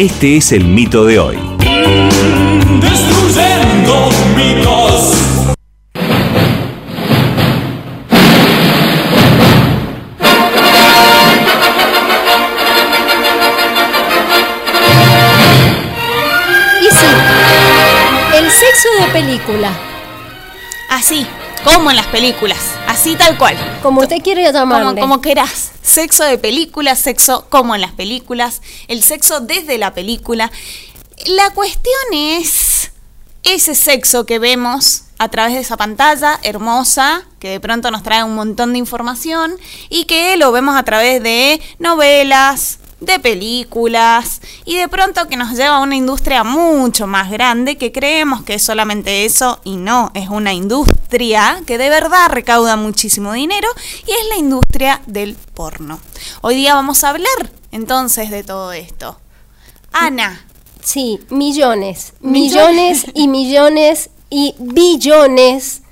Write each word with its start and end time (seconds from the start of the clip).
Este 0.00 0.38
es 0.38 0.52
el 0.52 0.64
mito 0.64 1.04
de 1.04 1.18
hoy. 1.18 1.36
Destruyendo 2.80 4.08
mitos. 4.34 5.12
Y 16.80 16.90
sí, 16.90 17.06
el 18.38 18.50
sexo 18.50 18.88
de 19.00 19.06
película, 19.12 19.70
Así, 20.88 21.26
como 21.62 21.90
en 21.90 21.96
las 21.96 22.06
películas, 22.06 22.79
así 22.90 23.16
tal 23.16 23.38
cual. 23.38 23.56
como 23.82 24.00
usted 24.00 24.18
quiere 24.22 24.42
Como, 24.46 24.58
llamarle. 24.58 25.00
como 25.00 25.20
querás. 25.20 25.70
Sexo 25.82 26.24
de 26.24 26.38
película, 26.38 26.94
sexo 26.96 27.46
como 27.48 27.74
en 27.74 27.80
las 27.80 27.92
películas, 27.92 28.60
el 28.88 29.02
sexo 29.02 29.40
desde 29.40 29.78
la 29.78 29.94
película. 29.94 30.50
La 31.26 31.50
cuestión 31.50 31.94
es 32.12 32.90
ese 33.42 33.74
sexo 33.74 34.26
que 34.26 34.38
vemos 34.38 35.04
a 35.18 35.28
través 35.28 35.54
de 35.54 35.60
esa 35.60 35.76
pantalla 35.76 36.38
hermosa, 36.42 37.24
que 37.40 37.50
de 37.50 37.60
pronto 37.60 37.90
nos 37.90 38.02
trae 38.02 38.24
un 38.24 38.34
montón 38.34 38.72
de 38.72 38.78
información, 38.78 39.52
y 39.88 40.04
que 40.04 40.36
lo 40.36 40.50
vemos 40.50 40.76
a 40.76 40.82
través 40.82 41.22
de 41.22 41.60
novelas, 41.78 42.78
de 43.00 43.18
películas, 43.18 44.40
y 44.64 44.76
de 44.76 44.88
pronto 44.88 45.28
que 45.28 45.36
nos 45.36 45.56
lleva 45.56 45.76
a 45.76 45.80
una 45.80 45.96
industria 45.96 46.44
mucho 46.44 47.06
más 47.06 47.30
grande, 47.30 47.76
que 47.76 47.92
creemos 47.92 48.42
que 48.42 48.54
es 48.54 48.62
solamente 48.62 49.24
eso, 49.24 49.60
y 49.64 49.76
no, 49.76 50.10
es 50.14 50.28
una 50.28 50.52
industria 50.52 51.62
que 51.66 51.78
de 51.78 51.88
verdad 51.88 52.28
recauda 52.30 52.76
muchísimo 52.76 53.32
dinero, 53.32 53.68
y 54.06 54.10
es 54.10 54.28
la 54.28 54.36
industria 54.36 55.00
del 55.06 55.34
porno. 55.34 56.00
Hoy 56.42 56.56
día 56.56 56.74
vamos 56.74 57.04
a 57.04 57.10
hablar 57.10 57.52
entonces 57.72 58.30
de 58.30 58.44
todo 58.44 58.72
esto. 58.72 59.18
Ana, 59.92 60.44
Sí, 60.82 61.20
millones, 61.28 62.14
millones 62.20 63.04
y 63.14 63.28
millones 63.28 64.10
y 64.30 64.54
billones 64.58 65.82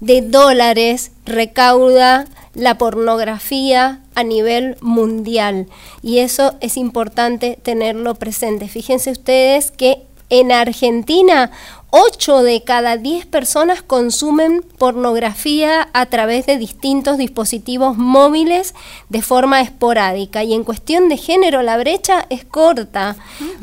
de 0.00 0.22
dólares 0.22 1.10
recauda 1.24 2.26
la 2.58 2.76
pornografía 2.76 4.00
a 4.14 4.24
nivel 4.24 4.76
mundial. 4.80 5.68
Y 6.02 6.18
eso 6.18 6.56
es 6.60 6.76
importante 6.76 7.58
tenerlo 7.62 8.16
presente. 8.16 8.68
Fíjense 8.68 9.12
ustedes 9.12 9.70
que 9.70 10.02
en 10.28 10.52
Argentina 10.52 11.50
8 11.90 12.42
de 12.42 12.62
cada 12.64 12.98
10 12.98 13.24
personas 13.26 13.80
consumen 13.80 14.62
pornografía 14.76 15.88
a 15.94 16.04
través 16.06 16.44
de 16.44 16.58
distintos 16.58 17.16
dispositivos 17.16 17.96
móviles 17.96 18.74
de 19.08 19.22
forma 19.22 19.62
esporádica. 19.62 20.44
Y 20.44 20.52
en 20.52 20.64
cuestión 20.64 21.08
de 21.08 21.16
género 21.16 21.62
la 21.62 21.78
brecha 21.78 22.26
es 22.28 22.44
corta, 22.44 23.16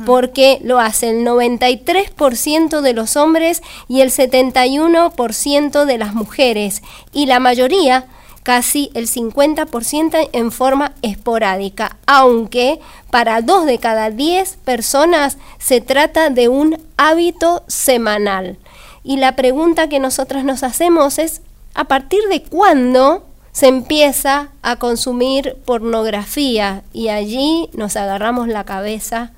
porque 0.07 0.59
lo 0.63 0.79
hace 0.79 1.09
el 1.11 1.27
93% 1.27 2.81
de 2.81 2.93
los 2.93 3.15
hombres 3.15 3.61
y 3.87 4.01
el 4.01 4.09
71% 4.09 5.85
de 5.85 5.97
las 5.97 6.15
mujeres. 6.15 6.81
Y 7.13 7.27
la 7.27 7.39
mayoría 7.39 8.07
casi 8.45 8.91
el 8.93 9.07
50% 9.07 10.29
en 10.31 10.51
forma 10.51 10.93
esporádica, 11.01 11.97
aunque 12.05 12.79
para 13.09 13.41
dos 13.41 13.65
de 13.65 13.79
cada 13.79 14.11
10 14.11 14.57
personas 14.63 15.39
se 15.57 15.81
trata 15.81 16.29
de 16.29 16.47
un 16.47 16.77
hábito 16.95 17.63
semanal. 17.67 18.59
Y 19.03 19.17
la 19.17 19.35
pregunta 19.35 19.89
que 19.89 19.97
nosotros 19.97 20.43
nos 20.43 20.61
hacemos 20.61 21.17
es, 21.17 21.41
¿a 21.73 21.85
partir 21.85 22.21
de 22.29 22.43
cuándo 22.43 23.25
se 23.51 23.65
empieza 23.65 24.49
a 24.61 24.75
consumir 24.75 25.57
pornografía? 25.65 26.83
Y 26.93 27.07
allí 27.07 27.71
nos 27.73 27.95
agarramos 27.95 28.47
la 28.47 28.63
cabeza. 28.63 29.31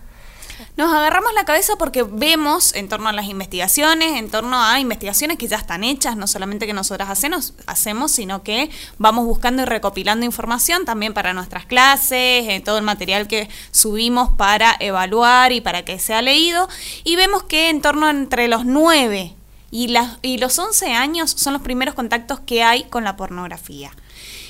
Nos 0.78 0.94
agarramos 0.94 1.34
la 1.34 1.44
cabeza 1.44 1.74
porque 1.76 2.04
vemos 2.04 2.76
en 2.76 2.88
torno 2.88 3.10
a 3.10 3.12
las 3.12 3.26
investigaciones, 3.26 4.16
en 4.20 4.30
torno 4.30 4.62
a 4.62 4.80
investigaciones 4.80 5.40
que 5.40 5.48
ya 5.48 5.58
están 5.58 5.84
hechas, 5.84 6.16
no 6.16 6.28
solamente 6.28 6.68
que 6.68 6.74
nosotras 6.74 7.10
hacemos, 7.10 7.56
hacemos 7.66 8.12
sino 8.12 8.44
que 8.44 8.70
vamos 9.00 9.26
buscando 9.26 9.64
y 9.64 9.66
recopilando 9.66 10.24
información 10.24 10.86
también 10.86 11.16
para 11.16 11.34
nuestras 11.34 11.66
clases, 11.66 12.48
eh, 12.48 12.62
todo 12.64 12.78
el 12.78 12.84
material 12.84 13.28
que 13.28 13.50
subimos 13.72 14.30
para 14.38 14.76
evaluar 14.80 15.52
y 15.52 15.62
para 15.62 15.84
que 15.84 15.98
sea 15.98 16.22
leído, 16.22 16.70
y 17.04 17.16
vemos 17.16 17.42
que 17.42 17.70
en 17.70 17.82
torno 17.82 18.08
entre 18.08 18.48
los 18.48 18.64
9 18.64 19.34
y, 19.72 19.88
las, 19.88 20.20
y 20.22 20.38
los 20.38 20.60
11 20.60 20.94
años 20.94 21.32
son 21.32 21.54
los 21.54 21.64
primeros 21.64 21.96
contactos 21.96 22.40
que 22.42 22.62
hay 22.62 22.84
con 22.84 23.04
la 23.04 23.16
pornografía. 23.16 23.92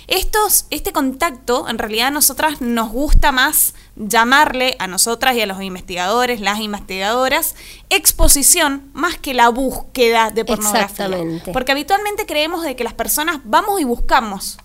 Estos, 0.08 0.68
este 0.70 0.94
contacto, 0.94 1.68
en 1.68 1.78
realidad 1.78 2.08
a 2.08 2.12
nosotras 2.12 2.62
nos 2.62 2.90
gusta 2.92 3.34
más 3.34 3.74
llamarle 3.98 4.78
a 4.80 4.88
nosotras 4.88 5.36
y 5.36 5.42
a 5.42 5.46
los 5.46 5.62
investigadores, 5.62 6.40
las 6.40 6.60
investigadoras, 6.62 7.56
exposición 7.90 8.90
más 8.94 9.18
que 9.18 9.34
la 9.34 9.50
búsqueda 9.50 10.32
de 10.32 10.46
pornografía. 10.46 10.86
Exactamente. 10.86 11.52
Porque 11.52 11.74
habitualmente 11.74 12.26
creemos 12.26 12.64
de 12.64 12.78
que 12.78 12.86
las 12.86 12.94
personas 12.94 13.42
vamos 13.44 13.82
y 13.82 13.84
buscamos 13.84 14.58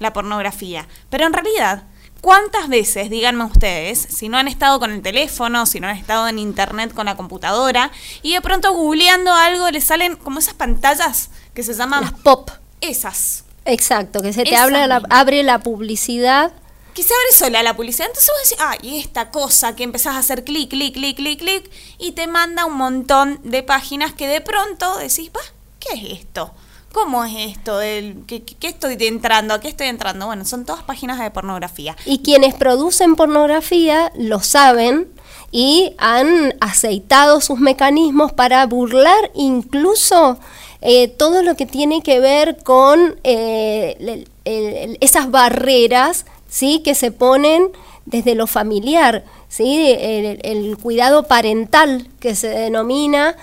la 0.00 0.12
pornografía, 0.12 0.88
pero 1.08 1.24
en 1.26 1.34
realidad, 1.34 1.84
¿cuántas 2.20 2.68
veces, 2.68 3.10
díganme 3.10 3.44
ustedes, 3.44 3.98
si 4.00 4.28
no 4.28 4.38
han 4.38 4.48
estado 4.48 4.80
con 4.80 4.90
el 4.90 5.02
teléfono, 5.02 5.66
si 5.66 5.78
no 5.78 5.86
han 5.86 5.96
estado 5.96 6.26
en 6.26 6.40
internet 6.40 6.92
con 6.94 7.06
la 7.06 7.16
computadora, 7.16 7.92
y 8.22 8.32
de 8.32 8.40
pronto 8.40 8.72
googleando 8.72 9.32
algo 9.32 9.70
les 9.70 9.84
salen 9.84 10.16
como 10.16 10.40
esas 10.40 10.54
pantallas 10.54 11.30
que 11.54 11.62
se 11.62 11.74
llaman 11.74 12.00
Las 12.00 12.12
pop. 12.12 12.50
esas? 12.80 13.44
Exacto, 13.72 14.20
que 14.22 14.32
se 14.32 14.44
te 14.44 14.56
habla 14.56 14.86
la- 14.86 15.02
abre 15.10 15.42
la 15.42 15.58
publicidad. 15.60 16.52
que 16.94 17.04
se 17.04 17.14
abre 17.14 17.36
sola 17.36 17.62
la 17.62 17.76
publicidad. 17.76 18.08
Entonces 18.08 18.30
vos 18.34 18.50
decís, 18.50 18.64
ah, 18.66 18.76
y 18.82 18.98
esta 18.98 19.30
cosa 19.30 19.76
que 19.76 19.84
empezás 19.84 20.16
a 20.16 20.18
hacer 20.18 20.42
clic, 20.44 20.70
clic, 20.70 20.92
clic, 20.94 21.16
clic, 21.16 21.38
clic, 21.38 21.70
y 21.98 22.12
te 22.12 22.26
manda 22.26 22.64
un 22.66 22.76
montón 22.76 23.38
de 23.44 23.62
páginas 23.62 24.12
que 24.12 24.26
de 24.26 24.40
pronto 24.40 24.98
decís, 24.98 25.30
va, 25.34 25.40
¿qué 25.78 25.94
es 25.96 26.18
esto? 26.20 26.52
¿Cómo 26.92 27.24
es 27.24 27.56
esto? 27.56 27.78
del 27.78 28.24
¿Qué, 28.26 28.42
qué- 28.42 28.56
qué 28.56 28.66
estoy 28.66 28.96
entrando? 28.98 29.54
¿A 29.54 29.60
qué 29.60 29.68
estoy 29.68 29.86
entrando? 29.86 30.26
Bueno, 30.26 30.44
son 30.44 30.66
todas 30.66 30.82
páginas 30.82 31.20
de 31.20 31.30
pornografía. 31.30 31.96
Y 32.04 32.18
quienes 32.18 32.54
producen 32.54 33.14
pornografía 33.14 34.10
lo 34.16 34.40
saben 34.40 35.08
y 35.52 35.94
han 35.98 36.54
aceitado 36.60 37.40
sus 37.40 37.60
mecanismos 37.60 38.32
para 38.32 38.66
burlar 38.66 39.30
incluso 39.34 40.38
eh, 40.82 41.08
todo 41.08 41.42
lo 41.42 41.56
que 41.56 41.66
tiene 41.66 42.02
que 42.02 42.20
ver 42.20 42.62
con 42.62 43.16
eh, 43.24 44.24
el- 44.44 44.98
esas 45.00 45.30
barreras 45.30 46.26
¿sí? 46.48 46.80
que 46.84 46.94
se 46.94 47.10
ponen 47.12 47.68
desde 48.06 48.34
lo 48.34 48.46
familiar, 48.46 49.24
¿sí? 49.48 49.90
el, 49.98 50.40
el 50.42 50.78
cuidado 50.78 51.24
parental 51.24 52.08
que 52.18 52.34
se 52.34 52.48
denomina 52.48 53.36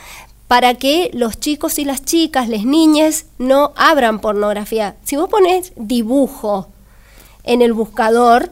para 0.48 0.74
que 0.76 1.10
los 1.14 1.40
chicos 1.40 1.78
y 1.78 1.86
las 1.86 2.04
chicas, 2.06 2.48
las 2.50 2.64
niñas, 2.64 3.26
no 3.38 3.74
abran 3.76 4.20
pornografía. 4.20 4.96
Si 5.04 5.16
vos 5.18 5.30
pones 5.30 5.74
dibujo, 5.76 6.68
en 7.44 7.62
el 7.62 7.74
buscador 7.74 8.50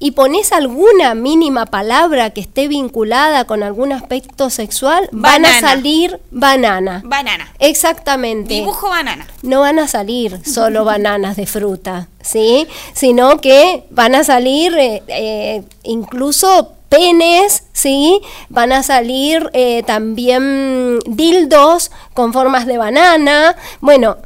y 0.00 0.12
pones 0.12 0.52
alguna 0.52 1.14
mínima 1.14 1.66
palabra 1.66 2.30
que 2.30 2.40
esté 2.40 2.68
vinculada 2.68 3.44
con 3.44 3.62
algún 3.62 3.92
aspecto 3.92 4.48
sexual, 4.48 5.08
van 5.10 5.44
a 5.44 5.60
salir 5.60 6.20
banana. 6.30 7.02
Banana. 7.04 7.52
Exactamente. 7.58 8.54
Dibujo 8.54 8.88
banana. 8.88 9.26
No 9.42 9.60
van 9.60 9.78
a 9.78 9.88
salir 9.88 10.40
solo 10.44 10.84
bananas 10.84 11.36
de 11.36 11.46
fruta, 11.46 12.08
¿sí? 12.22 12.68
Sino 12.92 13.40
que 13.40 13.84
van 13.90 14.14
a 14.14 14.22
salir 14.22 14.76
eh, 14.78 15.02
eh, 15.08 15.62
incluso 15.82 16.74
penes, 16.88 17.64
¿sí? 17.72 18.20
Van 18.48 18.72
a 18.72 18.82
salir 18.82 19.50
eh, 19.52 19.82
también 19.84 21.00
dildos 21.06 21.90
con 22.14 22.32
formas 22.32 22.66
de 22.66 22.78
banana. 22.78 23.56
Bueno, 23.80 24.16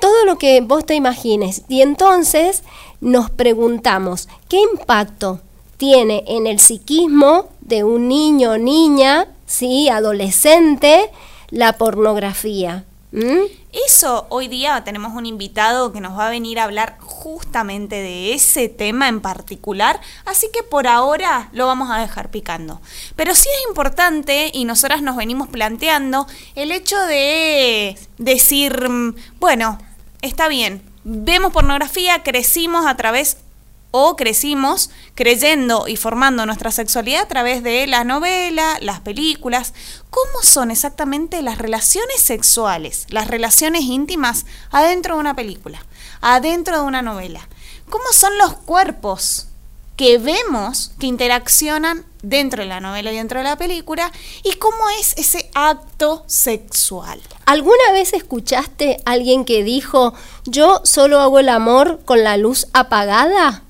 todo 0.00 0.24
lo 0.24 0.38
que 0.38 0.60
vos 0.60 0.84
te 0.84 0.94
imagines. 0.94 1.62
Y 1.68 1.82
entonces 1.82 2.62
nos 3.00 3.30
preguntamos, 3.30 4.28
¿qué 4.48 4.60
impacto 4.60 5.40
tiene 5.76 6.24
en 6.26 6.46
el 6.46 6.58
psiquismo 6.58 7.48
de 7.60 7.84
un 7.84 8.08
niño 8.08 8.52
o 8.52 8.58
niña, 8.58 9.28
¿sí? 9.46 9.88
adolescente, 9.88 11.10
la 11.50 11.74
pornografía? 11.74 12.84
¿Mm? 13.12 13.44
Eso, 13.86 14.26
hoy 14.30 14.48
día 14.48 14.82
tenemos 14.84 15.14
un 15.14 15.26
invitado 15.26 15.92
que 15.92 16.00
nos 16.00 16.18
va 16.18 16.26
a 16.26 16.30
venir 16.30 16.58
a 16.58 16.64
hablar 16.64 16.96
justamente 17.00 17.96
de 17.96 18.32
ese 18.32 18.68
tema 18.68 19.08
en 19.08 19.20
particular, 19.20 20.00
así 20.24 20.48
que 20.52 20.62
por 20.62 20.86
ahora 20.86 21.48
lo 21.52 21.66
vamos 21.66 21.90
a 21.90 21.98
dejar 21.98 22.30
picando. 22.30 22.80
Pero 23.16 23.34
sí 23.34 23.48
es 23.54 23.68
importante, 23.68 24.50
y 24.52 24.64
nosotras 24.64 25.02
nos 25.02 25.16
venimos 25.16 25.48
planteando, 25.48 26.26
el 26.54 26.72
hecho 26.72 26.98
de 27.06 27.98
decir, 28.18 28.88
mm, 28.88 29.14
bueno, 29.40 29.78
está 30.22 30.48
bien, 30.48 30.82
vemos 31.08 31.52
pornografía, 31.52 32.24
crecimos 32.24 32.84
a 32.84 32.96
través 32.96 33.36
o 33.92 34.16
crecimos 34.16 34.90
creyendo 35.14 35.86
y 35.86 35.96
formando 35.96 36.44
nuestra 36.44 36.72
sexualidad 36.72 37.22
a 37.22 37.28
través 37.28 37.62
de 37.62 37.86
la 37.86 38.02
novela, 38.02 38.76
las 38.80 39.00
películas. 39.00 39.72
¿Cómo 40.10 40.42
son 40.42 40.72
exactamente 40.72 41.42
las 41.42 41.58
relaciones 41.58 42.20
sexuales, 42.20 43.06
las 43.08 43.28
relaciones 43.28 43.82
íntimas 43.82 44.46
adentro 44.72 45.14
de 45.14 45.20
una 45.20 45.36
película, 45.36 45.78
adentro 46.20 46.80
de 46.80 46.84
una 46.84 47.02
novela? 47.02 47.48
¿Cómo 47.88 48.06
son 48.10 48.36
los 48.38 48.54
cuerpos 48.54 49.46
que 49.96 50.18
vemos 50.18 50.92
que 50.98 51.06
interaccionan 51.06 52.04
dentro 52.22 52.62
de 52.62 52.68
la 52.68 52.80
novela 52.80 53.12
y 53.12 53.16
dentro 53.16 53.38
de 53.38 53.44
la 53.44 53.56
película 53.56 54.12
y 54.42 54.52
cómo 54.54 54.76
es 55.00 55.14
ese 55.16 55.50
acto 55.54 56.24
sexual. 56.26 57.20
¿Alguna 57.46 57.92
vez 57.92 58.12
escuchaste 58.12 58.98
a 59.04 59.12
alguien 59.12 59.44
que 59.44 59.62
dijo, 59.62 60.12
yo 60.44 60.80
solo 60.84 61.20
hago 61.20 61.38
el 61.38 61.48
amor 61.48 62.00
con 62.04 62.24
la 62.24 62.36
luz 62.36 62.66
apagada? 62.72 63.62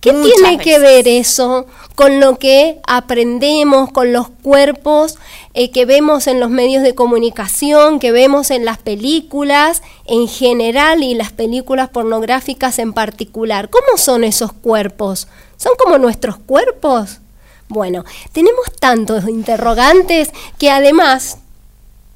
¿Qué 0.00 0.12
Muchas 0.12 0.34
tiene 0.34 0.58
que 0.58 0.78
ver 0.78 1.06
eso 1.06 1.66
con 2.02 2.18
lo 2.18 2.36
que 2.36 2.80
aprendemos, 2.88 3.92
con 3.92 4.12
los 4.12 4.28
cuerpos 4.28 5.18
eh, 5.54 5.70
que 5.70 5.84
vemos 5.84 6.26
en 6.26 6.40
los 6.40 6.50
medios 6.50 6.82
de 6.82 6.96
comunicación, 6.96 8.00
que 8.00 8.10
vemos 8.10 8.50
en 8.50 8.64
las 8.64 8.78
películas 8.78 9.82
en 10.06 10.26
general 10.26 11.04
y 11.04 11.14
las 11.14 11.30
películas 11.30 11.90
pornográficas 11.90 12.80
en 12.80 12.92
particular? 12.92 13.70
¿Cómo 13.70 13.98
son 13.98 14.24
esos 14.24 14.52
cuerpos? 14.52 15.28
¿Son 15.56 15.74
como 15.78 15.96
nuestros 15.96 16.38
cuerpos? 16.38 17.20
Bueno, 17.68 18.04
tenemos 18.32 18.64
tantos 18.80 19.28
interrogantes 19.28 20.30
que 20.58 20.72
además, 20.72 21.38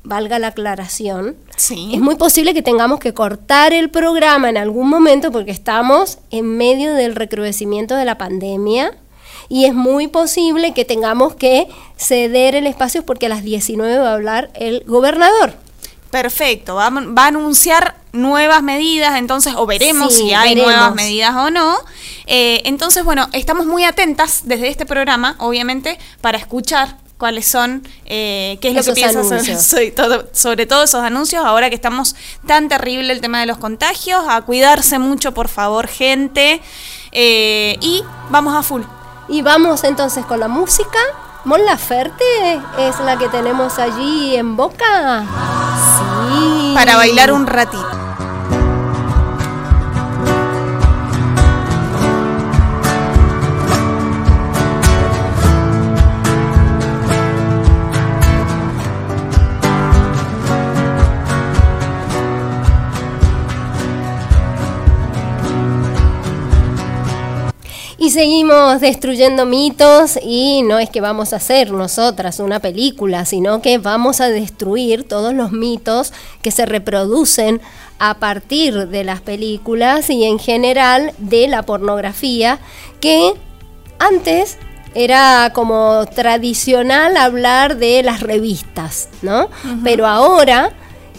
valga 0.02 0.40
la 0.40 0.48
aclaración, 0.48 1.36
Sí. 1.56 1.92
es 1.94 2.00
muy 2.00 2.16
posible 2.16 2.54
que 2.54 2.62
tengamos 2.62 2.98
que 2.98 3.14
cortar 3.14 3.72
el 3.72 3.88
programa 3.88 4.50
en 4.50 4.56
algún 4.56 4.88
momento 4.88 5.30
porque 5.30 5.52
estamos 5.52 6.18
en 6.32 6.56
medio 6.56 6.92
del 6.94 7.14
recrudecimiento 7.14 7.94
de 7.94 8.04
la 8.04 8.18
pandemia 8.18 8.92
y 9.48 9.64
es 9.66 9.74
muy 9.74 10.08
posible 10.08 10.74
que 10.74 10.84
tengamos 10.84 11.34
que 11.34 11.68
ceder 11.96 12.54
el 12.54 12.66
espacio 12.66 13.04
porque 13.04 13.26
a 13.26 13.28
las 13.28 13.42
19 13.42 13.98
va 13.98 14.10
a 14.10 14.14
hablar 14.14 14.50
el 14.54 14.82
gobernador. 14.86 15.54
Perfecto, 16.10 16.76
va, 16.76 16.86
a- 16.86 16.90
va 16.90 17.24
a 17.24 17.26
anunciar 17.26 17.96
nuevas 18.12 18.62
medidas, 18.62 19.18
entonces, 19.18 19.54
o 19.56 19.66
veremos 19.66 20.14
Sí, 20.14 20.22
si 20.28 20.32
hay 20.34 20.50
veremos. 20.54 20.72
nuevas 20.72 20.94
medidas 20.94 21.34
o 21.36 21.50
no. 21.50 21.76
Eh, 22.26 22.62
entonces, 22.64 23.04
bueno, 23.04 23.28
estamos 23.32 23.66
muy 23.66 23.84
atentas 23.84 24.42
desde 24.44 24.68
este 24.68 24.86
programa, 24.86 25.34
obviamente, 25.40 25.98
para 26.20 26.38
escuchar 26.38 26.96
cuáles 27.18 27.46
son, 27.46 27.82
eh, 28.06 28.56
qué 28.60 28.68
es 28.68 28.74
lo 28.74 28.82
que 28.84 28.92
piensa 28.92 29.22
sobre, 29.24 29.56
sobre 29.60 29.90
todo, 29.90 30.28
sobre 30.32 30.66
todo 30.66 30.84
esos 30.84 31.02
anuncios, 31.02 31.44
ahora 31.44 31.68
que 31.70 31.74
estamos 31.76 32.14
tan 32.46 32.68
terrible 32.68 33.12
el 33.12 33.20
tema 33.20 33.40
de 33.40 33.46
los 33.46 33.58
contagios, 33.58 34.22
a 34.28 34.40
cuidarse 34.42 34.98
mucho, 34.98 35.32
por 35.34 35.48
favor, 35.48 35.86
gente, 35.88 36.60
Eh, 37.18 37.78
y 37.80 38.02
vamos 38.30 38.54
a 38.54 38.62
full. 38.62 38.82
Y 39.28 39.42
vamos 39.42 39.84
entonces 39.84 40.24
con 40.24 40.40
la 40.40 40.48
música. 40.48 40.98
Mon 41.44 41.64
Laferte 41.64 42.24
es 42.78 42.98
la 43.00 43.16
que 43.18 43.28
tenemos 43.28 43.78
allí 43.78 44.36
en 44.36 44.56
boca. 44.56 45.24
Sí. 45.98 46.72
Para 46.74 46.96
bailar 46.96 47.32
un 47.32 47.46
ratito. 47.46 48.05
Seguimos 68.16 68.80
destruyendo 68.80 69.44
mitos 69.44 70.18
y 70.22 70.62
no 70.62 70.78
es 70.78 70.88
que 70.88 71.02
vamos 71.02 71.34
a 71.34 71.36
hacer 71.36 71.70
nosotras 71.70 72.40
una 72.40 72.60
película, 72.60 73.26
sino 73.26 73.60
que 73.60 73.76
vamos 73.76 74.22
a 74.22 74.30
destruir 74.30 75.04
todos 75.04 75.34
los 75.34 75.52
mitos 75.52 76.14
que 76.40 76.50
se 76.50 76.64
reproducen 76.64 77.60
a 77.98 78.14
partir 78.14 78.88
de 78.88 79.04
las 79.04 79.20
películas 79.20 80.08
y 80.08 80.24
en 80.24 80.38
general 80.38 81.12
de 81.18 81.46
la 81.46 81.64
pornografía, 81.64 82.58
que 83.02 83.34
antes 83.98 84.56
era 84.94 85.50
como 85.52 86.06
tradicional 86.06 87.18
hablar 87.18 87.76
de 87.76 88.02
las 88.02 88.20
revistas, 88.20 89.10
¿no? 89.20 89.50
Pero 89.84 90.06
ahora 90.06 90.72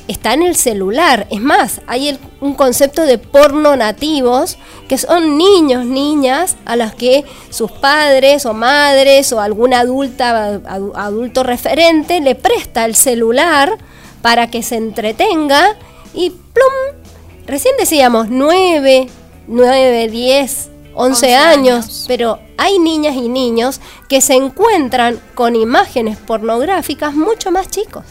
está 0.07 0.33
en 0.33 0.43
el 0.43 0.55
celular. 0.55 1.27
Es 1.29 1.41
más, 1.41 1.81
hay 1.87 2.09
el- 2.09 2.19
un 2.41 2.53
concepto 2.53 3.01
de 3.03 3.17
porno 3.17 3.75
nativos, 3.75 4.57
que 4.87 4.97
son 4.97 5.37
niños, 5.37 5.85
niñas, 5.85 6.55
a 6.65 6.75
los 6.75 6.93
que 6.93 7.25
sus 7.49 7.71
padres 7.71 8.45
o 8.45 8.53
madres 8.53 9.31
o 9.33 9.39
algún 9.41 9.73
adulta, 9.73 10.59
adu- 10.63 10.93
adulto 10.95 11.43
referente 11.43 12.21
le 12.21 12.35
presta 12.35 12.85
el 12.85 12.95
celular 12.95 13.77
para 14.21 14.49
que 14.49 14.63
se 14.63 14.75
entretenga 14.77 15.75
y 16.13 16.29
plum. 16.29 17.01
Recién 17.45 17.75
decíamos 17.79 18.27
9, 18.29 19.07
9, 19.47 20.07
10, 20.09 20.69
11 20.93 21.25
11 21.27 21.35
años, 21.35 21.85
años. 21.85 22.05
pero 22.07 22.39
hay 22.57 22.79
niñas 22.79 23.15
y 23.15 23.29
niños 23.29 23.79
que 24.09 24.19
se 24.21 24.33
encuentran 24.33 25.19
con 25.35 25.55
imágenes 25.55 26.17
pornográficas 26.17 27.13
mucho 27.13 27.51
más 27.51 27.69
chicos. 27.69 28.03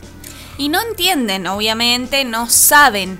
Y 0.58 0.68
no 0.68 0.80
entienden, 0.80 1.46
obviamente, 1.46 2.24
no 2.24 2.48
saben 2.48 3.18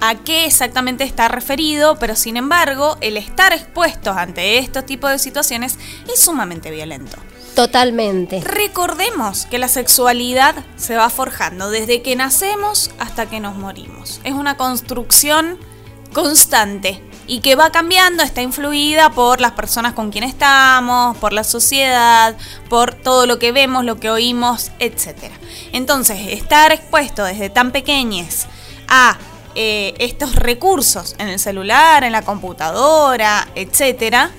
a 0.00 0.16
qué 0.16 0.46
exactamente 0.46 1.04
está 1.04 1.28
referido, 1.28 1.96
pero 1.98 2.16
sin 2.16 2.36
embargo, 2.36 2.96
el 3.00 3.16
estar 3.16 3.52
expuestos 3.52 4.16
ante 4.16 4.58
estos 4.58 4.84
tipos 4.84 5.10
de 5.10 5.18
situaciones 5.18 5.78
es 6.12 6.20
sumamente 6.20 6.70
violento. 6.70 7.16
Totalmente. 7.54 8.40
Recordemos 8.40 9.46
que 9.46 9.58
la 9.58 9.68
sexualidad 9.68 10.54
se 10.76 10.96
va 10.96 11.10
forjando 11.10 11.70
desde 11.70 12.02
que 12.02 12.16
nacemos 12.16 12.90
hasta 12.98 13.28
que 13.28 13.40
nos 13.40 13.56
morimos. 13.56 14.20
Es 14.24 14.32
una 14.32 14.56
construcción 14.56 15.58
constante 16.12 17.00
y 17.32 17.40
que 17.40 17.54
va 17.54 17.72
cambiando, 17.72 18.22
está 18.22 18.42
influida 18.42 19.08
por 19.08 19.40
las 19.40 19.52
personas 19.52 19.94
con 19.94 20.10
quien 20.10 20.22
estamos, 20.22 21.16
por 21.16 21.32
la 21.32 21.44
sociedad, 21.44 22.36
por 22.68 22.92
todo 22.92 23.24
lo 23.24 23.38
que 23.38 23.52
vemos, 23.52 23.86
lo 23.86 23.96
que 23.96 24.10
oímos, 24.10 24.70
etc. 24.80 25.32
Entonces, 25.72 26.18
estar 26.28 26.72
expuesto 26.72 27.24
desde 27.24 27.48
tan 27.48 27.72
pequeños 27.72 28.44
a 28.86 29.16
eh, 29.54 29.94
estos 29.98 30.34
recursos 30.34 31.14
en 31.16 31.28
el 31.28 31.38
celular, 31.38 32.04
en 32.04 32.12
la 32.12 32.20
computadora, 32.20 33.48
etcétera, 33.54 34.30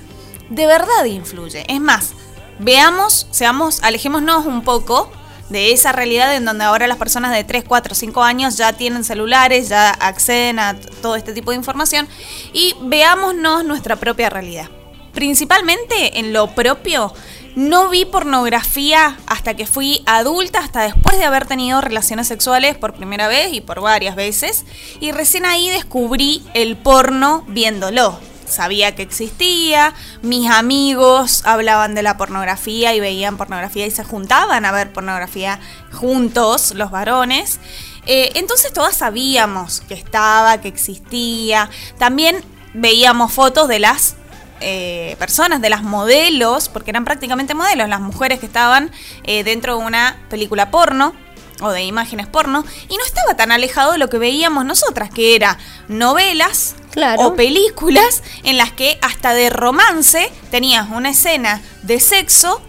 de 0.48 0.66
verdad 0.68 1.04
influye. 1.06 1.64
Es 1.66 1.80
más, 1.80 2.12
veamos, 2.60 3.26
seamos, 3.32 3.82
alejémonos 3.82 4.46
un 4.46 4.62
poco 4.62 5.10
de 5.50 5.72
esa 5.72 5.92
realidad 5.92 6.34
en 6.36 6.44
donde 6.44 6.64
ahora 6.64 6.86
las 6.86 6.98
personas 6.98 7.32
de 7.32 7.44
3, 7.44 7.64
4, 7.66 7.94
5 7.94 8.22
años 8.22 8.56
ya 8.56 8.72
tienen 8.72 9.04
celulares, 9.04 9.68
ya 9.68 9.90
acceden 9.90 10.58
a 10.58 10.76
todo 11.02 11.16
este 11.16 11.32
tipo 11.32 11.50
de 11.50 11.56
información 11.56 12.08
y 12.52 12.74
veámonos 12.82 13.64
nuestra 13.64 13.96
propia 13.96 14.30
realidad. 14.30 14.68
Principalmente 15.12 16.18
en 16.18 16.32
lo 16.32 16.54
propio, 16.54 17.12
no 17.54 17.88
vi 17.88 18.04
pornografía 18.04 19.16
hasta 19.26 19.54
que 19.54 19.66
fui 19.66 20.02
adulta, 20.06 20.58
hasta 20.58 20.82
después 20.82 21.18
de 21.18 21.24
haber 21.24 21.46
tenido 21.46 21.80
relaciones 21.80 22.26
sexuales 22.26 22.76
por 22.76 22.94
primera 22.94 23.28
vez 23.28 23.52
y 23.52 23.60
por 23.60 23.80
varias 23.80 24.16
veces. 24.16 24.64
Y 25.00 25.12
recién 25.12 25.44
ahí 25.46 25.70
descubrí 25.70 26.42
el 26.54 26.76
porno 26.76 27.44
viéndolo. 27.46 28.18
Sabía 28.54 28.94
que 28.94 29.02
existía, 29.02 29.94
mis 30.22 30.48
amigos 30.48 31.42
hablaban 31.44 31.96
de 31.96 32.04
la 32.04 32.16
pornografía 32.16 32.94
y 32.94 33.00
veían 33.00 33.36
pornografía 33.36 33.84
y 33.84 33.90
se 33.90 34.04
juntaban 34.04 34.64
a 34.64 34.70
ver 34.70 34.92
pornografía 34.92 35.58
juntos, 35.92 36.72
los 36.74 36.92
varones. 36.92 37.58
Eh, 38.06 38.30
entonces 38.36 38.72
todas 38.72 38.96
sabíamos 38.96 39.80
que 39.80 39.94
estaba, 39.94 40.60
que 40.60 40.68
existía. 40.68 41.68
También 41.98 42.44
veíamos 42.74 43.32
fotos 43.32 43.66
de 43.66 43.80
las 43.80 44.14
eh, 44.60 45.16
personas, 45.18 45.60
de 45.60 45.70
las 45.70 45.82
modelos, 45.82 46.68
porque 46.68 46.90
eran 46.90 47.04
prácticamente 47.04 47.54
modelos, 47.54 47.88
las 47.88 48.00
mujeres 48.00 48.38
que 48.38 48.46
estaban 48.46 48.92
eh, 49.24 49.42
dentro 49.42 49.78
de 49.78 49.84
una 49.84 50.16
película 50.30 50.70
porno 50.70 51.12
o 51.60 51.70
de 51.70 51.82
imágenes 51.82 52.28
porno, 52.28 52.64
y 52.88 52.96
no 52.96 53.04
estaba 53.04 53.36
tan 53.36 53.52
alejado 53.52 53.92
de 53.92 53.98
lo 53.98 54.08
que 54.08 54.18
veíamos 54.18 54.64
nosotras, 54.64 55.10
que 55.10 55.34
era 55.34 55.58
novelas 55.88 56.76
Claro. 56.94 57.26
o 57.26 57.34
películas 57.34 58.22
en 58.44 58.56
las 58.56 58.72
que 58.72 58.98
hasta 59.02 59.34
de 59.34 59.50
romance 59.50 60.30
tenías 60.50 60.88
una 60.90 61.10
escena 61.10 61.60
de 61.82 62.00
sexo 62.00 62.62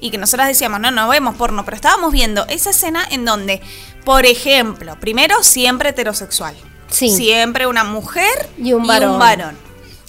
y 0.00 0.10
que 0.10 0.18
nosotras 0.18 0.48
decíamos, 0.48 0.80
no, 0.80 0.90
no 0.90 1.08
vemos 1.08 1.36
porno, 1.36 1.64
pero 1.64 1.74
estábamos 1.74 2.12
viendo 2.12 2.46
esa 2.48 2.70
escena 2.70 3.04
en 3.10 3.24
donde, 3.24 3.60
por 4.04 4.24
ejemplo, 4.24 4.96
primero 5.00 5.42
siempre 5.42 5.90
heterosexual, 5.90 6.54
Sí. 6.88 7.10
siempre 7.14 7.66
una 7.66 7.84
mujer 7.84 8.48
Y 8.58 8.72
un 8.72 8.86
varón. 8.86 9.56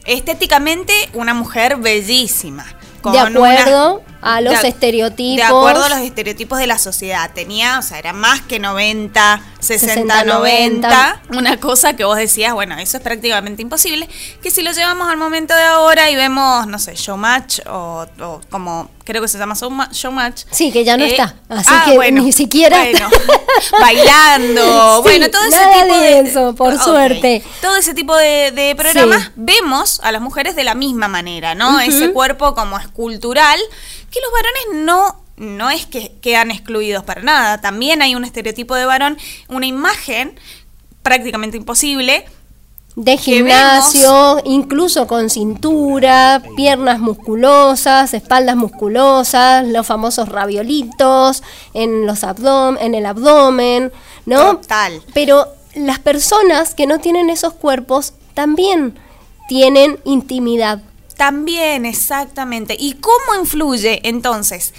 Estéticamente, 0.06 0.94
una 1.13 1.34
mujer 1.34 1.77
bellísima. 1.77 2.65
De 3.12 3.20
acuerdo. 3.20 3.96
una- 3.96 4.13
a 4.22 4.39
los 4.39 4.62
de, 4.62 4.70
estereotipos. 4.70 5.36
De 5.36 5.44
acuerdo 5.44 5.84
a 5.84 5.89
los 5.89 6.00
estereotipos 6.00 6.58
de 6.58 6.68
la 6.68 6.77
sociedad. 6.80 7.30
Tenía, 7.34 7.77
o 7.80 7.82
sea, 7.82 8.00
era 8.00 8.13
más 8.13 8.39
que 8.42 8.60
90, 8.60 9.42
60, 9.63 9.93
60, 9.96 10.24
90. 10.25 11.22
Una 11.38 11.60
cosa 11.60 11.96
que 11.96 12.03
vos 12.05 12.17
decías, 12.17 12.53
bueno, 12.53 12.77
eso 12.77 12.98
es 12.98 13.03
prácticamente 13.03 13.62
imposible. 13.62 14.08
Que 14.41 14.51
si 14.51 14.62
lo 14.62 14.72
llevamos 14.72 15.10
al 15.10 15.17
momento 15.17 15.55
de 15.55 15.63
ahora 15.63 16.10
y 16.10 16.15
vemos, 16.15 16.67
no 16.67 16.79
sé, 16.79 16.96
Showmatch 16.96 17.60
o, 17.67 18.05
o 18.22 18.41
como 18.50 18.89
creo 19.05 19.22
que 19.22 19.27
se 19.27 19.38
llama 19.38 19.53
Showma- 19.55 19.89
Showmatch. 19.91 20.43
Sí, 20.51 20.72
que 20.72 20.84
ya 20.84 20.96
no 20.98 21.03
Eh, 21.03 21.10
está. 21.12 21.36
Así 21.50 21.70
ah, 21.72 21.84
que 21.86 21.96
bueno, 21.96 22.22
ni 22.22 22.32
siquiera. 22.32 22.77
bueno, 22.79 23.10
bailando, 23.79 24.98
Sí, 24.98 25.01
bueno, 25.03 25.29
todo 25.29 25.43
ese 25.46 25.58
tipo 25.82 25.96
de 25.98 26.20
eso, 26.20 26.55
por 26.55 26.77
suerte. 26.79 27.43
Todo 27.62 27.75
ese 27.77 27.93
tipo 27.93 28.15
de, 28.15 28.51
de 28.51 28.75
programas 28.75 29.24
Sí. 29.24 29.29
vemos 29.36 30.00
a 30.03 30.12
las 30.12 30.22
mujeres 30.22 30.55
de 30.55 30.63
la 30.63 30.74
misma 30.75 31.08
manera, 31.08 31.55
¿no? 31.55 31.79
Ese 31.79 32.12
cuerpo 32.12 32.53
como 32.55 32.77
escultural, 32.77 33.60
que 34.12 34.20
los 34.22 34.32
varones 34.32 34.86
no. 34.86 35.23
No 35.38 35.70
es 35.70 35.86
que 35.86 36.13
quedan 36.22 36.52
excluidos 36.52 37.04
para 37.04 37.22
nada. 37.22 37.60
También 37.60 38.02
hay 38.02 38.16
un 38.16 38.24
estereotipo 38.24 38.75
de 38.75 38.86
varón, 38.86 39.18
una 39.48 39.66
imagen 39.66 40.40
prácticamente 41.02 41.58
imposible. 41.58 42.25
De 42.96 43.18
gimnasio, 43.18 44.40
incluso 44.46 45.08
con 45.08 45.32
cintura, 45.32 46.44
piernas 46.56 47.00
musculosas, 47.00 48.13
espaldas 48.13 48.56
musculosas, 48.56 49.68
los 49.68 49.88
famosos 49.88 50.30
raviolitos 50.30 51.42
en 51.74 52.06
los 52.06 52.24
abdom 52.24 52.78
en 52.80 52.94
el 52.94 53.08
abdomen, 53.08 53.92
¿no? 54.28 54.58
Total. 54.58 55.02
Pero 55.16 55.48
las 55.74 55.98
personas 55.98 56.75
que 56.75 56.86
no 56.86 57.00
tienen 57.00 57.32
esos 57.32 57.54
cuerpos 57.54 58.13
también 58.36 59.00
tienen 59.48 60.00
intimidad. 60.06 60.84
También, 61.17 61.86
exactamente. 61.86 62.75
¿Y 62.79 62.93
cómo 62.93 63.39
influye 63.39 64.01
entonces 64.08 64.74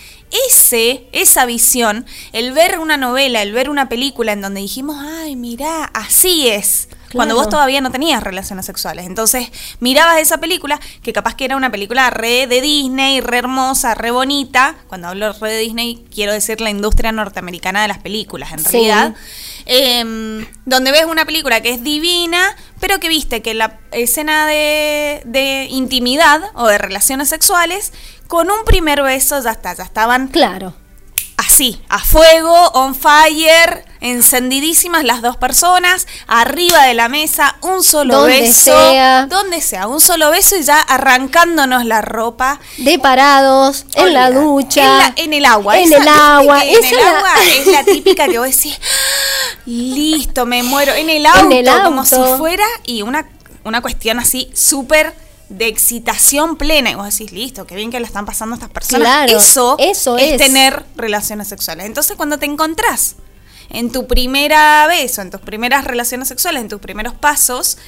ese, 0.49 1.07
esa 1.13 1.47
visión, 1.47 2.05
el 2.33 2.53
ver 2.53 2.79
una 2.79 2.97
novela, 2.97 3.41
el 3.43 3.53
ver 3.53 3.71
una 3.71 3.89
película 3.89 4.33
en 4.33 4.41
donde 4.41 4.61
dijimos, 4.61 4.97
ay, 5.01 5.37
mirá, 5.37 5.85
así 5.85 6.49
es? 6.49 6.89
Cuando 7.13 7.35
Claro. 7.37 7.45
vos 7.47 7.49
todavía 7.49 7.81
no 7.81 7.93
tenías 7.93 8.21
relaciones 8.25 8.67
sexuales. 8.67 9.07
Entonces, 9.07 9.49
mirabas 9.79 10.19
esa 10.19 10.39
película, 10.39 10.81
que 11.03 11.13
capaz 11.13 11.37
que 11.37 11.45
era 11.45 11.57
una 11.57 11.71
película 11.71 12.11
re 12.11 12.49
de 12.49 12.61
Disney, 12.61 13.21
re 13.21 13.39
hermosa, 13.39 13.95
re 13.95 14.11
bonita. 14.11 14.75
Cuando 14.89 15.07
hablo 15.09 15.33
re 15.35 15.53
de 15.53 15.59
Disney, 15.61 16.05
quiero 16.13 16.33
decir 16.33 16.61
la 16.61 16.71
industria 16.71 17.13
norteamericana 17.13 17.83
de 17.83 17.89
las 17.89 17.99
películas, 17.99 18.51
en 18.53 18.59
Sí. 18.59 18.65
realidad. 18.73 19.15
Em, 19.67 20.47
donde 20.67 20.91
ves 20.93 21.07
una 21.07 21.25
película 21.25 21.61
que 21.63 21.71
es 21.71 21.83
divina, 21.83 22.55
pero 22.81 23.01
que 23.01 23.09
viste 23.09 23.41
que 23.43 23.55
la 23.55 23.79
escena 23.93 24.47
de, 24.47 25.23
de 25.25 25.67
intimidad 25.71 26.43
o 26.55 26.67
de 26.67 26.79
relaciones 26.79 27.29
sexuales, 27.29 27.93
con 28.29 28.51
un 28.51 28.65
primer 28.65 29.03
beso 29.03 29.43
ya 29.43 29.53
está, 29.53 29.75
ya 29.75 29.85
estaban 29.85 30.29
Claro. 30.29 30.75
Así, 31.55 31.81
a 31.89 32.01
fuego, 32.01 32.53
on 32.75 32.97
fire, 32.97 33.85
encendidísimas 34.01 35.05
las 35.05 35.23
dos 35.23 35.37
personas, 35.37 36.09
arriba 36.27 36.83
de 36.83 36.95
la 36.95 37.09
mesa, 37.09 37.55
un 37.61 37.85
solo 37.85 38.19
Donde 38.23 38.41
beso, 38.41 38.65
sea. 38.65 39.27
donde 39.27 39.61
sea, 39.61 39.87
un 39.87 40.01
solo 40.01 40.31
beso 40.31 40.57
y 40.57 40.65
ya 40.65 40.81
arrancándonos 40.81 41.85
la 41.85 42.01
ropa. 42.03 42.59
De 42.79 42.99
parados, 42.99 43.87
en 43.95 44.13
la 44.15 44.27
Olvida. 44.27 44.41
ducha. 44.41 44.83
En, 44.83 44.99
la- 44.99 45.13
en 45.17 45.33
el 45.35 45.45
agua. 45.45 45.79
En 45.79 45.85
Esa- 45.93 46.03
el 46.03 46.09
agua. 46.09 46.65
En 46.65 46.85
el 46.85 46.97
la- 46.97 47.09
agua 47.19 47.31
es 47.57 47.67
la 47.69 47.85
típica 47.93 48.27
que 48.27 48.39
vos 48.39 48.49
decís, 48.49 48.77
"Ah, 48.83 49.61
listo, 49.67 50.47
me 50.47 50.65
muero. 50.65 50.93
En 50.95 51.09
el 51.09 51.25
auto, 51.25 51.47
En 51.47 51.53
el 51.69 51.83
como 51.85 52.05
si 52.05 52.17
fuera, 52.37 52.67
y 52.85 53.03
una, 53.03 53.29
una 53.63 53.81
cuestión 53.81 54.19
así 54.19 54.51
súper 54.55 55.15
de 55.49 55.67
excitación 55.67 56.57
plena. 56.57 56.91
Y 56.91 56.95
vos 56.95 57.11
decís, 57.17 57.33
listo, 57.33 57.67
qué 57.67 57.75
bien 57.77 57.91
que 57.91 58.01
la 58.01 58.07
están 58.07 58.27
pasando 58.27 58.55
estas 58.55 58.71
personas. 58.71 59.07
Claro, 59.07 59.39
eso, 59.39 59.77
eso 59.79 60.19
es, 60.19 60.33
es. 60.33 60.39
tener 60.39 60.85
relaciones 60.97 61.49
sexuales. 61.49 61.87
Entonces, 61.87 62.17
cuando 62.17 62.39
te 62.39 62.47
encontrás 62.47 63.17
en 63.71 63.91
tu 63.93 64.07
primera 64.07 64.87
vez 64.87 65.19
o 65.19 65.23
en 65.23 65.31
tus 65.31 65.41
primeras 65.41 65.85
relaciones 65.85 66.29
sexuales, 66.29 66.63
en 66.63 66.69
tus 66.69 66.81
primeros 66.81 67.15
pasos, 67.15 67.79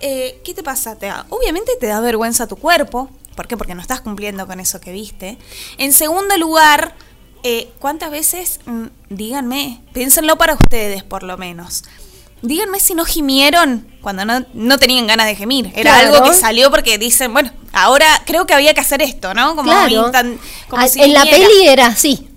eh, 0.00 0.40
¿qué 0.44 0.54
te 0.54 0.62
pasa? 0.62 0.96
Te 0.96 1.06
da- 1.06 1.26
obviamente 1.30 1.72
te 1.78 1.86
da 1.86 2.00
vergüenza 2.00 2.46
tu 2.46 2.56
cuerpo. 2.56 3.10
¿Por 3.36 3.46
qué? 3.46 3.56
Porque 3.56 3.74
no 3.74 3.80
estás 3.80 4.00
cumpliendo 4.00 4.46
con 4.46 4.60
eso 4.60 4.80
que 4.80 4.92
viste. 4.92 5.38
En 5.78 5.92
segundo 5.92 6.36
lugar, 6.36 6.94
eh, 7.42 7.70
¿cuántas 7.78 8.10
veces, 8.10 8.60
mm, 8.66 8.86
díganme, 9.08 9.80
piénsenlo 9.92 10.36
para 10.36 10.54
ustedes 10.54 11.02
por 11.04 11.22
lo 11.22 11.38
menos, 11.38 11.84
díganme 12.42 12.80
si 12.80 12.94
no 12.94 13.04
gimieron 13.04 13.86
cuando 14.00 14.24
no, 14.24 14.44
no 14.54 14.78
tenían 14.78 15.06
ganas 15.06 15.26
de 15.26 15.36
gemir. 15.36 15.70
Era 15.74 15.92
Claro. 15.94 16.14
algo 16.16 16.30
que 16.30 16.34
salió 16.36 16.70
porque 16.70 16.98
dicen, 16.98 17.32
bueno, 17.32 17.50
ahora 17.72 18.06
creo 18.26 18.46
que 18.46 18.54
había 18.54 18.72
que 18.74 18.80
hacer 18.80 19.02
esto, 19.02 19.34
¿no? 19.34 19.56
Como 19.56 19.70
claro. 19.70 20.10
como 20.68 20.82
Ah, 20.82 20.88
si 20.88 21.02
en 21.02 21.12
la 21.12 21.24
peli 21.24 21.66
era 21.68 21.86
así. 21.86 22.28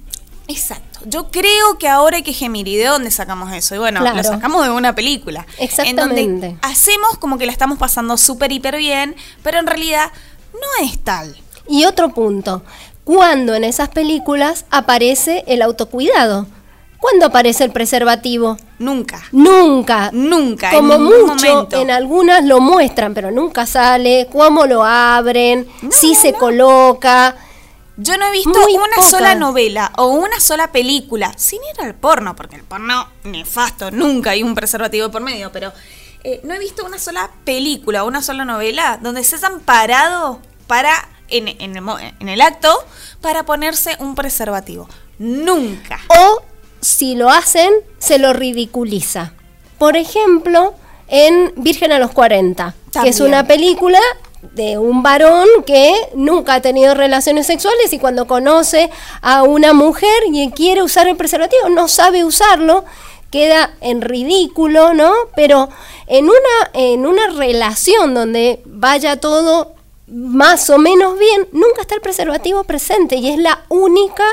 Exacto. 0.48 1.00
Yo 1.06 1.32
creo 1.32 1.78
que 1.78 1.88
ahora 1.88 2.18
hay 2.18 2.24
que 2.24 2.34
gemir. 2.34 2.68
¿Y 2.68 2.76
de 2.78 2.86
dónde 2.86 3.12
sacamos 3.12 3.52
eso? 3.54 3.76
Y 3.76 3.78
bueno, 3.78 4.00
Claro. 4.02 4.18
lo 4.18 4.24
sacamos 4.24 4.64
de 4.66 4.72
una 4.72 4.94
película. 4.96 5.46
En 5.58 5.96
donde 5.96 6.22
Exactamente. 6.22 6.58
hacemos 6.62 7.18
como 7.18 7.38
que 7.38 7.46
la 7.46 7.52
estamos 7.52 7.78
pasando 7.78 8.18
súper, 8.18 8.52
hiper 8.52 8.78
bien, 8.78 9.16
pero 9.42 9.60
en 9.60 9.68
realidad 9.68 10.12
no 10.54 10.86
es 10.86 11.04
tal. 11.04 11.36
Y 11.68 11.86
otro 11.86 12.10
punto, 12.14 12.64
cuando 13.04 13.54
en 13.56 13.64
esas 13.64 13.90
películas 13.90 14.66
aparece 14.70 15.44
el 15.48 15.62
autocuidado. 15.62 16.48
¿Cuándo 17.00 17.26
aparece 17.26 17.66
el 17.66 17.72
preservativo? 17.72 18.56
Nunca. 18.84 19.24
Nunca. 19.32 20.10
Nunca. 20.12 20.72
Como 20.72 20.94
en 20.96 21.04
mucho, 21.04 21.28
momento. 21.28 21.82
en 21.82 21.92
algunas 21.92 22.44
lo 22.44 22.60
muestran, 22.60 23.14
pero 23.14 23.32
nunca 23.32 23.66
sale, 23.66 24.28
cómo 24.32 24.66
lo 24.66 24.84
abren, 24.84 25.68
No, 25.82 25.92
si 25.92 26.14
no, 26.14 26.20
se 26.22 26.32
no. 26.34 26.38
coloca. 26.38 27.36
Yo 27.96 28.18
no 28.18 28.26
he 28.28 28.32
visto 28.32 28.50
Muy 28.50 28.76
una 28.76 29.08
sola 29.08 29.36
novela 29.36 29.92
o 29.98 30.08
una 30.08 30.40
sola 30.40 30.72
película, 30.72 31.32
sin 31.38 31.60
ir 31.62 31.86
al 31.86 31.94
porno, 31.94 32.36
porque 32.36 32.56
el 32.56 32.64
porno 32.64 33.08
nefasto, 33.24 33.92
nunca 33.92 34.32
hay 34.32 34.42
un 34.42 34.56
preservativo 34.56 35.12
por 35.12 35.22
medio, 35.22 35.52
pero 35.52 35.72
eh, 36.24 36.42
no 36.44 36.56
he 36.56 36.60
visto 36.60 36.84
una 36.86 36.98
sola 36.98 37.30
película 37.46 38.04
o 38.04 38.08
una 38.08 38.24
sola 38.24 38.46
novela 38.46 38.98
donde 39.02 39.24
se 39.24 39.36
hayan 39.36 39.60
parado 39.60 40.40
para, 40.66 41.08
en, 41.28 41.48
en 41.48 41.76
el, 41.78 41.84
en 42.20 42.30
el 42.30 42.42
acto, 42.42 42.74
para 43.22 43.44
ponerse 43.46 43.96
un 44.00 44.16
preservativo. 44.16 44.90
Nunca. 45.20 46.00
O 46.10 46.42
si 46.84 47.16
lo 47.16 47.30
hacen, 47.30 47.72
se 47.98 48.20
lo 48.20 48.34
ridiculiza. 48.34 49.34
Por 49.78 49.98
ejemplo, 49.98 50.74
en 51.08 51.54
Virgen 51.58 51.92
a 51.92 52.00
los 52.00 52.12
40, 52.12 52.76
que 53.02 53.10
es 53.10 53.20
una 53.20 53.48
película 53.48 54.00
de 54.54 54.78
un 54.78 55.02
varón 55.04 55.48
que 55.66 55.94
nunca 56.16 56.56
ha 56.56 56.62
tenido 56.62 56.94
relaciones 56.94 57.48
sexuales 57.48 57.94
y 57.94 58.00
cuando 58.00 58.28
conoce 58.28 58.90
a 59.22 59.44
una 59.44 59.74
mujer 59.74 60.24
y 60.32 60.52
quiere 60.52 60.84
usar 60.84 61.08
el 61.08 61.16
preservativo, 61.16 61.70
no 61.70 61.88
sabe 61.88 62.26
usarlo, 62.26 62.84
queda 63.32 63.74
en 63.82 64.02
ridículo, 64.02 64.94
¿no? 64.94 65.14
Pero 65.36 65.70
en 66.08 66.26
una, 66.26 66.72
en 66.74 67.06
una 67.06 67.28
relación 67.28 68.14
donde 68.14 68.62
vaya 68.66 69.16
todo 69.18 69.74
más 70.08 70.70
o 70.70 70.78
menos 70.78 71.18
bien, 71.18 71.48
nunca 71.52 71.82
está 71.82 71.96
el 71.96 72.02
preservativo 72.02 72.64
presente 72.66 73.16
y 73.16 73.30
es 73.30 73.38
la 73.38 73.64
única 73.70 74.24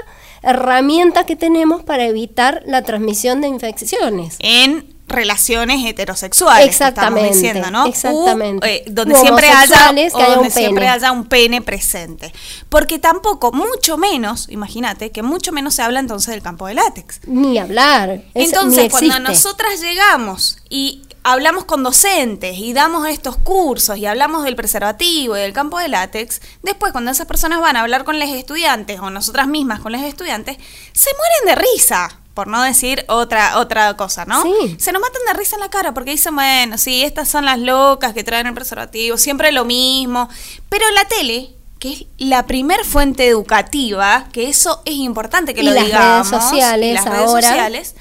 herramienta 0.42 1.24
que 1.26 1.36
tenemos 1.36 1.82
para 1.82 2.04
evitar 2.06 2.62
la 2.66 2.82
transmisión 2.82 3.40
de 3.40 3.48
infecciones. 3.48 4.36
en 4.40 4.98
relaciones 5.08 5.84
heterosexuales. 5.84 6.66
que 6.66 6.70
estamos 6.70 6.92
Exactamente, 6.92 7.34
diciendo, 7.34 7.70
¿no? 7.72 7.86
exactamente. 7.86 8.64
U, 8.64 8.70
eh, 8.70 8.84
donde 8.86 9.16
siempre 9.16 9.48
haya, 9.50 9.88
que 9.92 10.08
donde 10.12 10.38
un 10.38 10.50
siempre 10.52 10.84
pene. 10.84 10.88
haya 10.88 11.10
un 11.10 11.24
pene 11.24 11.60
presente. 11.62 12.32
Porque 12.68 13.00
tampoco, 13.00 13.50
mucho 13.50 13.98
menos, 13.98 14.46
imagínate, 14.50 15.10
que 15.10 15.22
mucho 15.24 15.50
menos 15.50 15.74
se 15.74 15.82
habla 15.82 15.98
entonces 15.98 16.32
del 16.32 16.42
campo 16.42 16.68
de 16.68 16.74
látex. 16.74 17.22
Ni 17.26 17.58
hablar. 17.58 18.22
es- 18.34 18.46
Entonces, 18.50 18.84
ni 18.84 18.88
cuando 18.88 19.18
nosotras 19.18 19.80
llegamos 19.80 20.58
y 20.68 21.02
hablamos 21.22 21.64
con 21.64 21.82
docentes 21.82 22.56
y 22.58 22.72
damos 22.72 23.08
estos 23.08 23.36
cursos 23.36 23.96
y 23.98 24.06
hablamos 24.06 24.44
del 24.44 24.56
preservativo 24.56 25.36
y 25.36 25.40
del 25.40 25.52
campo 25.52 25.78
de 25.78 25.88
látex, 25.88 26.40
después 26.62 26.92
cuando 26.92 27.10
esas 27.10 27.26
personas 27.26 27.60
van 27.60 27.76
a 27.76 27.80
hablar 27.82 28.04
con 28.04 28.18
los 28.18 28.28
estudiantes 28.30 29.00
o 29.00 29.10
nosotras 29.10 29.46
mismas 29.48 29.80
con 29.80 29.92
los 29.92 30.02
estudiantes, 30.02 30.56
se 30.92 31.10
mueren 31.14 31.58
de 31.58 31.62
risa. 31.72 32.16
Por 32.34 32.46
no 32.46 32.62
decir 32.62 33.04
otra, 33.08 33.58
otra 33.58 33.94
cosa, 33.96 34.24
¿no? 34.24 34.42
Sí. 34.42 34.76
Se 34.78 34.92
nos 34.92 35.02
matan 35.02 35.20
de 35.26 35.34
risa 35.34 35.56
en 35.56 35.60
la 35.60 35.68
cara 35.68 35.92
porque 35.92 36.12
dicen, 36.12 36.34
bueno, 36.34 36.78
sí, 36.78 37.02
estas 37.02 37.28
son 37.28 37.44
las 37.44 37.58
locas 37.58 38.14
que 38.14 38.22
traen 38.24 38.46
el 38.46 38.54
preservativo, 38.54 39.18
siempre 39.18 39.50
lo 39.52 39.64
mismo. 39.64 40.28
Pero 40.68 40.88
la 40.92 41.04
tele, 41.06 41.50
que 41.80 41.92
es 41.92 42.04
la 42.18 42.46
primer 42.46 42.84
fuente 42.84 43.26
educativa, 43.26 44.26
que 44.32 44.48
eso 44.48 44.80
es 44.84 44.94
importante 44.94 45.54
que 45.54 45.60
Y 45.62 45.64
lo 45.64 45.72
las 45.72 45.84
digamos. 45.86 46.30
redes 46.30 46.42
sociales 46.44 46.90
y 46.90 46.92
las 46.94 47.04
redes 47.04 47.30
sociales, 47.30 47.94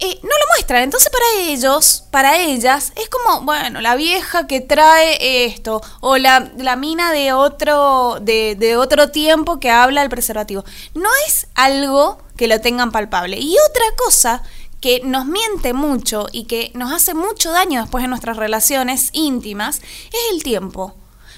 eh, 0.00 0.18
no 0.22 0.28
lo 0.28 0.44
muestran. 0.54 0.82
Entonces 0.82 1.10
para 1.10 1.42
ellos, 1.48 2.04
para 2.10 2.38
ellas, 2.38 2.92
es 2.96 3.08
como, 3.08 3.42
bueno, 3.42 3.80
la 3.80 3.96
vieja 3.96 4.46
que 4.46 4.60
trae 4.60 5.44
esto, 5.46 5.80
o 6.00 6.16
la, 6.18 6.50
la 6.56 6.76
mina 6.76 7.12
de 7.12 7.32
otro, 7.32 8.18
de, 8.20 8.54
de 8.58 8.76
otro 8.76 9.10
tiempo 9.10 9.58
que 9.60 9.70
habla 9.70 10.00
del 10.02 10.10
preservativo. 10.10 10.64
No 10.94 11.08
es 11.26 11.46
algo 11.54 12.18
que 12.36 12.46
lo 12.48 12.60
tengan 12.60 12.92
palpable. 12.92 13.38
Y 13.38 13.56
otra 13.70 13.84
cosa 13.96 14.42
que 14.80 15.00
nos 15.02 15.26
miente 15.26 15.72
mucho 15.72 16.26
y 16.30 16.44
que 16.44 16.70
nos 16.74 16.92
hace 16.92 17.12
mucho 17.14 17.50
daño 17.50 17.80
después 17.82 18.04
en 18.04 18.10
nuestras 18.10 18.36
relaciones 18.36 19.10
íntimas 19.12 19.78
es 19.78 20.20
el 20.32 20.44
tiempo. 20.44 20.94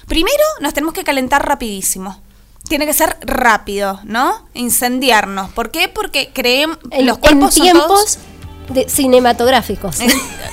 Primero, 0.07 0.43
nos 0.59 0.73
tenemos 0.75 0.93
que 0.93 1.03
calentar 1.03 1.47
rapidísimo. 1.47 2.21
tiene 2.69 2.85
que 2.85 2.93
ser 2.93 3.17
rápido, 3.21 3.99
¿no? 4.03 4.47
Incendiarnos. 4.53 5.49
¿Por 5.51 5.71
qué? 5.71 5.87
Porque 5.89 6.31
creemos 6.33 6.77
En, 6.91 7.05
los 7.07 7.15
en 7.17 7.21
cuerpos 7.21 7.53
son 7.55 7.63
tiempos 7.63 7.87
todos- 7.87 8.17
de- 8.73 8.89
cinematográficos. 8.89 9.99
Eh, 9.99 10.07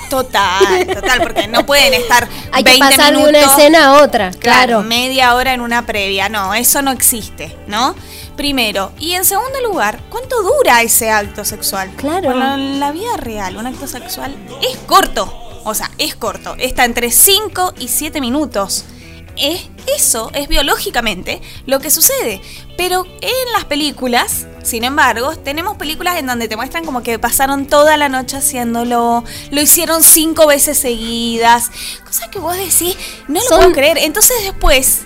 Total, 0.09 0.87
total, 0.87 1.21
porque 1.21 1.47
no 1.47 1.65
pueden 1.67 1.93
estar 1.93 2.27
Hay 2.51 2.63
que 2.63 2.71
20 2.71 2.79
pasar 2.97 3.13
de 3.15 3.19
una 3.21 3.31
minutos, 3.31 3.57
escena 3.59 3.85
a 3.85 4.03
otra, 4.03 4.31
claro, 4.31 4.39
claro. 4.39 4.81
media 4.81 5.35
hora 5.35 5.53
en 5.53 5.61
una 5.61 5.85
previa. 5.85 6.29
No, 6.29 6.53
eso 6.55 6.81
no 6.81 6.89
existe, 6.91 7.55
¿no? 7.67 7.93
Primero. 8.35 8.91
Y 8.97 9.13
en 9.13 9.23
segundo 9.25 9.61
lugar, 9.61 9.99
¿cuánto 10.09 10.41
dura 10.41 10.81
ese 10.81 11.11
acto 11.11 11.45
sexual? 11.45 11.91
Claro. 11.95 12.31
Bueno, 12.31 12.55
en 12.55 12.79
la 12.79 12.91
vida 12.91 13.17
real, 13.17 13.57
un 13.57 13.67
acto 13.67 13.85
sexual 13.85 14.35
es 14.67 14.77
corto. 14.87 15.31
O 15.63 15.75
sea, 15.75 15.91
es 15.99 16.15
corto. 16.15 16.55
Está 16.57 16.85
entre 16.85 17.11
5 17.11 17.75
y 17.79 17.87
7 17.89 18.19
minutos. 18.19 18.85
Es, 19.37 19.69
eso 19.95 20.31
es 20.33 20.47
biológicamente 20.47 21.39
lo 21.67 21.79
que 21.79 21.91
sucede. 21.91 22.41
Pero 22.79 23.05
en 23.19 23.51
las 23.53 23.65
películas, 23.65 24.47
sin 24.63 24.85
embargo, 24.85 25.35
tenemos 25.35 25.75
películas 25.75 26.17
en 26.17 26.27
donde 26.27 26.47
te 26.47 26.55
muestran 26.55 26.85
como 26.85 27.03
que 27.03 27.19
pasaron 27.19 27.65
toda 27.67 27.97
la 27.97 28.07
noche 28.07 28.37
haciéndolo, 28.37 29.25
lo 29.51 29.61
hicieron 29.61 30.01
cinco 30.01 30.47
veces 30.47 30.77
seguidas, 30.77 31.71
cosa 32.05 32.31
que 32.31 32.39
vos 32.39 32.55
decís, 32.55 32.95
no 33.27 33.41
lo 33.41 33.45
Son- 33.49 33.57
puedo 33.59 33.71
creer. 33.73 33.97
Entonces 33.97 34.37
después, 34.45 35.01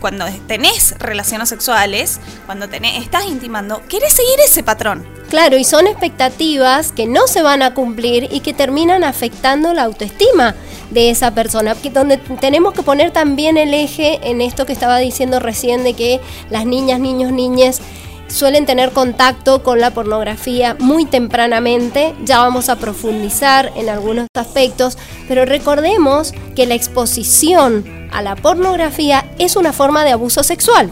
cuando 0.00 0.26
tenés 0.46 0.94
relaciones 0.98 1.48
sexuales, 1.48 2.20
cuando 2.46 2.68
tenés, 2.68 3.02
estás 3.02 3.26
intimando, 3.26 3.82
querés 3.88 4.14
seguir 4.14 4.38
ese 4.44 4.62
patrón. 4.62 5.06
Claro, 5.28 5.58
y 5.58 5.64
son 5.64 5.86
expectativas 5.86 6.92
que 6.92 7.06
no 7.06 7.26
se 7.26 7.42
van 7.42 7.62
a 7.62 7.74
cumplir 7.74 8.28
y 8.30 8.40
que 8.40 8.54
terminan 8.54 9.02
afectando 9.02 9.74
la 9.74 9.82
autoestima 9.82 10.54
de 10.90 11.10
esa 11.10 11.32
persona, 11.32 11.76
donde 11.92 12.18
tenemos 12.40 12.74
que 12.74 12.82
poner 12.82 13.10
también 13.10 13.56
el 13.56 13.74
eje 13.74 14.20
en 14.22 14.40
esto 14.40 14.66
que 14.66 14.72
estaba 14.72 14.98
diciendo 14.98 15.40
recién 15.40 15.82
de 15.82 15.94
que 15.94 16.20
las 16.48 16.64
niñas, 16.64 17.00
niños, 17.00 17.32
niñas 17.32 17.80
suelen 18.28 18.66
tener 18.66 18.92
contacto 18.92 19.62
con 19.62 19.80
la 19.80 19.92
pornografía 19.92 20.76
muy 20.78 21.04
tempranamente, 21.04 22.14
ya 22.24 22.38
vamos 22.38 22.68
a 22.68 22.76
profundizar 22.76 23.72
en 23.76 23.88
algunos 23.88 24.26
aspectos, 24.34 24.98
pero 25.28 25.44
recordemos 25.44 26.32
que 26.54 26.66
la 26.66 26.74
exposición 26.74 28.08
a 28.12 28.22
la 28.22 28.36
pornografía 28.36 29.24
es 29.38 29.56
una 29.56 29.72
forma 29.72 30.04
de 30.04 30.12
abuso 30.12 30.42
sexual. 30.42 30.90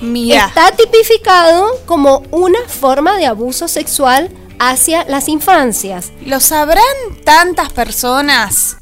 Mira, 0.00 0.46
Está 0.46 0.72
tipificado 0.72 1.66
como 1.86 2.22
una 2.30 2.58
forma 2.68 3.16
de 3.16 3.26
abuso 3.26 3.68
sexual 3.68 4.30
hacia 4.58 5.04
las 5.04 5.28
infancias. 5.28 6.12
¿lo 6.24 6.40
sabrán 6.40 6.84
tantas 7.24 7.72
personas 7.72 8.76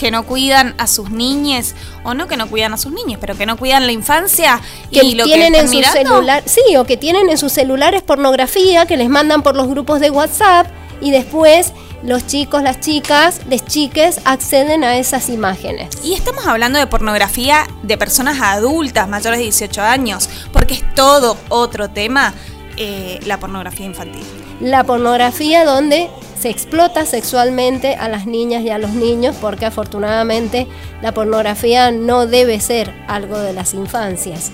que 0.00 0.10
no 0.10 0.24
cuidan 0.24 0.74
a 0.78 0.86
sus 0.86 1.10
niñes? 1.10 1.76
O 2.02 2.14
no 2.14 2.26
que 2.26 2.36
no 2.36 2.48
cuidan 2.48 2.72
a 2.72 2.76
sus 2.76 2.90
niños, 2.90 3.18
pero 3.20 3.36
que 3.36 3.46
no 3.46 3.56
cuidan 3.56 3.86
la 3.86 3.92
infancia 3.92 4.60
Que 4.90 5.04
y 5.04 5.14
lo 5.14 5.24
tienen 5.24 5.52
que 5.52 5.60
en 5.60 5.66
están 5.66 5.68
su 5.68 5.76
mirando? 5.76 6.10
celular, 6.16 6.42
sí, 6.46 6.76
o 6.76 6.84
que 6.84 6.96
tienen 6.96 7.28
en 7.28 7.38
sus 7.38 7.52
celulares 7.52 8.02
pornografía 8.02 8.86
que 8.86 8.96
les 8.96 9.08
mandan 9.08 9.42
por 9.42 9.54
los 9.54 9.68
grupos 9.68 10.00
de 10.00 10.10
WhatsApp 10.10 10.66
y 11.02 11.10
después 11.10 11.72
los 12.02 12.26
chicos, 12.26 12.62
las 12.62 12.80
chicas, 12.80 13.42
les 13.46 13.62
chiques 13.64 14.20
acceden 14.24 14.84
a 14.84 14.96
esas 14.96 15.28
imágenes. 15.28 15.90
Y 16.02 16.14
estamos 16.14 16.46
hablando 16.46 16.78
de 16.78 16.86
pornografía 16.86 17.66
de 17.82 17.98
personas 17.98 18.40
adultas 18.40 19.06
mayores 19.06 19.38
de 19.38 19.44
18 19.44 19.82
años, 19.82 20.30
porque 20.52 20.74
es 20.74 20.94
todo 20.94 21.36
otro 21.50 21.90
tema 21.90 22.32
eh, 22.78 23.20
la 23.26 23.38
pornografía 23.38 23.84
infantil. 23.84 24.24
La 24.60 24.84
pornografía 24.84 25.64
donde 25.66 26.08
se 26.40 26.48
explota 26.48 27.04
sexualmente 27.04 27.96
a 27.96 28.08
las 28.08 28.24
niñas 28.24 28.62
y 28.62 28.70
a 28.70 28.78
los 28.78 28.92
niños 28.92 29.36
porque 29.42 29.66
afortunadamente 29.66 30.66
la 31.02 31.12
pornografía 31.12 31.90
no 31.90 32.26
debe 32.26 32.60
ser 32.60 32.94
algo 33.08 33.38
de 33.38 33.52
las 33.52 33.74
infancias. 33.74 34.50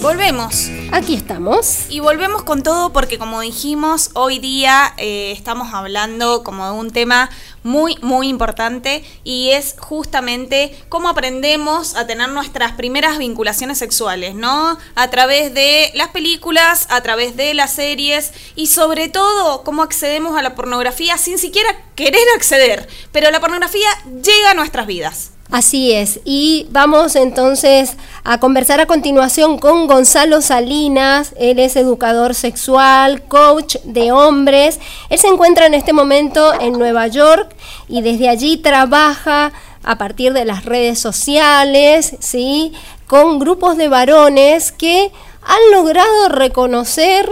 Volvemos. 0.00 0.70
Aquí 0.92 1.14
estamos. 1.14 1.86
Y 1.88 1.98
volvemos 1.98 2.44
con 2.44 2.62
todo 2.62 2.92
porque 2.92 3.18
como 3.18 3.40
dijimos, 3.40 4.10
hoy 4.14 4.38
día 4.38 4.94
eh, 4.96 5.32
estamos 5.32 5.74
hablando 5.74 6.44
como 6.44 6.64
de 6.66 6.72
un 6.72 6.92
tema 6.92 7.30
muy, 7.64 7.96
muy 8.00 8.28
importante 8.28 9.04
y 9.24 9.50
es 9.50 9.74
justamente 9.80 10.78
cómo 10.88 11.08
aprendemos 11.08 11.96
a 11.96 12.06
tener 12.06 12.28
nuestras 12.28 12.72
primeras 12.72 13.18
vinculaciones 13.18 13.78
sexuales, 13.78 14.36
¿no? 14.36 14.78
A 14.94 15.10
través 15.10 15.52
de 15.52 15.90
las 15.94 16.08
películas, 16.08 16.86
a 16.90 17.00
través 17.00 17.36
de 17.36 17.52
las 17.54 17.72
series 17.72 18.32
y 18.54 18.68
sobre 18.68 19.08
todo 19.08 19.64
cómo 19.64 19.82
accedemos 19.82 20.38
a 20.38 20.42
la 20.42 20.54
pornografía 20.54 21.18
sin 21.18 21.38
siquiera 21.38 21.70
querer 21.96 22.22
acceder, 22.36 22.88
pero 23.10 23.32
la 23.32 23.40
pornografía 23.40 23.88
llega 24.04 24.52
a 24.52 24.54
nuestras 24.54 24.86
vidas. 24.86 25.32
Así 25.50 25.94
es, 25.94 26.20
y 26.26 26.66
vamos 26.72 27.16
entonces 27.16 27.96
a 28.22 28.38
conversar 28.38 28.80
a 28.80 28.86
continuación 28.86 29.58
con 29.58 29.86
Gonzalo 29.86 30.42
Salinas, 30.42 31.32
él 31.38 31.58
es 31.58 31.74
educador 31.76 32.34
sexual, 32.34 33.22
coach 33.22 33.76
de 33.84 34.12
hombres, 34.12 34.78
él 35.08 35.18
se 35.18 35.28
encuentra 35.28 35.64
en 35.64 35.72
este 35.72 35.94
momento 35.94 36.52
en 36.60 36.74
Nueva 36.74 37.06
York 37.06 37.56
y 37.88 38.02
desde 38.02 38.28
allí 38.28 38.58
trabaja 38.58 39.52
a 39.84 39.96
partir 39.96 40.34
de 40.34 40.44
las 40.44 40.66
redes 40.66 40.98
sociales, 40.98 42.16
¿sí? 42.20 42.74
con 43.06 43.38
grupos 43.38 43.78
de 43.78 43.88
varones 43.88 44.70
que 44.70 45.10
han 45.42 45.72
logrado 45.72 46.28
reconocer 46.28 47.26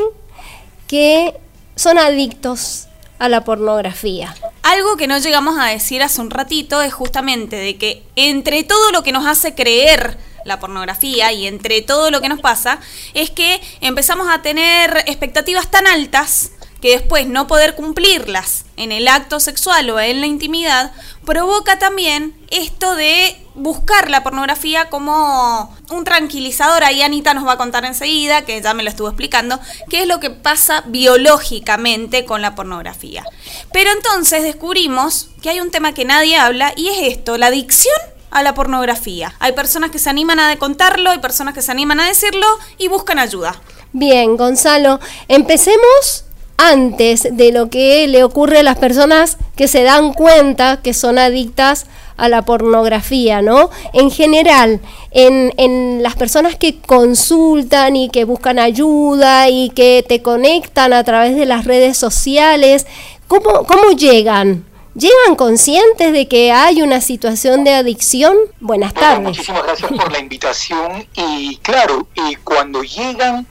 que 0.87 1.35
son 1.74 1.98
adictos 1.98 2.88
a 3.18 3.29
la 3.29 3.44
pornografía. 3.44 4.35
Algo 4.62 4.96
que 4.96 5.07
no 5.07 5.18
llegamos 5.18 5.59
a 5.59 5.66
decir 5.66 6.02
hace 6.02 6.20
un 6.20 6.31
ratito 6.31 6.83
es 6.83 6.92
justamente 6.92 7.57
de 7.57 7.76
que 7.76 8.02
entre 8.16 8.64
todo 8.64 8.90
lo 8.90 9.02
que 9.02 9.12
nos 9.12 9.26
hace 9.26 9.55
creer 9.55 10.18
la 10.44 10.61
pornografía 10.61 11.33
y 11.33 11.46
entre 11.46 11.83
todo 11.83 12.11
lo 12.11 12.20
que 12.20 12.29
nos 12.29 12.40
pasa 12.40 12.79
es 13.14 13.31
que 13.31 13.61
empezamos 13.81 14.29
a 14.31 14.42
tener 14.42 15.05
expectativas 15.07 15.70
tan 15.70 15.87
altas 15.87 16.52
que 16.81 16.90
después 16.90 17.26
no 17.26 17.46
poder 17.46 17.74
cumplirlas 17.74 18.64
en 18.76 18.92
el 18.92 19.09
acto 19.09 19.40
sexual 19.40 19.90
o 19.90 19.98
en 19.98 20.20
la 20.20 20.26
intimidad 20.26 20.92
provoca 21.26 21.78
también 21.78 22.34
esto 22.50 22.94
de 22.94 23.36
buscar 23.54 24.08
la 24.08 24.22
pornografía 24.22 24.88
como 24.88 25.76
un 25.90 26.04
tranquilizador. 26.04 26.84
Ahí 26.84 27.02
Anita 27.02 27.34
nos 27.34 27.46
va 27.46 27.52
a 27.52 27.56
contar 27.58 27.84
enseguida, 27.84 28.46
que 28.46 28.62
ya 28.62 28.72
me 28.72 28.82
lo 28.82 28.88
estuvo 28.88 29.08
explicando, 29.08 29.60
qué 29.90 30.02
es 30.02 30.06
lo 30.06 30.20
que 30.20 30.30
pasa 30.30 30.84
biológicamente 30.86 32.24
con 32.24 32.40
la 32.40 32.54
pornografía. 32.54 33.24
Pero 33.72 33.90
entonces 33.90 34.42
descubrimos 34.42 35.28
que 35.42 35.50
hay 35.50 35.60
un 35.60 35.70
tema 35.70 35.92
que 35.92 36.04
nadie 36.04 36.36
habla 36.36 36.72
y 36.76 36.88
es 36.88 36.98
esto, 37.16 37.36
la 37.36 37.48
adicción 37.48 37.96
a 38.30 38.42
la 38.42 38.54
pornografía. 38.54 39.34
Hay 39.40 39.52
personas 39.52 39.90
que 39.90 39.98
se 39.98 40.10
animan 40.10 40.38
a 40.38 40.56
contarlo, 40.58 41.10
hay 41.10 41.18
personas 41.18 41.54
que 41.54 41.62
se 41.62 41.72
animan 41.72 42.00
a 42.00 42.06
decirlo 42.06 42.46
y 42.78 42.88
buscan 42.88 43.18
ayuda. 43.18 43.60
Bien, 43.92 44.36
Gonzalo, 44.36 45.00
empecemos 45.26 46.25
antes 46.58 47.28
de 47.36 47.52
lo 47.52 47.68
que 47.70 48.06
le 48.08 48.24
ocurre 48.24 48.58
a 48.58 48.62
las 48.62 48.76
personas 48.78 49.36
que 49.56 49.68
se 49.68 49.82
dan 49.82 50.12
cuenta 50.12 50.80
que 50.82 50.94
son 50.94 51.18
adictas 51.18 51.86
a 52.16 52.28
la 52.30 52.42
pornografía, 52.42 53.42
¿no? 53.42 53.68
En 53.92 54.10
general, 54.10 54.80
en, 55.10 55.52
en 55.58 56.02
las 56.02 56.14
personas 56.16 56.56
que 56.56 56.78
consultan 56.80 57.94
y 57.96 58.08
que 58.08 58.24
buscan 58.24 58.58
ayuda 58.58 59.50
y 59.50 59.68
que 59.70 60.02
te 60.08 60.22
conectan 60.22 60.94
a 60.94 61.04
través 61.04 61.36
de 61.36 61.44
las 61.44 61.66
redes 61.66 61.98
sociales, 61.98 62.86
¿cómo, 63.28 63.64
cómo 63.64 63.90
llegan? 63.92 64.64
¿Llegan 64.94 65.36
conscientes 65.36 66.10
de 66.14 66.26
que 66.26 66.52
hay 66.52 66.80
una 66.80 67.02
situación 67.02 67.64
de 67.64 67.74
adicción? 67.74 68.34
Buenas 68.60 68.94
Bueno, 68.94 69.08
tardes. 69.08 69.28
muchísimas 69.28 69.62
gracias 69.64 69.92
por 69.92 70.10
la 70.10 70.18
invitación 70.18 71.06
y 71.14 71.56
claro, 71.58 72.08
eh, 72.14 72.36
cuando 72.42 72.82
llegan, 72.82 73.46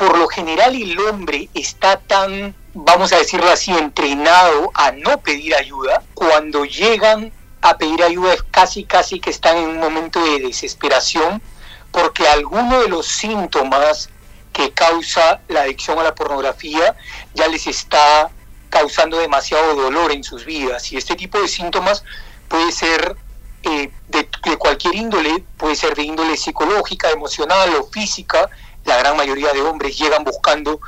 por 0.00 0.16
lo 0.16 0.28
general 0.28 0.74
el 0.74 0.98
hombre 0.98 1.50
está 1.52 1.98
tan, 1.98 2.54
vamos 2.72 3.12
a 3.12 3.18
decirlo 3.18 3.50
así, 3.50 3.70
entrenado 3.70 4.70
a 4.72 4.92
no 4.92 5.20
pedir 5.20 5.54
ayuda. 5.54 6.02
Cuando 6.14 6.64
llegan 6.64 7.30
a 7.60 7.76
pedir 7.76 8.02
ayuda 8.02 8.32
es 8.32 8.42
casi, 8.50 8.84
casi 8.84 9.20
que 9.20 9.28
están 9.28 9.58
en 9.58 9.68
un 9.68 9.78
momento 9.78 10.24
de 10.24 10.40
desesperación 10.40 11.42
porque 11.90 12.26
alguno 12.26 12.80
de 12.80 12.88
los 12.88 13.08
síntomas 13.08 14.08
que 14.54 14.72
causa 14.72 15.42
la 15.48 15.62
adicción 15.62 15.98
a 15.98 16.02
la 16.02 16.14
pornografía 16.14 16.96
ya 17.34 17.46
les 17.48 17.66
está 17.66 18.30
causando 18.70 19.18
demasiado 19.18 19.74
dolor 19.74 20.12
en 20.12 20.24
sus 20.24 20.46
vidas 20.46 20.90
y 20.92 20.96
este 20.96 21.14
tipo 21.14 21.38
de 21.42 21.46
síntomas 21.46 22.04
puede 22.48 22.72
ser 22.72 23.16
eh, 23.64 23.90
de, 24.08 24.28
de 24.44 24.56
cualquier 24.56 24.94
índole, 24.94 25.44
puede 25.58 25.76
ser 25.76 25.94
de 25.94 26.04
índole 26.04 26.38
psicológica, 26.38 27.10
emocional 27.10 27.74
o 27.78 27.84
física. 27.84 28.48
La 28.84 28.96
gran 28.96 29.16
mayoría 29.16 29.52
de 29.52 29.62
hombres 29.62 29.98
llegan 29.98 30.24
buscando 30.24 30.80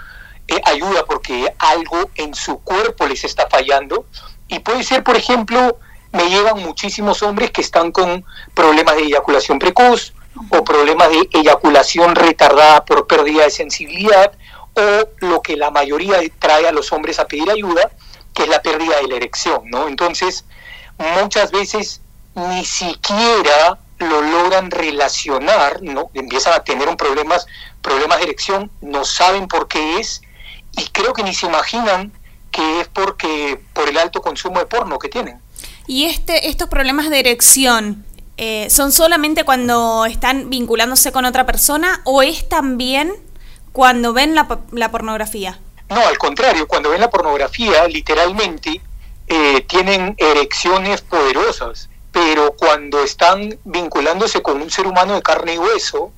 eh, 0.48 0.60
ayuda 0.64 1.04
porque 1.04 1.54
algo 1.58 2.10
en 2.16 2.34
su 2.34 2.58
cuerpo 2.58 3.06
les 3.06 3.24
está 3.24 3.48
fallando. 3.48 4.06
Y 4.48 4.58
puede 4.58 4.82
ser, 4.82 5.02
por 5.02 5.16
ejemplo, 5.16 5.78
me 6.12 6.28
llegan 6.28 6.58
muchísimos 6.60 7.22
hombres 7.22 7.50
que 7.50 7.62
están 7.62 7.90
con 7.90 8.24
problemas 8.54 8.96
de 8.96 9.04
eyaculación 9.04 9.58
precoz 9.58 10.12
o 10.50 10.64
problemas 10.64 11.10
de 11.10 11.28
eyaculación 11.32 12.14
retardada 12.14 12.84
por 12.84 13.06
pérdida 13.06 13.44
de 13.44 13.50
sensibilidad 13.50 14.32
o 14.74 15.08
lo 15.26 15.42
que 15.42 15.56
la 15.56 15.70
mayoría 15.70 16.18
trae 16.38 16.66
a 16.66 16.72
los 16.72 16.92
hombres 16.92 17.18
a 17.18 17.26
pedir 17.26 17.50
ayuda, 17.50 17.90
que 18.34 18.44
es 18.44 18.48
la 18.48 18.62
pérdida 18.62 18.96
de 18.96 19.08
la 19.08 19.16
erección, 19.16 19.62
¿no? 19.70 19.88
Entonces, 19.88 20.44
muchas 21.20 21.50
veces 21.50 22.00
ni 22.34 22.64
siquiera 22.64 23.78
lo 24.02 24.20
logran 24.22 24.70
relacionar, 24.70 25.82
¿no? 25.82 26.10
empiezan 26.14 26.54
a 26.54 26.64
tener 26.64 26.88
un 26.88 26.96
problemas, 26.96 27.46
problemas 27.80 28.18
de 28.18 28.24
erección, 28.24 28.70
no 28.80 29.04
saben 29.04 29.48
por 29.48 29.68
qué 29.68 29.98
es 29.98 30.22
y 30.76 30.86
creo 30.88 31.12
que 31.12 31.22
ni 31.22 31.34
se 31.34 31.46
imaginan 31.46 32.12
que 32.50 32.80
es 32.80 32.88
porque 32.88 33.60
por 33.72 33.88
el 33.88 33.98
alto 33.98 34.20
consumo 34.20 34.58
de 34.58 34.66
porno 34.66 34.98
que 34.98 35.08
tienen. 35.08 35.40
Y 35.86 36.04
este, 36.04 36.48
estos 36.48 36.68
problemas 36.68 37.10
de 37.10 37.20
erección, 37.20 38.04
eh, 38.36 38.68
¿son 38.70 38.92
solamente 38.92 39.44
cuando 39.44 40.06
están 40.06 40.50
vinculándose 40.50 41.12
con 41.12 41.24
otra 41.24 41.46
persona 41.46 42.02
o 42.04 42.22
es 42.22 42.48
también 42.48 43.12
cuando 43.72 44.12
ven 44.12 44.34
la, 44.34 44.60
la 44.70 44.90
pornografía? 44.90 45.58
No, 45.88 46.06
al 46.06 46.18
contrario, 46.18 46.66
cuando 46.68 46.90
ven 46.90 47.00
la 47.00 47.10
pornografía, 47.10 47.86
literalmente 47.88 48.80
eh, 49.28 49.64
tienen 49.68 50.14
erecciones 50.18 51.00
poderosas, 51.00 51.88
pero 52.12 52.52
cuando 52.52 53.02
están 53.02 53.58
vinculándose 53.64 54.42
con 54.42 54.60
un 54.60 54.70
ser 54.70 54.86
humano 54.86 55.14
de 55.14 55.22
carne 55.22 55.54
y 55.54 55.58
hueso, 55.58 56.12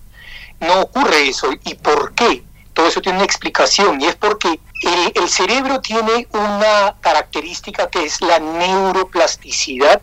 no 0.61 0.83
ocurre 0.83 1.28
eso. 1.28 1.50
¿Y 1.64 1.74
por 1.74 2.14
qué? 2.14 2.42
Todo 2.72 2.88
eso 2.88 3.00
tiene 3.00 3.18
una 3.18 3.24
explicación 3.24 4.00
y 4.00 4.07
es 4.07 4.16
porque 4.16 4.59
el, 5.14 5.28
cerebro 5.28 5.80
tiene 5.80 6.26
una 6.33 6.96
característica 7.00 7.88
que 7.88 8.04
es 8.04 8.20
la 8.20 8.40
neuroplasticidad, 8.40 10.02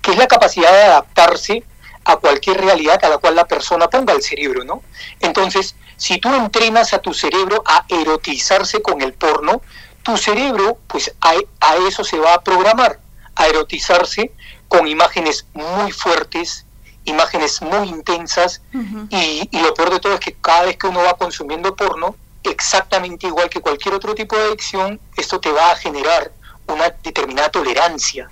que 0.00 0.12
es 0.12 0.16
la 0.16 0.28
capacidad 0.28 0.72
de 0.72 0.82
adaptarse 0.84 1.64
a 2.04 2.16
cualquier 2.16 2.60
realidad 2.60 3.04
a 3.04 3.08
la 3.08 3.18
cual 3.18 3.34
la 3.34 3.46
persona 3.46 3.88
ponga 3.90 4.12
el 4.12 4.22
cerebro, 4.22 4.64
¿no? 4.64 4.82
Entonces, 5.20 5.74
si 5.96 6.18
tú 6.18 6.32
entrenas 6.34 6.94
a 6.94 6.98
tu 6.98 7.12
cerebro 7.12 7.62
a 7.66 7.84
erotizarse 7.88 8.80
con 8.82 9.02
el 9.02 9.12
porno, 9.12 9.62
tu 10.02 10.16
cerebro, 10.16 10.78
pues 10.86 11.12
a, 11.20 11.34
a 11.60 11.76
eso 11.88 12.02
se 12.04 12.18
va 12.18 12.34
a 12.34 12.42
programar, 12.42 12.98
a 13.34 13.46
erotizarse 13.46 14.32
con 14.72 14.88
imágenes 14.88 15.44
muy 15.52 15.92
fuertes, 15.92 16.64
imágenes 17.04 17.60
muy 17.60 17.90
intensas, 17.90 18.62
y, 19.10 19.46
y 19.50 19.60
lo 19.60 19.74
peor 19.74 19.90
de 19.90 20.00
todo 20.00 20.14
es 20.14 20.20
que 20.20 20.32
cada 20.32 20.62
vez 20.62 20.78
que 20.78 20.86
uno 20.86 21.02
va 21.02 21.12
consumiendo 21.18 21.76
porno, 21.76 22.16
exactamente 22.42 23.26
igual 23.26 23.50
que 23.50 23.60
cualquier 23.60 23.94
otro 23.94 24.14
tipo 24.14 24.34
de 24.34 24.44
adicción, 24.44 24.98
esto 25.14 25.38
te 25.40 25.52
va 25.52 25.72
a 25.72 25.76
generar 25.76 26.32
una 26.66 26.88
determinada 27.02 27.50
tolerancia. 27.50 28.30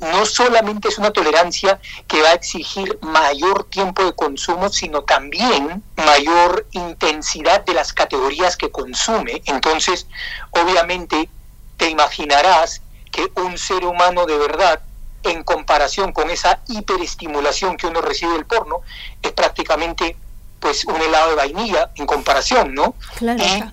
No 0.00 0.24
solamente 0.24 0.88
es 0.88 0.96
una 0.96 1.10
tolerancia 1.10 1.78
que 2.08 2.22
va 2.22 2.30
a 2.30 2.34
exigir 2.34 2.98
mayor 3.02 3.64
tiempo 3.64 4.02
de 4.02 4.14
consumo, 4.14 4.70
sino 4.70 5.02
también 5.02 5.82
mayor 5.96 6.68
intensidad 6.70 7.66
de 7.66 7.74
las 7.74 7.92
categorías 7.92 8.56
que 8.56 8.70
consume. 8.70 9.42
Entonces, 9.44 10.06
obviamente, 10.52 11.28
te 11.76 11.90
imaginarás 11.90 12.80
que 13.12 13.30
un 13.34 13.58
ser 13.58 13.84
humano 13.84 14.24
de 14.24 14.38
verdad, 14.38 14.80
en 15.22 15.42
comparación 15.42 16.12
con 16.12 16.30
esa 16.30 16.60
hiperestimulación 16.68 17.76
que 17.76 17.86
uno 17.86 18.00
recibe 18.00 18.32
del 18.32 18.46
porno, 18.46 18.80
es 19.22 19.32
prácticamente 19.32 20.16
pues 20.58 20.84
un 20.84 21.00
helado 21.00 21.30
de 21.30 21.36
vainilla 21.36 21.90
en 21.96 22.06
comparación, 22.06 22.74
¿no? 22.74 22.94
Y 23.20 23.64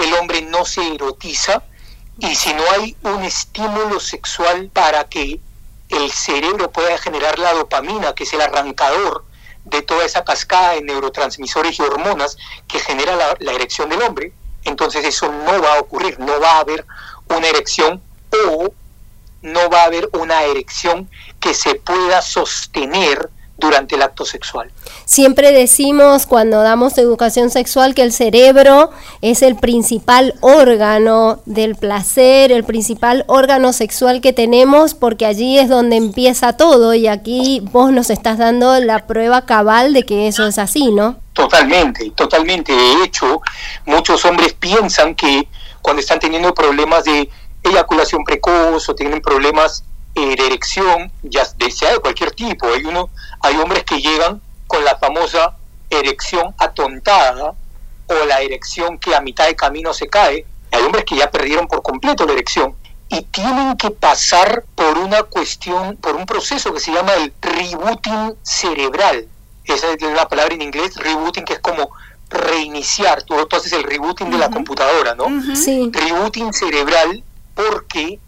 el 0.00 0.14
hombre 0.14 0.42
no 0.42 0.64
se 0.64 0.94
erotiza 0.94 1.62
y 2.18 2.34
si 2.34 2.52
no 2.54 2.62
hay 2.72 2.96
un 3.02 3.22
estímulo 3.22 4.00
sexual 4.00 4.70
para 4.72 5.04
que 5.04 5.40
el 5.88 6.10
cerebro 6.10 6.70
pueda 6.70 6.96
generar 6.98 7.38
la 7.38 7.52
dopamina, 7.52 8.14
que 8.14 8.24
es 8.24 8.32
el 8.32 8.40
arrancador 8.40 9.24
de 9.64 9.82
toda 9.82 10.04
esa 10.04 10.24
cascada 10.24 10.72
de 10.72 10.82
neurotransmisores 10.82 11.78
y 11.78 11.82
hormonas 11.82 12.36
que 12.66 12.80
genera 12.80 13.14
la, 13.16 13.36
la 13.38 13.52
erección 13.52 13.88
del 13.88 14.02
hombre, 14.02 14.32
entonces 14.64 15.04
eso 15.04 15.30
no 15.30 15.60
va 15.60 15.74
a 15.74 15.80
ocurrir, 15.80 16.18
no 16.18 16.40
va 16.40 16.52
a 16.52 16.60
haber 16.60 16.84
una 17.28 17.46
erección 17.46 18.02
o 18.48 18.72
no 19.42 19.68
va 19.68 19.82
a 19.82 19.86
haber 19.86 20.08
una 20.12 20.42
erección 20.44 21.08
que 21.40 21.54
se 21.54 21.74
pueda 21.74 22.22
sostener 22.22 23.30
durante 23.62 23.94
el 23.94 24.02
acto 24.02 24.24
sexual. 24.24 24.70
Siempre 25.04 25.52
decimos 25.52 26.26
cuando 26.26 26.62
damos 26.62 26.98
educación 26.98 27.48
sexual 27.48 27.94
que 27.94 28.02
el 28.02 28.12
cerebro 28.12 28.90
es 29.20 29.40
el 29.42 29.56
principal 29.56 30.34
órgano 30.40 31.40
del 31.46 31.76
placer, 31.76 32.50
el 32.50 32.64
principal 32.64 33.24
órgano 33.28 33.72
sexual 33.72 34.20
que 34.20 34.32
tenemos 34.32 34.94
porque 34.94 35.26
allí 35.26 35.58
es 35.58 35.68
donde 35.68 35.96
empieza 35.96 36.56
todo 36.56 36.92
y 36.94 37.06
aquí 37.06 37.62
vos 37.72 37.92
nos 37.92 38.10
estás 38.10 38.36
dando 38.36 38.78
la 38.80 39.06
prueba 39.06 39.46
cabal 39.46 39.92
de 39.92 40.04
que 40.04 40.26
eso 40.26 40.44
es 40.46 40.58
así, 40.58 40.90
¿no? 40.90 41.20
Totalmente, 41.32 42.10
totalmente. 42.10 42.72
De 42.72 43.04
hecho, 43.04 43.40
muchos 43.86 44.24
hombres 44.24 44.54
piensan 44.54 45.14
que 45.14 45.48
cuando 45.80 46.00
están 46.00 46.18
teniendo 46.18 46.52
problemas 46.52 47.04
de 47.04 47.28
eyaculación 47.62 48.24
precoz 48.24 48.88
o 48.88 48.94
tienen 48.94 49.20
problemas 49.20 49.84
eh, 50.14 50.36
de 50.36 50.46
erección, 50.46 51.10
ya 51.22 51.44
sea 51.44 51.92
de 51.92 51.98
cualquier 51.98 52.32
tipo, 52.32 52.66
hay 52.66 52.84
uno, 52.84 53.08
hay 53.40 53.56
hombres 53.56 53.84
que 53.84 54.00
llegan 54.00 54.40
con 54.66 54.84
la 54.84 54.96
famosa 54.98 55.56
erección 55.88 56.54
atontada 56.58 57.54
o 58.06 58.26
la 58.26 58.40
erección 58.40 58.98
que 58.98 59.14
a 59.14 59.20
mitad 59.20 59.46
de 59.46 59.56
camino 59.56 59.92
se 59.94 60.08
cae. 60.08 60.44
Hay 60.70 60.82
hombres 60.82 61.04
que 61.04 61.16
ya 61.16 61.30
perdieron 61.30 61.66
por 61.66 61.82
completo 61.82 62.26
la 62.26 62.32
erección 62.32 62.74
y 63.08 63.22
tienen 63.22 63.76
que 63.76 63.90
pasar 63.90 64.64
por 64.74 64.98
una 64.98 65.22
cuestión, 65.22 65.96
por 65.96 66.16
un 66.16 66.24
proceso 66.24 66.72
que 66.72 66.80
se 66.80 66.92
llama 66.92 67.12
el 67.14 67.32
rebooting 67.40 68.34
cerebral. 68.42 69.28
Esa 69.64 69.92
es 69.92 70.02
la 70.02 70.28
palabra 70.28 70.54
en 70.54 70.62
inglés, 70.62 70.96
rebooting, 70.96 71.44
que 71.44 71.54
es 71.54 71.60
como 71.60 71.90
reiniciar. 72.30 73.22
Tú, 73.22 73.34
tú 73.46 73.56
haces 73.56 73.72
el 73.74 73.84
rebooting 73.84 74.30
de 74.30 74.38
la 74.38 74.50
computadora, 74.50 75.14
¿no? 75.14 75.26
Sí. 75.54 75.90
Rebooting 75.92 76.52
cerebral 76.52 77.22
porque 77.54 78.18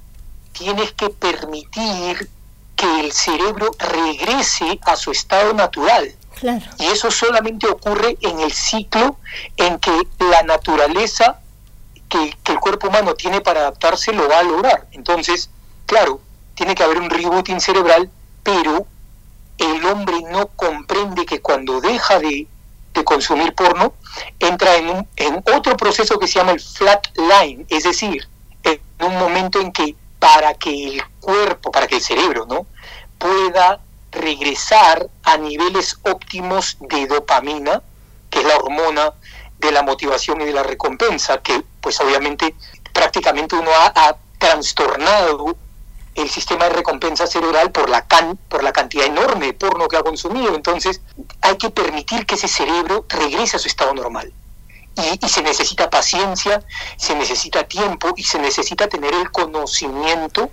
tienes 0.53 0.93
que 0.93 1.11
permitir 1.11 2.29
que 2.77 3.01
el 3.01 3.13
cerebro 3.13 3.71
regrese 3.79 4.79
a 4.83 4.97
su 4.97 5.11
estado 5.11 5.53
natural. 5.53 6.15
Claro. 6.39 6.65
Y 6.79 6.87
eso 6.87 7.11
solamente 7.11 7.67
ocurre 7.69 8.17
en 8.21 8.41
el 8.41 8.53
ciclo 8.53 9.19
en 9.57 9.79
que 9.79 9.93
la 10.19 10.43
naturaleza 10.43 11.41
que, 12.09 12.37
que, 12.43 12.53
el 12.53 12.61
cuerpo 12.61 12.89
humano 12.89 13.15
tiene 13.15 13.41
para 13.41 13.61
adaptarse 13.61 14.13
lo 14.13 14.29
va 14.29 14.41
a 14.41 14.43
lograr. 14.43 14.87
Entonces, 14.93 15.49
claro, 15.87 16.21
tiene 16.55 16.75
que 16.75 16.83
haber 16.83 16.99
un 16.99 17.11
rebooting 17.11 17.61
cerebral, 17.61 18.11
pero 18.43 18.87
el 19.59 19.85
hombre 19.87 20.21
no 20.31 20.49
comprende 20.49 21.25
que 21.25 21.41
cuando 21.41 21.81
deja 21.81 22.19
de, 22.19 22.47
de 22.95 23.05
consumir 23.05 23.55
porno, 23.55 23.95
entra 24.39 24.77
en, 24.77 24.89
un, 24.89 25.09
en 25.17 25.43
otro 25.55 25.77
proceso 25.77 26.19
que 26.19 26.27
se 26.27 26.39
llama 26.39 26.53
el 26.53 26.61
flat 26.61 27.07
line, 27.17 27.67
es 27.69 27.85
decir, 27.85 28.29
en 28.99 29.07
un 29.07 29.19
momento 29.19 29.61
en 29.61 29.73
que 29.73 29.97
para 30.19 30.55
que 30.55 30.71
el 30.71 31.03
cuerpo, 31.21 31.71
para 31.71 31.87
que 31.87 31.97
el 31.97 32.03
cerebro, 32.03 32.47
¿no? 32.47 32.67
pueda 33.19 33.81
regresar 34.11 35.09
a 35.23 35.37
niveles 35.37 35.99
óptimos 36.03 36.77
de 36.81 37.07
dopamina, 37.07 37.83
que 38.31 38.41
es 38.41 38.47
la 38.47 38.57
hormona 38.57 39.13
de 39.59 39.73
la 39.73 39.83
motivación 39.83 40.41
y 40.41 40.45
de 40.45 40.53
la 40.53 40.63
recompensa, 40.63 41.39
que 41.39 41.63
pues 41.81 42.01
obviamente 42.01 42.55
prácticamente 42.93 43.57
uno 43.57 43.71
ha, 43.71 43.93
ha 43.95 44.17
trastornado 44.39 45.57
el 46.15 46.31
sistema 46.31 46.67
de 46.67 46.71
recompensa 46.71 47.27
cerebral 47.27 47.73
por 47.73 47.89
la, 47.89 48.07
can, 48.07 48.39
por 48.49 48.63
la 48.63 48.73
cantidad 48.73 49.07
enorme 49.07 49.47
de 49.47 49.53
porno 49.55 49.89
que 49.89 49.97
ha 49.97 50.03
consumido. 50.03 50.55
Entonces 50.55 51.01
hay 51.41 51.57
que 51.57 51.71
permitir 51.71 52.25
que 52.27 52.37
ese 52.37 52.49
cerebro 52.49 53.05
regrese 53.09 53.57
a 53.57 53.59
su 53.59 53.69
estado 53.69 53.95
normal. 53.95 54.33
Y, 54.97 55.27
y, 55.27 55.29
se 55.29 55.43
necesita 55.43 55.91
paciencia, 55.91 56.63
se 56.97 57.15
necesita 57.17 57.65
tiempo 57.65 58.13
y 58.17 58.23
se 58.23 58.39
necesita 58.39 58.89
tener 58.89 59.13
el 59.15 59.31
conocimiento 59.31 60.51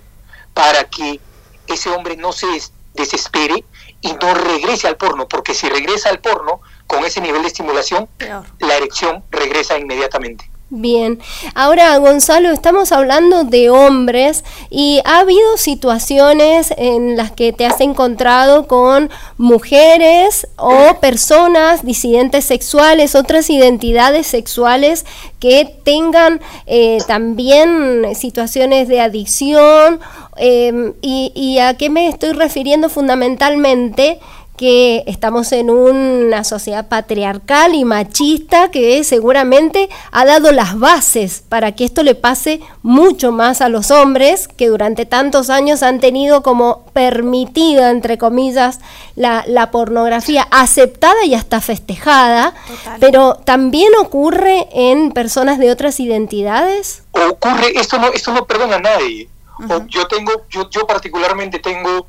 para 0.52 0.84
que 0.84 1.20
ese 1.66 1.90
hombre 1.90 2.16
no 2.16 2.32
se 2.32 2.46
desespere 2.94 3.64
y 4.00 4.12
no 4.14 4.34
regrese 4.34 4.88
al 4.88 4.96
porno, 4.96 5.28
porque 5.28 5.54
si 5.54 5.68
regresa 5.68 6.10
al 6.10 6.20
porno 6.20 6.60
con 6.86 7.04
ese 7.04 7.20
nivel 7.20 7.42
de 7.42 7.48
estimulación, 7.48 8.08
Peor. 8.18 8.44
la 8.58 8.76
erección 8.76 9.24
regresa 9.30 9.78
inmediatamente. 9.78 10.51
Bien, 10.74 11.18
ahora 11.54 11.94
Gonzalo, 11.98 12.50
estamos 12.50 12.92
hablando 12.92 13.44
de 13.44 13.68
hombres 13.68 14.42
y 14.70 15.02
ha 15.04 15.18
habido 15.18 15.58
situaciones 15.58 16.72
en 16.78 17.14
las 17.14 17.30
que 17.30 17.52
te 17.52 17.66
has 17.66 17.82
encontrado 17.82 18.66
con 18.66 19.10
mujeres 19.36 20.48
o 20.56 20.98
personas 20.98 21.84
disidentes 21.84 22.46
sexuales, 22.46 23.14
otras 23.14 23.50
identidades 23.50 24.26
sexuales 24.26 25.04
que 25.40 25.66
tengan 25.84 26.40
eh, 26.64 27.00
también 27.06 28.14
situaciones 28.14 28.88
de 28.88 29.02
adicción 29.02 30.00
eh, 30.38 30.94
y, 31.02 31.32
y 31.34 31.58
a 31.58 31.76
qué 31.76 31.90
me 31.90 32.08
estoy 32.08 32.32
refiriendo 32.32 32.88
fundamentalmente 32.88 34.20
que 34.62 35.02
estamos 35.08 35.50
en 35.50 35.70
una 35.70 36.44
sociedad 36.44 36.86
patriarcal 36.86 37.74
y 37.74 37.84
machista 37.84 38.70
que 38.70 39.02
seguramente 39.02 39.88
ha 40.12 40.24
dado 40.24 40.52
las 40.52 40.78
bases 40.78 41.42
para 41.48 41.72
que 41.72 41.84
esto 41.84 42.04
le 42.04 42.14
pase 42.14 42.60
mucho 42.80 43.32
más 43.32 43.60
a 43.60 43.68
los 43.68 43.90
hombres 43.90 44.46
que 44.46 44.68
durante 44.68 45.04
tantos 45.04 45.50
años 45.50 45.82
han 45.82 45.98
tenido 45.98 46.44
como 46.44 46.84
permitida, 46.92 47.90
entre 47.90 48.18
comillas, 48.18 48.78
la, 49.16 49.42
la 49.48 49.72
pornografía 49.72 50.46
aceptada 50.52 51.24
y 51.24 51.34
hasta 51.34 51.60
festejada, 51.60 52.54
Total. 52.68 52.98
pero 53.00 53.34
también 53.44 53.90
ocurre 54.00 54.68
en 54.70 55.10
personas 55.10 55.58
de 55.58 55.72
otras 55.72 55.98
identidades. 55.98 57.02
Ocurre, 57.10 57.72
esto 57.74 57.98
no, 57.98 58.12
esto 58.12 58.32
no 58.32 58.46
perdona 58.46 58.76
a 58.76 58.80
nadie. 58.80 59.28
Uh 59.58 59.64
-huh. 59.64 59.86
Yo 59.88 60.06
tengo, 60.06 60.30
yo, 60.50 60.70
yo 60.70 60.86
particularmente 60.86 61.58
tengo 61.58 62.06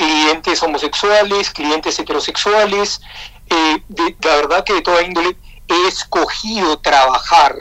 clientes 0.00 0.62
homosexuales, 0.62 1.50
clientes 1.50 1.98
heterosexuales, 1.98 3.02
eh, 3.50 3.82
de, 3.88 4.16
la 4.22 4.36
verdad 4.36 4.64
que 4.64 4.72
de 4.72 4.80
toda 4.80 5.02
índole 5.02 5.36
he 5.68 5.88
escogido 5.88 6.78
trabajar 6.78 7.54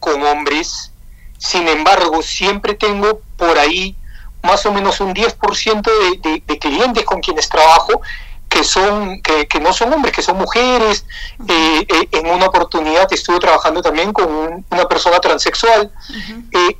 con 0.00 0.20
hombres, 0.24 0.90
sin 1.38 1.68
embargo 1.68 2.20
siempre 2.22 2.74
tengo 2.74 3.20
por 3.36 3.56
ahí 3.60 3.94
más 4.42 4.66
o 4.66 4.72
menos 4.72 5.00
un 5.00 5.14
10% 5.14 5.82
de, 5.82 6.42
de, 6.44 6.58
clientes 6.58 7.04
con 7.04 7.20
quienes 7.20 7.48
trabajo 7.48 8.00
que 8.48 8.64
son 8.64 9.22
que, 9.22 9.46
que, 9.46 9.60
no 9.60 9.72
son 9.72 9.92
hombres, 9.92 10.12
que 10.14 10.22
son 10.22 10.36
mujeres. 10.36 11.04
Eh, 11.46 11.86
eh, 11.86 12.08
en 12.12 12.26
una 12.26 12.46
oportunidad 12.46 13.06
estuve 13.12 13.38
trabajando 13.38 13.82
también 13.82 14.12
con 14.12 14.64
una 14.70 14.88
persona 14.88 15.20
transexual. 15.20 15.92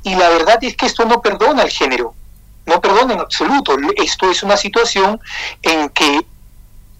Y 0.03 0.15
la 0.15 0.29
verdad 0.29 0.57
es 0.61 0.75
que 0.75 0.87
esto 0.87 1.05
no 1.05 1.21
perdona 1.21 1.61
el 1.61 1.69
género 1.69 2.15
no 2.69 2.79
perdona 2.79 3.15
en 3.15 3.19
absoluto. 3.19 3.75
Esto 3.97 4.29
es 4.29 4.43
una 4.43 4.55
situación 4.55 5.19
en 5.61 5.89
que 5.89 6.25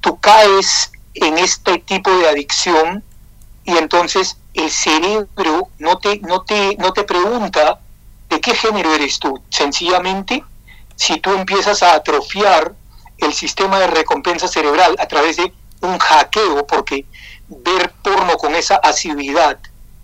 tú 0.02 0.20
caes 0.20 0.92
en 1.14 1.38
este 1.38 1.78
tipo 1.80 2.10
de 2.18 2.28
adicción 2.28 3.04
y 3.64 3.78
entonces 3.78 4.38
el 4.54 4.72
cerebro 4.72 5.70
no 5.78 6.00
te, 6.00 6.20
no 6.20 6.42
te, 6.42 6.76
no 6.78 6.92
te 6.92 7.04
pregunta 7.04 7.80
de 8.30 8.42
qué 8.42 8.54
género 8.56 8.94
eres 8.94 9.20
tú. 9.20 9.42
Sencillamente, 9.50 10.44
si 10.96 11.20
tú 11.20 11.32
empiezas 11.34 11.84
a 11.84 11.94
atrofiar 11.94 12.74
el 13.20 13.34
sistema 13.34 13.80
de 13.80 13.88
recompensa 13.88 14.48
cerebral 14.48 14.96
a 15.00 15.08
través 15.08 15.38
de 15.38 15.54
un 15.82 15.98
hackeo, 15.98 16.66
porque 16.66 17.06
ver 17.48 17.94
porno 18.04 18.38
con 18.38 18.56
esa 18.56 18.76
asiduidad 18.76 19.60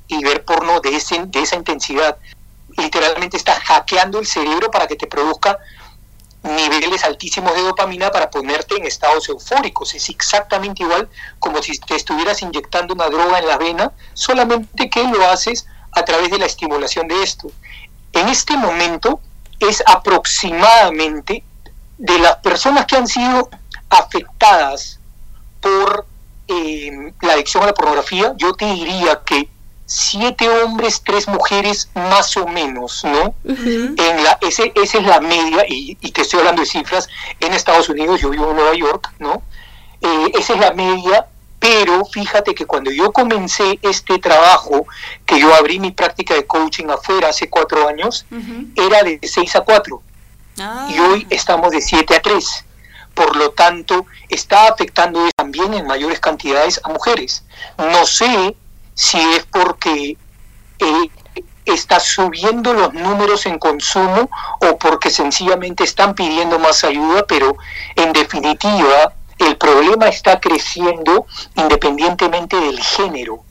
y 0.08 0.24
ver 0.24 0.46
porno 0.46 0.80
de, 0.82 0.96
esa 0.96 1.56
intensidad 1.56 2.18
literalmente 2.78 3.38
está 3.38 3.54
hackeando 3.60 4.20
el 4.20 4.26
cerebro 4.26 4.70
para 4.72 4.88
que 4.88 4.96
te 4.96 5.08
produzca 5.08 5.58
niveles 6.44 7.04
altísimos 7.04 7.56
de 7.56 7.62
dopamina 7.62 8.12
para 8.12 8.30
ponerte 8.30 8.76
en 8.76 8.86
estados 8.86 9.28
eufóricos. 9.30 9.96
Es 9.96 10.10
exactamente 10.10 10.84
igual 10.84 11.10
como 11.40 11.62
si 11.62 11.78
te 11.80 11.96
estuvieras 11.96 12.42
inyectando 12.42 12.94
una 12.94 13.10
droga 13.10 13.40
en 13.40 13.48
la 13.48 13.58
vena, 13.58 13.92
solamente 14.14 14.90
que 14.90 15.04
lo 15.04 15.28
haces 15.28 15.66
a 15.92 16.04
través 16.04 16.30
de 16.30 16.38
la 16.38 16.46
estimulación 16.46 17.08
de 17.08 17.24
esto. 17.24 17.52
En 18.14 18.30
este 18.30 18.58
momento 18.58 19.20
es 19.60 19.84
aproximadamente 19.88 21.44
de 21.98 22.20
las 22.20 22.36
personas 22.38 22.86
que 22.86 22.98
han 22.98 23.08
sido 23.08 23.50
afectadas 23.90 25.00
por 25.62 26.06
eh, 26.48 27.14
la 27.22 27.34
adicción 27.34 27.64
a 27.64 27.68
la 27.68 27.74
pornografía, 27.74 28.34
yo 28.38 28.54
te 28.54 28.66
diría 28.66 29.22
que 29.26 29.50
siete 29.86 30.50
hombres, 30.50 31.02
tres 31.06 31.28
mujeres, 31.28 31.90
más 31.94 32.36
o 32.38 32.48
menos, 32.48 33.04
¿no? 33.04 33.36
en 33.46 34.24
la, 34.24 34.38
ese, 34.42 34.72
esa 34.76 34.98
es 34.98 35.06
la 35.06 35.20
media, 35.20 35.66
y, 35.68 35.98
y, 36.02 36.12
te 36.12 36.22
estoy 36.22 36.40
hablando 36.40 36.62
de 36.62 36.68
cifras, 36.68 37.08
en 37.40 37.54
Estados 37.54 37.90
Unidos, 37.90 38.22
yo 38.22 38.30
vivo 38.30 38.50
en 38.50 38.56
Nueva 38.58 38.76
York, 38.76 39.14
¿no? 39.20 39.44
Eh, 40.02 40.32
esa 40.38 40.54
es 40.54 40.60
la 40.60 40.74
media, 40.74 41.28
pero 41.60 42.04
fíjate 42.06 42.54
que 42.54 42.66
cuando 42.66 42.92
yo 42.92 43.12
comencé 43.12 43.80
este 43.82 44.20
trabajo, 44.20 44.86
que 45.26 45.40
yo 45.40 45.54
abrí 45.54 45.80
mi 45.80 45.92
práctica 45.92 46.34
de 46.34 46.46
coaching 46.46 46.86
afuera 46.90 47.30
hace 47.30 47.50
cuatro 47.50 47.88
años, 47.88 48.26
era 48.76 49.04
de 49.04 49.20
seis 49.24 49.56
a 49.56 49.62
cuatro, 49.62 50.02
ah. 50.60 50.88
y 50.90 51.00
hoy 51.00 51.28
estamos 51.30 51.72
de 51.72 51.82
siete 51.82 52.16
a 52.16 52.22
tres. 52.22 52.66
Por 53.14 53.38
lo 53.38 53.52
tanto, 53.52 54.06
está 54.28 54.68
afectando 54.68 55.22
también 55.38 55.74
en 55.74 55.88
mayores 55.88 56.20
cantidades 56.20 56.82
a 56.84 56.90
mujeres. 56.90 57.46
No 57.78 58.06
sé 58.06 58.58
si 58.96 59.20
es 59.20 59.46
porque 59.46 60.18
eh, 60.80 61.10
está 61.66 62.00
subiendo 62.00 62.74
los 62.74 62.94
números 62.94 63.46
en 63.46 63.60
consumo 63.60 64.30
o 64.62 64.78
porque 64.78 65.10
sencillamente 65.10 65.84
están 65.84 66.16
pidiendo 66.16 66.58
más 66.60 66.84
ayuda, 66.84 67.26
pero 67.28 67.58
en 67.96 68.14
definitiva 68.14 69.14
el 69.38 69.58
problema 69.58 70.08
está 70.08 70.40
creciendo 70.40 71.26
independientemente 71.56 72.56
del 72.58 72.80
género. 72.80 73.44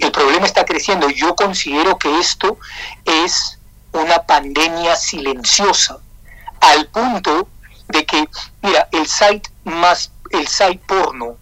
El 0.00 0.12
problema 0.12 0.46
está 0.46 0.64
creciendo. 0.64 1.10
Yo 1.10 1.34
considero 1.34 1.98
que 1.98 2.20
esto 2.20 2.58
es 3.04 3.58
una 3.92 4.22
pandemia 4.22 4.94
silenciosa, 4.94 5.98
al 6.60 6.86
punto 6.86 7.48
de 7.88 8.06
que, 8.06 8.28
mira, 8.62 8.88
el 8.92 9.06
site 9.06 9.50
más, 9.64 10.12
el 10.30 10.46
site 10.46 10.80
porno 10.86 11.36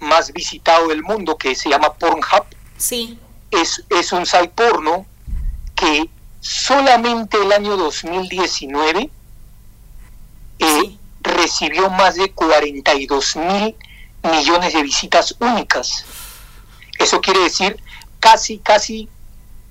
más 0.00 0.32
visitado 0.32 0.88
del 0.88 1.02
mundo, 1.02 1.36
que 1.36 1.54
se 1.54 1.68
llama 1.68 1.92
Pornhub, 1.92 2.44
Sí. 2.82 3.16
Es, 3.52 3.84
es 3.90 4.12
un 4.12 4.26
site 4.26 4.48
porno 4.48 5.06
que 5.76 6.10
solamente 6.40 7.40
el 7.40 7.52
año 7.52 7.76
2019 7.76 9.08
eh, 10.58 10.96
recibió 11.20 11.88
más 11.90 12.16
de 12.16 12.32
42 12.32 13.36
mil 13.36 13.76
millones 14.24 14.74
de 14.74 14.82
visitas 14.82 15.36
únicas. 15.38 16.04
Eso 16.98 17.20
quiere 17.20 17.38
decir 17.44 17.80
casi, 18.18 18.58
casi 18.58 19.08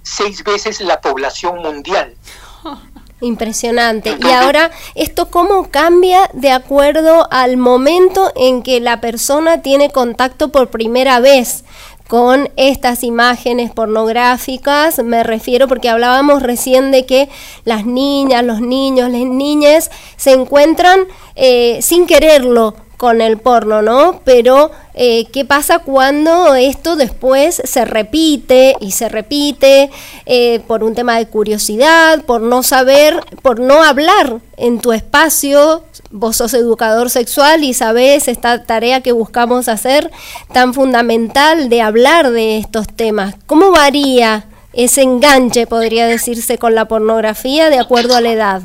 seis 0.03 0.41
veces 0.45 0.79
la 0.79 1.01
población 1.01 1.57
mundial. 1.61 2.15
Impresionante. 3.21 4.17
y 4.19 4.31
ahora, 4.31 4.71
¿esto 4.95 5.29
cómo 5.29 5.69
cambia 5.69 6.29
de 6.33 6.51
acuerdo 6.51 7.27
al 7.29 7.55
momento 7.55 8.31
en 8.35 8.63
que 8.63 8.79
la 8.79 8.99
persona 8.99 9.61
tiene 9.61 9.91
contacto 9.91 10.49
por 10.49 10.71
primera 10.71 11.19
vez? 11.19 11.63
Con 12.11 12.49
estas 12.57 13.05
imágenes 13.05 13.71
pornográficas, 13.71 15.01
me 15.01 15.23
refiero 15.23 15.69
porque 15.69 15.87
hablábamos 15.87 16.43
recién 16.43 16.91
de 16.91 17.05
que 17.05 17.29
las 17.63 17.85
niñas, 17.85 18.43
los 18.43 18.59
niños, 18.59 19.09
las 19.09 19.21
niñas 19.21 19.89
se 20.17 20.33
encuentran 20.33 20.99
eh, 21.37 21.79
sin 21.81 22.07
quererlo 22.07 22.75
con 23.01 23.19
el 23.19 23.39
porno, 23.39 23.81
¿no? 23.81 24.21
Pero 24.25 24.69
eh, 24.93 25.25
¿qué 25.33 25.43
pasa 25.43 25.79
cuando 25.79 26.53
esto 26.53 26.95
después 26.95 27.59
se 27.65 27.83
repite 27.83 28.75
y 28.79 28.91
se 28.91 29.09
repite 29.09 29.89
eh, 30.27 30.59
por 30.67 30.83
un 30.83 30.93
tema 30.93 31.17
de 31.17 31.25
curiosidad, 31.25 32.23
por 32.25 32.41
no 32.41 32.61
saber, 32.61 33.19
por 33.41 33.59
no 33.59 33.81
hablar 33.81 34.37
en 34.55 34.79
tu 34.79 34.93
espacio? 34.93 35.83
Vos 36.11 36.35
sos 36.35 36.53
educador 36.53 37.09
sexual 37.09 37.63
y 37.63 37.73
sabés 37.73 38.27
esta 38.27 38.65
tarea 38.65 39.01
que 39.01 39.13
buscamos 39.13 39.67
hacer 39.67 40.11
tan 40.53 40.75
fundamental 40.75 41.69
de 41.69 41.81
hablar 41.81 42.29
de 42.29 42.59
estos 42.59 42.85
temas. 42.85 43.33
¿Cómo 43.47 43.71
varía 43.71 44.45
ese 44.73 45.01
enganche, 45.01 45.65
podría 45.65 46.05
decirse, 46.05 46.59
con 46.59 46.75
la 46.75 46.85
pornografía 46.85 47.71
de 47.71 47.79
acuerdo 47.79 48.15
a 48.15 48.21
la 48.21 48.31
edad? 48.31 48.61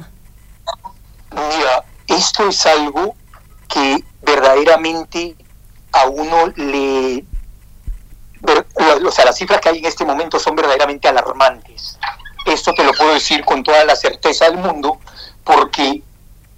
Mira, 1.33 1.85
esto 2.07 2.51
es 2.51 2.66
algo 2.66 3.14
que 3.68 4.05
verdaderamente 4.26 5.36
a 5.92 6.06
uno 6.06 6.48
le... 6.56 7.24
O 9.04 9.10
sea, 9.10 9.24
las 9.24 9.36
cifras 9.36 9.60
que 9.60 9.70
hay 9.70 9.78
en 9.78 9.86
este 9.86 10.04
momento 10.04 10.38
son 10.38 10.54
verdaderamente 10.54 11.08
alarmantes. 11.08 11.98
Esto 12.44 12.74
te 12.74 12.84
lo 12.84 12.92
puedo 12.92 13.14
decir 13.14 13.44
con 13.44 13.62
toda 13.62 13.84
la 13.84 13.96
certeza 13.96 14.44
del 14.44 14.58
mundo 14.58 14.98
porque 15.42 16.02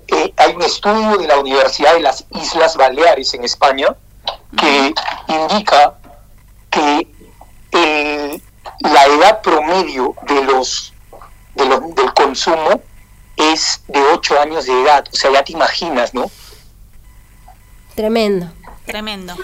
eh, 0.09 0.35
hay 0.37 0.55
un 0.55 0.63
estudio 0.63 1.17
de 1.17 1.27
la 1.27 1.39
Universidad 1.39 1.95
de 1.95 2.01
las 2.01 2.25
Islas 2.31 2.77
Baleares 2.77 3.33
en 3.35 3.45
España 3.45 3.95
que 4.57 4.95
indica 5.29 5.95
que 6.71 7.07
la 8.81 9.05
edad 9.07 9.41
promedio 9.43 10.15
de 10.23 10.45
los, 10.45 10.93
de 11.55 11.65
los, 11.67 11.95
del 11.95 12.13
consumo 12.15 12.83
es 13.37 13.83
de 13.89 14.01
8 14.01 14.41
años 14.41 14.67
de 14.67 14.83
edad. 14.83 15.05
O 15.13 15.17
sea, 15.17 15.33
ya 15.33 15.45
te 15.45 15.53
imaginas, 15.53 16.15
¿no? 16.15 16.31
Tremendo. 17.99 18.49
Tremendo. 18.87 19.35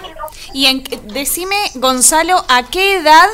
Y 0.53 0.67
en, 0.67 0.81
decime, 1.11 1.57
Gonzalo, 1.73 2.45
¿a 2.47 2.63
qué 2.63 2.95
edad 2.95 3.27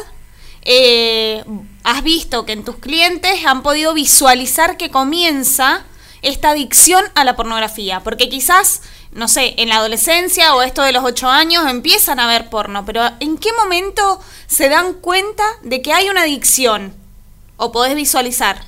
eh, 0.64 1.44
has 1.84 2.02
visto 2.02 2.44
que 2.44 2.54
en 2.54 2.66
tus 2.66 2.78
clientes 2.78 3.46
han 3.46 3.62
podido 3.62 3.94
visualizar 3.94 4.78
que 4.78 4.90
comienza 4.90 5.86
esta 6.24 6.50
adicción 6.50 7.04
a 7.14 7.24
la 7.24 7.36
pornografía? 7.36 8.00
Porque 8.00 8.30
quizás, 8.30 8.82
no 9.12 9.28
sé, 9.28 9.54
en 9.60 9.70
la 9.70 9.76
adolescencia 9.76 10.56
o 10.56 10.64
esto 10.64 10.82
de 10.82 10.92
los 10.92 11.04
ocho 11.04 11.30
años 11.30 11.70
empiezan 11.70 12.20
a 12.20 12.26
ver 12.26 12.50
porno, 12.50 12.84
pero 12.84 13.08
¿en 13.20 13.38
qué 13.38 13.54
momento 13.54 14.20
se 14.48 14.70
dan 14.70 14.96
cuenta 14.96 15.44
de 15.62 15.84
que 15.84 15.94
hay 15.94 16.10
una 16.10 16.22
adicción? 16.22 16.96
¿O 17.58 17.72
podés 17.72 17.94
visualizar? 17.94 18.66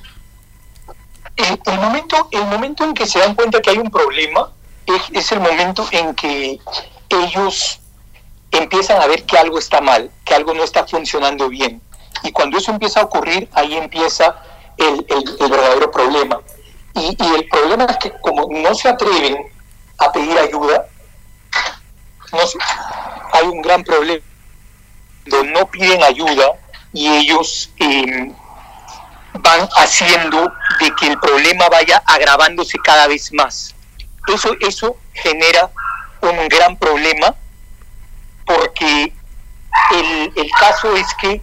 el, 1.34 1.80
momento, 1.80 2.28
el 2.30 2.44
momento 2.46 2.84
en 2.84 2.94
que 2.94 3.06
se 3.06 3.18
dan 3.18 3.34
cuenta 3.34 3.60
que 3.60 3.70
hay 3.70 3.78
un 3.78 3.90
problema 3.90 4.52
es, 5.12 5.32
el 5.32 5.40
momento 5.40 5.86
en 5.92 6.14
que 6.14 6.60
ellos 7.08 7.80
empiezan 8.58 9.00
a 9.00 9.06
ver 9.06 9.24
que 9.24 9.38
algo 9.38 9.58
está 9.58 9.80
mal, 9.80 10.10
que 10.24 10.34
algo 10.34 10.54
no 10.54 10.64
está 10.64 10.86
funcionando 10.86 11.48
bien. 11.48 11.80
Y 12.22 12.32
cuando 12.32 12.58
eso 12.58 12.70
empieza 12.70 13.00
a 13.00 13.04
ocurrir, 13.04 13.48
ahí 13.52 13.74
empieza 13.76 14.36
el, 14.76 15.04
verdadero 15.38 15.90
problema. 15.90 16.40
Y, 16.94 17.16
el 17.34 17.48
problema 17.48 17.84
es 17.86 17.96
que 17.98 18.12
como 18.20 18.46
no 18.50 18.74
se 18.74 18.88
atreven 18.88 19.36
a 19.98 20.12
pedir 20.12 20.38
ayuda, 20.38 20.86
hay 23.32 23.46
un 23.46 23.62
gran 23.62 23.82
problema. 23.82 24.24
Cuando 25.28 25.50
no 25.50 25.66
piden 25.70 26.02
ayuda 26.02 26.52
y 26.92 27.08
ellos 27.08 27.70
em, 27.78 28.34
van 29.34 29.68
haciendo 29.76 30.52
de 30.80 30.94
que 30.94 31.06
el 31.08 31.18
problema 31.18 31.68
vaya 31.68 32.02
agravándose 32.06 32.78
cada 32.78 33.06
vez 33.08 33.32
más 33.32 33.74
eso, 34.32 34.56
eso 34.60 34.96
genera 35.12 35.70
un 36.20 36.48
gran 36.48 36.76
problema 36.76 37.34
porque 38.46 39.12
el, 39.92 40.32
el 40.36 40.50
caso 40.58 40.94
es 40.96 41.06
que 41.14 41.40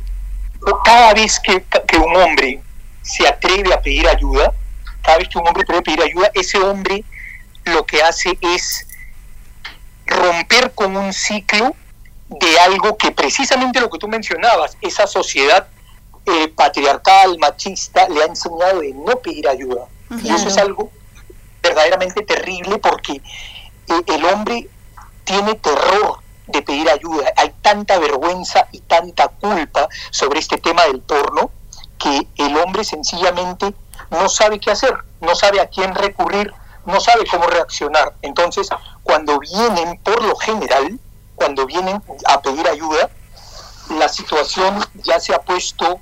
cada 0.84 1.14
vez 1.14 1.40
que, 1.40 1.64
que 1.88 1.98
un 1.98 2.16
hombre 2.16 2.62
se 3.02 3.28
atreve 3.28 3.74
a 3.74 3.82
pedir 3.82 4.08
ayuda, 4.08 4.54
cada 5.02 5.18
vez 5.18 5.30
que 5.30 5.38
un 5.38 5.48
hombre 5.48 5.66
puede 5.66 5.82
pedir 5.82 6.02
ayuda, 6.02 6.30
ese 6.34 6.60
hombre 6.60 7.04
lo 7.66 7.86
que 7.86 8.02
hace 8.02 8.38
es 8.42 8.88
romper 10.06 10.72
con 10.74 10.96
un 10.96 11.14
ciclo 11.14 11.76
de 12.28 12.60
algo 12.60 12.98
que 12.98 13.12
precisamente 13.12 13.80
lo 13.80 13.90
que 13.90 13.98
tú 13.98 14.08
mencionabas, 14.08 14.78
esa 14.82 15.08
sociedad 15.08 15.68
eh, 16.26 16.48
patriarcal, 16.50 17.38
machista, 17.40 18.08
le 18.08 18.22
ha 18.22 18.26
enseñado 18.26 18.82
de 18.82 18.94
no 18.94 19.16
pedir 19.18 19.48
ayuda. 19.48 19.86
Y 20.24 20.30
eso 20.30 20.50
es 20.50 20.58
algo 20.58 20.92
verdaderamente 21.62 22.24
terrible 22.24 22.78
porque 22.78 23.14
eh, 23.14 24.04
el 24.08 24.26
hombre 24.26 24.70
tiene 25.24 25.56
terror 25.56 26.20
de 26.48 26.62
pedir 26.62 26.90
ayuda. 26.90 27.32
Hay 27.38 27.54
tanta 27.62 28.00
vergüenza 28.00 28.68
y 28.72 28.80
tanta 28.82 29.28
culpa 29.28 29.88
sobre 30.10 30.40
este 30.40 30.58
tema 30.58 30.84
del 30.86 31.02
porno 31.02 31.52
que 31.98 32.28
el 32.38 32.58
hombre 32.58 32.84
sencillamente 32.84 33.74
no 34.10 34.28
sabe 34.28 34.60
qué 34.60 34.72
hacer, 34.72 34.94
no 35.22 35.36
sabe 35.36 35.62
a 35.62 35.68
quién 35.68 35.94
recurrir, 35.94 36.52
no 36.86 37.00
sabe 37.00 37.26
cómo 37.30 37.46
reaccionar. 37.48 38.14
Entonces, 38.22 38.70
cuando 39.04 39.40
vienen, 39.40 40.00
por 40.04 40.24
lo 40.24 40.36
general, 40.36 41.00
cuando 41.36 41.66
vienen 41.66 42.02
a 42.28 42.42
pedir 42.42 42.68
ayuda, 42.68 43.10
la 43.90 44.10
situación 44.10 44.80
ya 45.04 45.20
se 45.20 45.34
ha 45.34 45.40
puesto 45.40 46.00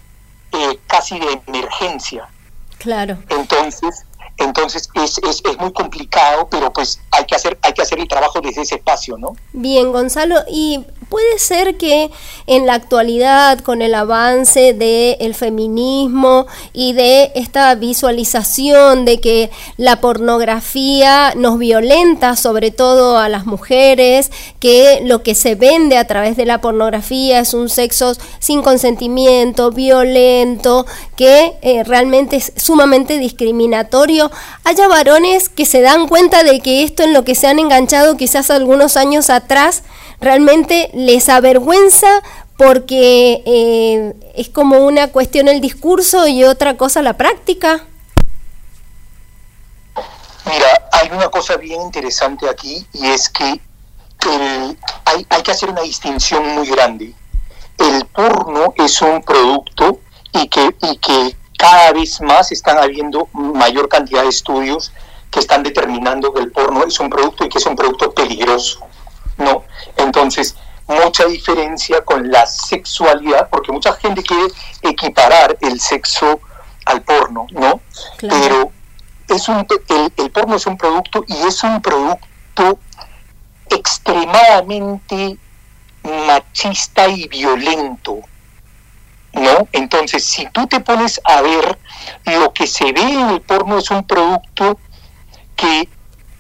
eh, 0.52 0.80
casi 0.88 1.20
de 1.20 1.42
emergencia. 1.48 2.30
Claro. 2.78 3.18
Entonces, 3.30 4.06
entonces 4.40 4.90
es, 4.96 5.18
es, 5.20 5.42
es, 5.46 5.58
muy 5.60 5.72
complicado, 5.74 6.48
pero 6.50 6.72
pues 6.72 7.00
hay 7.12 7.26
que 7.26 7.36
hacer, 7.36 7.58
hay 7.62 7.74
que 7.74 7.82
hacer 7.82 8.00
el 8.00 8.08
trabajo 8.08 8.40
desde 8.42 8.62
ese 8.62 8.76
espacio, 8.76 9.18
¿no? 9.18 9.36
Bien, 9.54 9.92
Gonzalo, 9.92 10.36
y 10.50 10.86
puede 11.10 11.40
ser 11.40 11.76
que 11.78 12.12
en 12.48 12.66
la 12.66 12.76
actualidad, 12.76 13.60
con 13.60 13.82
el 13.82 13.96
avance 13.96 14.74
del 14.74 15.34
feminismo 15.36 16.46
y 16.72 16.94
de 16.94 17.32
esta 17.36 17.74
visualización 17.76 19.06
de 19.06 19.20
que 19.20 19.50
la 19.78 20.00
pornografía 20.00 21.34
nos 21.36 21.58
violenta, 21.58 22.36
sobre 22.36 22.72
todo 22.72 23.18
a 23.18 23.28
las 23.28 23.46
mujeres, 23.46 24.32
que 24.60 25.02
lo 25.04 25.24
que 25.24 25.36
se 25.36 25.56
vende 25.56 25.98
a 25.98 26.06
través 26.08 26.38
de 26.38 26.46
la 26.46 26.62
pornografía 26.62 27.40
es 27.40 27.54
un 27.54 27.70
sexo 27.70 28.14
sin 28.40 28.62
consentimiento, 28.62 29.72
violento, 29.72 30.86
que 31.16 31.54
eh, 31.62 31.84
realmente 31.84 32.38
es 32.38 32.54
sumamente 32.56 33.18
discriminatorio, 33.18 34.29
haya 34.64 34.88
varones 34.88 35.50
que 35.50 35.66
se 35.66 35.82
dan 35.82 36.08
cuenta 36.08 36.44
de 36.44 36.60
que 36.60 36.84
esto 36.84 37.04
en 37.04 37.14
lo 37.14 37.24
que 37.24 37.36
se 37.36 37.48
han 37.48 37.60
enganchado 37.60 38.18
quizás 38.18 38.50
algunos 38.50 38.98
años 38.98 39.30
atrás, 39.30 39.84
realmente 40.22 40.90
les 40.94 41.30
avergüenza 41.30 42.08
porque 42.58 43.42
eh, 43.46 44.14
es 44.36 44.50
como 44.50 44.80
una 44.80 45.08
cuestión 45.08 45.48
el 45.48 45.62
discurso 45.62 46.28
y 46.28 46.44
otra 46.44 46.76
cosa 46.76 47.02
la 47.02 47.14
práctica. 47.14 47.86
Mira, 50.46 50.90
hay 50.92 51.10
una 51.12 51.30
cosa 51.30 51.56
bien 51.58 51.82
interesante 51.82 52.50
aquí 52.50 52.86
y 52.94 53.08
es 53.08 53.30
que 53.30 53.62
hay, 55.06 55.26
hay 55.30 55.44
que 55.44 55.52
hacer 55.52 55.70
una 55.70 55.82
distinción 55.82 56.48
muy 56.50 56.68
grande. 56.68 57.14
El 57.78 58.06
porno 58.08 58.74
es 58.76 59.02
un 59.02 59.22
producto 59.22 60.00
y 60.34 60.48
que, 60.48 60.76
y 60.82 60.98
que 60.98 61.38
cada 61.60 61.92
vez 61.92 62.22
más 62.22 62.54
están 62.54 62.78
habiendo 62.78 63.28
mayor 63.34 63.90
cantidad 63.90 64.24
de 64.24 64.30
estudios 64.30 64.94
que 65.30 65.42
están 65.42 65.62
determinando 65.62 66.34
que 66.34 66.40
el 66.40 66.52
porno 66.54 66.86
es 66.86 66.98
un 67.02 67.10
producto 67.10 67.44
y 67.44 67.50
que 67.50 67.58
es 67.58 67.66
un 67.66 67.76
producto 67.76 68.14
peligroso. 68.14 68.80
¿no? 69.38 69.66
Entonces, 69.98 70.56
mucha 70.88 71.26
diferencia 71.26 72.02
con 72.06 72.32
la 72.32 72.46
sexualidad, 72.46 73.50
porque 73.50 73.74
mucha 73.74 73.94
gente 73.94 74.24
quiere 74.24 74.48
equiparar 74.82 75.58
el 75.60 75.82
sexo 75.82 76.40
al 76.86 77.02
porno, 77.02 77.46
¿no? 77.52 77.82
Pero 78.22 78.72
es 79.28 79.50
un, 79.50 79.68
el, 79.90 80.14
el 80.16 80.32
porno 80.32 80.56
es 80.56 80.66
un 80.66 80.78
producto 80.78 81.26
y 81.28 81.34
es 81.46 81.62
un 81.64 81.82
producto 81.82 82.80
extremadamente 83.70 85.38
machista 86.04 87.10
y 87.10 87.28
violento, 87.28 88.20
¿no? 89.34 89.68
Entonces, 89.72 90.26
si 90.26 90.46
tú 90.48 90.68
te 90.68 90.80
pones 90.80 91.22
a 91.24 91.42
ver, 91.42 91.78
lo 92.26 92.54
que 92.54 92.68
se 92.68 92.92
ve 92.92 93.02
en 93.02 93.30
el 93.30 93.42
porno 93.42 93.78
es 93.78 93.90
un 93.92 94.04
producto 94.04 94.80
que 95.56 95.90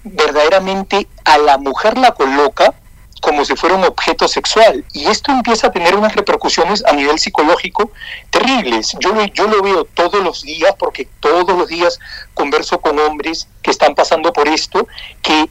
verdaderamente 0.04 1.08
a 1.26 1.38
la 1.38 1.58
mujer 1.58 1.98
la 1.98 2.12
coloca 2.12 2.74
como 3.22 3.44
si 3.44 3.56
fuera 3.56 3.76
un 3.76 3.84
objeto 3.84 4.28
sexual. 4.28 4.86
Y 4.94 5.08
esto 5.08 5.32
empieza 5.32 5.68
a 5.68 5.72
tener 5.72 5.96
unas 5.96 6.16
repercusiones 6.16 6.86
a 6.86 6.94
nivel 6.94 7.20
psicológico 7.20 7.92
terribles. 8.30 8.96
Yo 9.00 9.14
lo, 9.14 9.26
yo 9.26 9.48
lo 9.48 9.62
veo 9.62 9.86
todos 9.86 10.24
los 10.24 10.42
días, 10.44 10.74
porque 10.80 11.06
todos 11.20 11.58
los 11.58 11.68
días 11.68 12.00
converso 12.34 12.80
con 12.80 12.98
hombres 13.00 13.48
que 13.62 13.72
están 13.72 13.94
pasando 13.96 14.32
por 14.32 14.48
esto, 14.48 14.88
que 15.22 15.50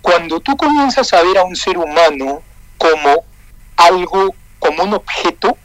cuando 0.00 0.40
tú 0.40 0.56
comienzas 0.56 1.12
a 1.12 1.22
ver 1.22 1.38
a 1.38 1.44
un 1.44 1.56
ser 1.56 1.78
humano 1.78 2.42
como 2.78 3.24
algo, 3.76 4.34
como 4.58 4.84
un 4.84 4.94
objeto, 4.94 5.56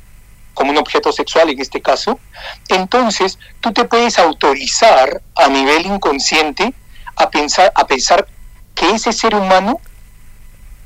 como 0.57 0.71
un 0.71 0.77
objeto 0.79 1.11
sexual 1.11 1.51
en 1.51 1.61
este 1.61 1.83
caso, 1.83 2.19
entonces 2.67 3.37
tú 3.61 3.71
te 3.71 3.85
puedes 3.85 4.17
autorizar 4.17 5.21
a 5.35 5.47
nivel 5.49 5.85
inconsciente 5.85 6.73
a 7.15 7.29
pensar, 7.29 7.71
a 7.75 7.85
pensar 7.85 8.27
que 8.73 8.89
ese 8.89 9.13
ser 9.13 9.35
humano 9.35 9.79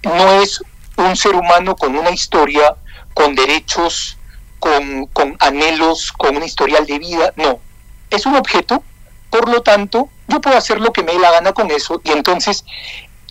no 0.04 0.42
es 0.42 0.62
un 0.98 1.16
ser 1.16 1.36
humano 1.36 1.78
con 1.78 1.96
una 1.96 2.10
historia, 2.10 2.76
con 3.14 3.34
derechos, 3.34 4.18
con, 4.60 5.06
con 5.08 5.38
anhelos, 5.40 6.12
con 6.12 6.36
un 6.36 6.44
historial 6.44 6.86
de 6.86 7.00
vida, 7.00 7.32
no, 7.38 7.62
es 8.10 8.26
un 8.26 8.36
objeto, 8.36 8.84
por 9.30 9.48
lo 9.48 9.62
tanto, 9.62 10.10
yo 10.28 10.42
puedo 10.42 10.58
hacer 10.58 10.82
lo 10.82 10.92
que 10.92 11.02
me 11.02 11.14
dé 11.14 11.20
la 11.20 11.32
gana 11.32 11.54
con 11.54 11.72
eso 11.72 12.02
y 12.04 12.12
entonces 12.12 12.66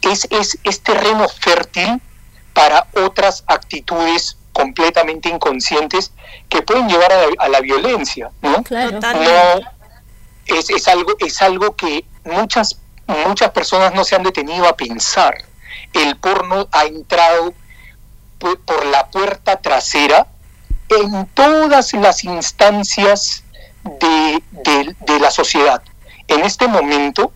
es, 0.00 0.26
es, 0.30 0.58
es 0.64 0.80
terreno 0.80 1.28
fértil 1.28 2.00
para 2.54 2.86
otras 2.94 3.44
actitudes 3.46 4.38
completamente 4.52 5.28
inconscientes 5.28 6.12
que 6.48 6.62
pueden 6.62 6.88
llevar 6.88 7.12
a 7.12 7.16
la, 7.16 7.26
a 7.38 7.48
la 7.48 7.60
violencia, 7.60 8.30
¿no? 8.42 8.62
Claro. 8.62 9.00
No, 9.00 9.60
es, 10.46 10.70
es, 10.70 10.88
algo, 10.88 11.14
es 11.18 11.40
algo 11.42 11.76
que 11.76 12.04
muchas, 12.24 12.78
muchas 13.26 13.50
personas 13.50 13.94
no 13.94 14.04
se 14.04 14.16
han 14.16 14.22
detenido 14.22 14.66
a 14.68 14.76
pensar. 14.76 15.34
El 15.92 16.16
porno 16.16 16.68
ha 16.72 16.84
entrado 16.84 17.54
por, 18.38 18.60
por 18.60 18.84
la 18.86 19.08
puerta 19.08 19.56
trasera 19.56 20.26
en 20.88 21.26
todas 21.34 21.92
las 21.94 22.24
instancias 22.24 23.44
de, 23.84 24.42
de, 24.50 24.96
de 25.00 25.20
la 25.20 25.30
sociedad. 25.30 25.82
En 26.26 26.42
este 26.42 26.66
momento, 26.68 27.32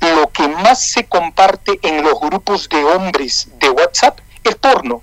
lo 0.00 0.30
que 0.30 0.48
más 0.48 0.82
se 0.82 1.06
comparte 1.06 1.78
en 1.82 2.02
los 2.02 2.18
grupos 2.20 2.68
de 2.68 2.84
hombres 2.84 3.48
de 3.58 3.70
WhatsApp 3.70 4.18
es 4.44 4.54
porno. 4.56 5.02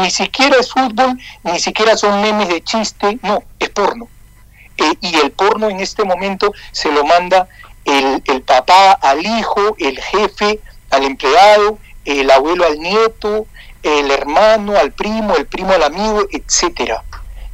Ni 0.00 0.10
siquiera 0.10 0.56
es 0.58 0.70
fútbol, 0.70 1.18
ni 1.44 1.58
siquiera 1.58 1.96
son 1.96 2.20
memes 2.20 2.48
de 2.48 2.62
chiste, 2.62 3.18
no, 3.22 3.42
es 3.58 3.68
porno. 3.70 4.08
Eh, 4.76 4.94
y 5.00 5.16
el 5.16 5.32
porno 5.32 5.68
en 5.68 5.80
este 5.80 6.04
momento 6.04 6.52
se 6.72 6.92
lo 6.92 7.04
manda 7.04 7.48
el, 7.84 8.22
el, 8.26 8.42
papá 8.42 8.92
al 8.92 9.24
hijo, 9.24 9.76
el 9.78 10.00
jefe 10.00 10.60
al 10.90 11.04
empleado, 11.04 11.78
el 12.04 12.30
abuelo 12.30 12.64
al 12.64 12.78
nieto, 12.78 13.46
el 13.82 14.10
hermano 14.10 14.76
al 14.76 14.92
primo, 14.92 15.34
el 15.36 15.46
primo 15.46 15.72
al 15.72 15.82
amigo, 15.82 16.26
etcétera. 16.30 17.02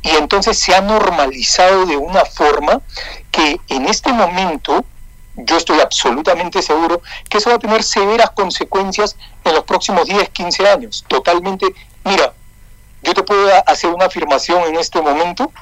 Y 0.02 0.10
entonces 0.10 0.58
se 0.58 0.74
ha 0.74 0.80
normalizado 0.80 1.86
de 1.86 1.96
una 1.96 2.24
forma 2.24 2.80
que 3.30 3.58
en 3.68 3.86
este 3.86 4.12
momento 4.12 4.84
yo 5.36 5.56
estoy 5.56 5.80
absolutamente 5.80 6.62
seguro 6.62 7.02
que 7.28 7.38
eso 7.38 7.50
va 7.50 7.56
a 7.56 7.58
tener 7.58 7.82
severas 7.82 8.30
consecuencias 8.30 9.16
en 9.44 9.54
los 9.54 9.64
próximos 9.64 10.06
10, 10.06 10.28
15 10.28 10.68
años. 10.68 11.04
Totalmente, 11.08 11.66
mira, 12.04 12.32
yo 13.02 13.14
te 13.14 13.22
puedo 13.22 13.50
hacer 13.66 13.90
una 13.90 14.06
afirmación 14.06 14.64
en 14.64 14.76
este 14.76 15.00
momento 15.00 15.52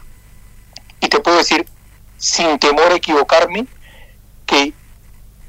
y 1.00 1.08
te 1.08 1.20
puedo 1.20 1.38
decir, 1.38 1.66
sin 2.18 2.58
temor 2.58 2.92
a 2.92 2.96
equivocarme, 2.96 3.66
que 4.46 4.72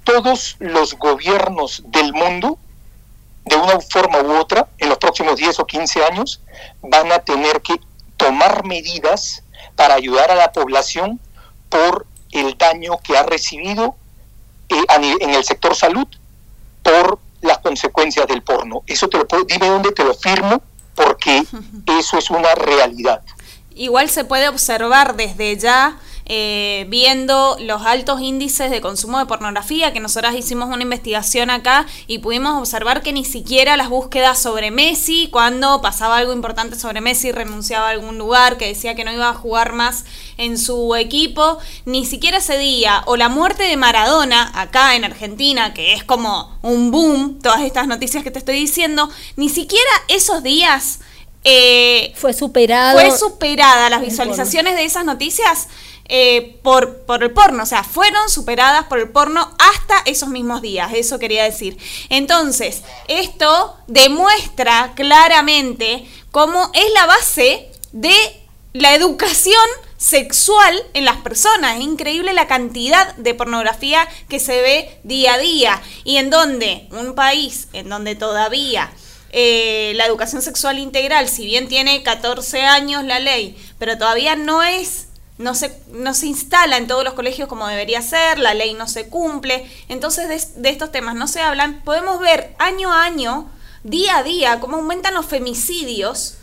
todos 0.04 0.56
los 0.60 0.98
gobiernos 0.98 1.84
del 1.86 2.14
mundo, 2.14 2.58
de 3.46 3.56
una 3.56 3.80
forma 3.80 4.22
u 4.22 4.38
otra, 4.38 4.68
en 4.80 4.90
los 4.90 4.98
próximos 4.98 5.36
10 5.36 5.60
o 5.60 5.68
15 5.68 6.04
años, 6.06 6.42
van 6.82 7.12
a 7.12 7.20
tener 7.20 7.62
que 7.62 7.80
tomar 8.18 8.66
medidas 8.66 9.44
para 9.76 9.96
ayudar 9.96 10.32
a 10.32 10.36
la 10.36 10.52
población 10.52 11.20
por 11.70 12.08
el 12.32 12.58
daño 12.58 12.98
que 13.04 13.18
ha 13.18 13.24
recibido 13.24 13.96
eh, 14.70 14.84
en 15.20 15.30
el 15.30 15.44
sector 15.44 15.76
salud 15.76 16.08
por 16.82 17.20
las 17.42 17.60
consecuencias 17.60 18.28
del 18.28 18.42
porno. 18.42 18.84
Eso 18.88 19.08
te 19.08 19.18
lo 19.18 19.28
puedo, 19.28 19.44
dime 19.44 19.68
dónde 19.68 19.92
te 19.92 20.04
lo 20.04 20.14
firmo, 20.14 20.62
porque 20.96 21.44
eso 22.00 22.18
es 22.18 22.30
una 22.30 22.56
realidad. 22.56 23.22
Igual 23.76 24.10
se 24.10 24.24
puede 24.24 24.50
observar 24.50 25.16
desde 25.16 25.58
ya 25.58 25.98
eh, 26.26 26.86
viendo 26.88 27.58
los 27.60 27.82
altos 27.82 28.22
índices 28.22 28.72
de 28.72 28.80
consumo 28.80 29.20
de 29.20 29.26
pornografía, 29.26 29.92
que 29.92 30.00
nosotras 30.00 30.36
hicimos 30.36 30.70
una 30.70 30.84
investigación 30.84 31.50
acá 31.50 31.86
y 32.08 32.20
pudimos 32.20 32.58
observar 32.58 33.02
que 33.02 33.12
ni 33.12 33.26
siquiera 33.26 33.76
las 33.76 33.90
búsquedas 33.90 34.42
sobre 34.42 34.72
Messi, 34.72 35.28
cuando 35.32 35.82
pasaba 35.82 36.18
algo 36.18 36.32
importante 36.32 36.80
sobre 36.80 37.02
Messi, 37.02 37.34
renunciaba 37.34 37.88
a 37.88 37.92
algún 37.92 38.18
lugar, 38.18 38.58
que 38.58 38.68
decía 38.68 38.96
que 38.96 39.04
no 39.04 39.12
iba 39.12 39.30
a 39.30 39.34
jugar 39.34 39.74
más 39.74 40.06
en 40.38 40.58
su 40.58 40.96
equipo, 40.96 41.58
ni 41.86 42.06
siquiera 42.06 42.38
ese 42.38 42.58
día, 42.58 43.04
o 43.06 43.18
la 43.18 43.28
muerte 43.28 43.64
de 43.64 43.76
Maradona 43.76 44.50
acá 44.56 44.96
en 44.96 45.04
Argentina, 45.04 45.74
que 45.74 45.94
es 45.94 46.06
como 46.06 46.58
un 46.62 46.92
boom, 46.92 47.40
todas 47.40 47.62
estas 47.62 47.88
noticias 47.88 48.24
que 48.24 48.32
te 48.32 48.40
estoy 48.40 48.56
diciendo, 48.56 49.10
ni 49.36 49.50
siquiera 49.50 49.92
esos 50.08 50.42
días... 50.42 51.00
Eh, 51.46 52.14
fue 52.16 52.32
superado. 52.32 52.98
Fue 52.98 53.12
superada 53.18 53.90
las 53.90 54.00
visualizaciones 54.00 54.76
de 54.76 54.86
esas 54.86 55.04
noticias 55.04 55.68
eh, 56.06 56.60
por, 56.62 57.06
el 57.22 57.32
porno, 57.32 57.64
o 57.64 57.66
sea, 57.66 57.84
fueron 57.84 58.30
superadas 58.30 58.86
por 58.86 59.00
el 59.00 59.10
porno 59.10 59.50
hasta 59.58 59.96
esos 60.06 60.30
mismos 60.30 60.62
días, 60.62 60.92
eso 60.94 61.18
quería 61.18 61.44
decir. 61.44 61.78
Entonces, 62.10 62.84
esto 63.08 63.78
demuestra 63.88 64.94
claramente 64.96 66.06
cómo 66.32 66.72
es 66.74 66.92
la 66.94 67.06
base 67.06 67.72
de 67.94 68.14
la 68.74 68.94
educación 68.96 69.56
sexual 69.98 70.84
en 70.94 71.06
las 71.06 71.18
personas. 71.18 71.78
Es 71.78 71.84
increíble 71.84 72.34
la 72.34 72.48
cantidad 72.48 73.16
de 73.16 73.34
pornografía 73.34 74.06
que 74.28 74.40
se 74.40 74.62
ve 74.62 75.00
día 75.04 75.36
a 75.36 75.38
día 75.38 75.82
y 76.04 76.18
en 76.18 76.30
donde 76.30 76.88
un 76.92 77.16
país 77.16 77.70
en 77.72 77.88
donde 77.88 78.16
todavía 78.16 78.92
eh, 79.32 79.94
la 79.96 80.06
educación 80.06 80.42
sexual 80.42 80.80
integral, 80.80 81.30
si 81.30 81.46
bien 81.46 81.70
tiene 81.70 82.04
14 82.04 82.62
años 82.64 83.04
la 83.06 83.20
ley, 83.20 83.58
pero 83.80 83.98
todavía 83.98 84.36
no 84.36 84.62
es 84.62 85.08
no 85.38 85.56
se, 85.56 85.82
no 85.92 86.14
se 86.14 86.28
instala 86.28 86.78
en 86.78 86.88
todos 86.88 87.04
los 87.04 87.14
colegios 87.14 87.50
como 87.50 87.68
debería 87.68 88.02
ser, 88.02 88.40
la 88.40 88.54
ley 88.54 88.74
no 88.74 88.88
se 88.88 89.08
cumple, 89.08 89.70
entonces 89.90 90.30
de, 90.30 90.62
de 90.62 90.70
estos 90.70 90.92
temas 90.92 91.16
no 91.16 91.28
se 91.28 91.42
hablan, 91.42 91.82
podemos 91.84 92.20
ver 92.20 92.56
año 92.60 92.92
a 92.92 93.04
año, 93.04 93.50
día 93.84 94.18
a 94.18 94.24
día, 94.24 94.60
cómo 94.60 94.78
aumentan 94.78 95.14
los 95.14 95.26
femicidios 95.26 96.38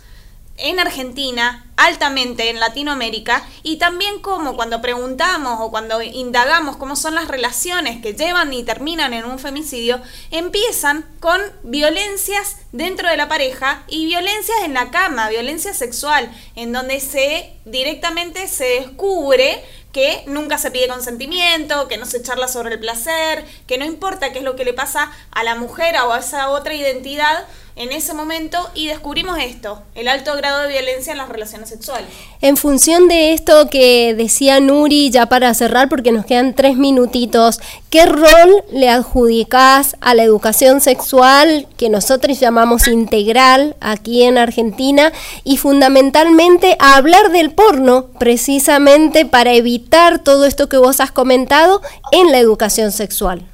en 0.62 0.80
Argentina, 0.80 1.66
altamente 1.76 2.50
en 2.50 2.60
Latinoamérica, 2.60 3.46
y 3.62 3.76
también 3.76 4.20
como 4.20 4.56
cuando 4.56 4.80
preguntamos 4.82 5.58
o 5.60 5.70
cuando 5.70 6.02
indagamos 6.02 6.76
cómo 6.76 6.96
son 6.96 7.14
las 7.14 7.28
relaciones 7.28 8.02
que 8.02 8.14
llevan 8.14 8.52
y 8.52 8.64
terminan 8.64 9.14
en 9.14 9.24
un 9.24 9.38
femicidio, 9.38 10.00
empiezan 10.30 11.04
con 11.20 11.40
violencias 11.62 12.56
dentro 12.72 13.08
de 13.08 13.16
la 13.16 13.28
pareja 13.28 13.82
y 13.88 14.06
violencias 14.06 14.58
en 14.64 14.74
la 14.74 14.90
cama, 14.90 15.28
violencia 15.28 15.74
sexual, 15.74 16.30
en 16.54 16.72
donde 16.72 17.00
se 17.00 17.54
directamente 17.64 18.46
se 18.48 18.64
descubre 18.64 19.64
que 19.92 20.22
nunca 20.26 20.58
se 20.58 20.70
pide 20.70 20.88
consentimiento, 20.88 21.88
que 21.88 21.96
no 21.96 22.06
se 22.06 22.22
charla 22.22 22.48
sobre 22.48 22.74
el 22.74 22.80
placer, 22.80 23.44
que 23.66 23.78
no 23.78 23.84
importa 23.84 24.32
qué 24.32 24.38
es 24.38 24.44
lo 24.44 24.54
que 24.54 24.64
le 24.64 24.72
pasa 24.72 25.10
a 25.32 25.42
la 25.42 25.56
mujer 25.56 25.96
o 26.04 26.12
a 26.12 26.20
esa 26.20 26.50
otra 26.50 26.74
identidad, 26.74 27.46
en 27.76 27.92
ese 27.92 28.14
momento 28.14 28.58
y 28.74 28.86
descubrimos 28.86 29.38
esto, 29.38 29.82
el 29.94 30.08
alto 30.08 30.34
grado 30.36 30.62
de 30.62 30.68
violencia 30.68 31.12
en 31.12 31.18
las 31.18 31.28
relaciones 31.28 31.68
sexuales. 31.68 32.08
En 32.40 32.56
función 32.56 33.08
de 33.08 33.32
esto 33.32 33.68
que 33.70 34.14
decía 34.14 34.60
Nuri, 34.60 35.10
ya 35.10 35.26
para 35.26 35.52
cerrar, 35.54 35.88
porque 35.88 36.12
nos 36.12 36.26
quedan 36.26 36.54
tres 36.54 36.76
minutitos, 36.76 37.60
¿qué 37.90 38.06
rol 38.06 38.64
le 38.72 38.88
adjudicás 38.88 39.96
a 40.00 40.14
la 40.14 40.22
educación 40.22 40.80
sexual 40.80 41.66
que 41.76 41.88
nosotros 41.88 42.40
llamamos 42.40 42.86
integral 42.88 43.76
aquí 43.80 44.22
en 44.22 44.38
Argentina 44.38 45.12
y 45.44 45.56
fundamentalmente 45.56 46.76
a 46.78 46.96
hablar 46.96 47.30
del 47.30 47.52
porno 47.52 48.06
precisamente 48.18 49.26
para 49.26 49.52
evitar 49.52 50.18
todo 50.18 50.44
esto 50.44 50.68
que 50.68 50.76
vos 50.76 51.00
has 51.00 51.12
comentado 51.12 51.82
en 52.12 52.30
la 52.30 52.38
educación 52.38 52.92
sexual? 52.92 53.44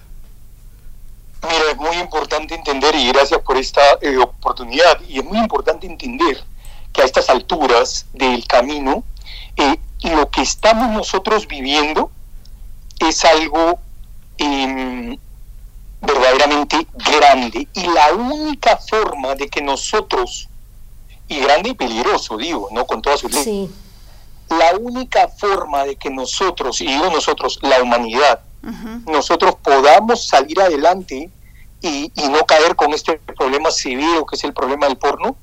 Muy 1.96 2.04
importante 2.04 2.54
entender, 2.54 2.94
y 2.94 3.08
gracias 3.08 3.40
por 3.40 3.56
esta 3.56 3.80
eh, 4.02 4.18
oportunidad, 4.18 5.00
y 5.08 5.18
es 5.18 5.24
muy 5.24 5.38
importante 5.38 5.86
entender 5.86 6.44
que 6.92 7.00
a 7.00 7.06
estas 7.06 7.30
alturas 7.30 8.04
del 8.12 8.46
camino, 8.46 9.02
eh, 9.56 9.78
lo 10.02 10.30
que 10.30 10.42
estamos 10.42 10.90
nosotros 10.90 11.48
viviendo 11.48 12.10
es 12.98 13.24
algo 13.24 13.78
em, 14.36 15.16
verdaderamente 16.02 16.86
grande, 16.92 17.66
y 17.72 17.86
la 17.86 18.12
única 18.12 18.76
forma 18.76 19.34
de 19.34 19.48
que 19.48 19.62
nosotros, 19.62 20.50
y 21.28 21.40
grande 21.40 21.70
y 21.70 21.74
peligroso, 21.74 22.36
digo, 22.36 22.68
¿no? 22.72 22.86
Con 22.86 23.00
todas 23.00 23.20
sus 23.20 23.32
leyes, 23.32 23.70
la 24.50 24.76
única 24.78 25.28
forma 25.28 25.84
de 25.84 25.96
que 25.96 26.10
nosotros, 26.10 26.78
y 26.82 26.88
digo 26.88 27.08
nosotros, 27.08 27.58
la 27.62 27.82
humanidad, 27.82 28.40
nosotros 29.06 29.54
podamos 29.62 30.26
salir 30.26 30.60
adelante 30.60 31.30
y, 31.80 32.12
no 32.30 32.40
caer 32.46 32.76
con 32.76 32.92
este 32.92 33.18
problema 33.18 33.70
severo 33.70 34.26
que 34.26 34.36
es 34.36 34.44
el 34.44 34.52
problema 34.52 34.86
del 34.86 34.96
porno, 34.96 35.36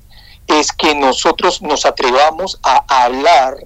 es 0.46 0.72
que 0.72 0.94
nosotros 0.94 1.62
nos 1.62 1.86
atrevamos 1.86 2.58
a 2.62 2.84
hablar 3.04 3.56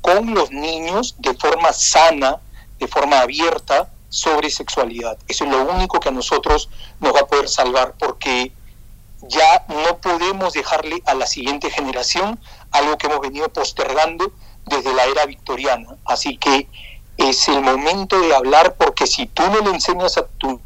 con 0.00 0.34
los 0.34 0.50
niños 0.50 1.16
de 1.18 1.34
forma 1.34 1.72
sana, 1.72 2.38
de 2.78 2.86
forma 2.86 3.20
abierta, 3.20 3.90
sobre 4.08 4.50
sexualidad. 4.50 5.18
Eso 5.26 5.44
es 5.44 5.50
lo 5.50 5.62
único 5.64 6.00
que 6.00 6.08
a 6.08 6.12
nosotros 6.12 6.70
nos 7.00 7.14
va 7.14 7.20
a 7.20 7.26
poder 7.26 7.48
salvar, 7.48 7.94
porque 7.98 8.52
ya 9.22 9.64
no 9.68 9.98
podemos 9.98 10.52
dejarle 10.52 11.02
a 11.04 11.14
la 11.14 11.26
siguiente 11.26 11.70
generación 11.70 12.38
algo 12.70 12.96
que 12.96 13.08
hemos 13.08 13.20
venido 13.20 13.48
postergando 13.48 14.32
desde 14.66 14.94
la 14.94 15.04
era 15.04 15.26
victoriana. 15.26 15.96
Así 16.04 16.36
que 16.36 16.68
es 17.16 17.48
el 17.48 17.60
momento 17.60 18.18
de 18.20 18.34
hablar, 18.34 18.76
porque 18.76 19.06
si 19.06 19.26
tú 19.26 19.42
no 19.50 19.60
le 19.60 19.70
enseñas 19.70 20.16
a 20.16 20.26
tu 20.26 20.60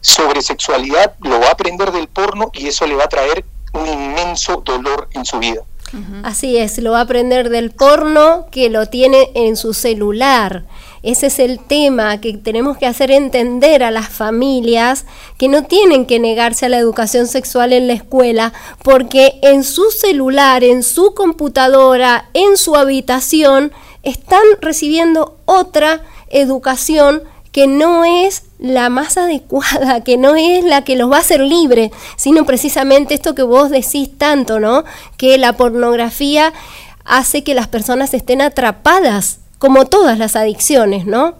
sobre 0.00 0.42
sexualidad, 0.42 1.14
lo 1.20 1.40
va 1.40 1.48
a 1.48 1.52
aprender 1.52 1.92
del 1.92 2.08
porno 2.08 2.50
y 2.52 2.68
eso 2.68 2.86
le 2.86 2.94
va 2.94 3.04
a 3.04 3.08
traer 3.08 3.44
un 3.72 3.86
inmenso 3.86 4.62
dolor 4.64 5.08
en 5.12 5.24
su 5.24 5.38
vida. 5.38 5.62
Así 6.22 6.56
es, 6.56 6.78
lo 6.78 6.92
va 6.92 6.98
a 6.98 7.02
aprender 7.02 7.50
del 7.50 7.72
porno 7.72 8.46
que 8.52 8.70
lo 8.70 8.86
tiene 8.86 9.30
en 9.34 9.56
su 9.56 9.74
celular. 9.74 10.64
Ese 11.02 11.26
es 11.26 11.40
el 11.40 11.58
tema 11.58 12.20
que 12.20 12.36
tenemos 12.36 12.76
que 12.76 12.86
hacer 12.86 13.10
entender 13.10 13.82
a 13.82 13.90
las 13.90 14.08
familias 14.08 15.04
que 15.36 15.48
no 15.48 15.64
tienen 15.64 16.06
que 16.06 16.20
negarse 16.20 16.66
a 16.66 16.68
la 16.68 16.78
educación 16.78 17.26
sexual 17.26 17.72
en 17.72 17.88
la 17.88 17.94
escuela 17.94 18.52
porque 18.84 19.40
en 19.42 19.64
su 19.64 19.90
celular, 19.90 20.62
en 20.62 20.84
su 20.84 21.14
computadora, 21.14 22.28
en 22.34 22.56
su 22.56 22.76
habitación, 22.76 23.72
están 24.04 24.44
recibiendo 24.60 25.38
otra 25.44 26.02
educación 26.28 27.22
que 27.52 27.66
no 27.66 28.04
es 28.04 28.44
la 28.58 28.88
más 28.88 29.16
adecuada, 29.16 30.02
que 30.04 30.16
no 30.16 30.36
es 30.36 30.64
la 30.64 30.84
que 30.84 30.96
los 30.96 31.10
va 31.10 31.16
a 31.16 31.20
hacer 31.20 31.40
libre, 31.40 31.90
sino 32.16 32.44
precisamente 32.44 33.14
esto 33.14 33.34
que 33.34 33.42
vos 33.42 33.70
decís 33.70 34.16
tanto, 34.16 34.60
¿no? 34.60 34.84
Que 35.16 35.38
la 35.38 35.54
pornografía 35.54 36.52
hace 37.04 37.42
que 37.42 37.54
las 37.54 37.68
personas 37.68 38.14
estén 38.14 38.40
atrapadas, 38.40 39.38
como 39.58 39.86
todas 39.86 40.18
las 40.18 40.36
adicciones, 40.36 41.06
¿no? 41.06 41.34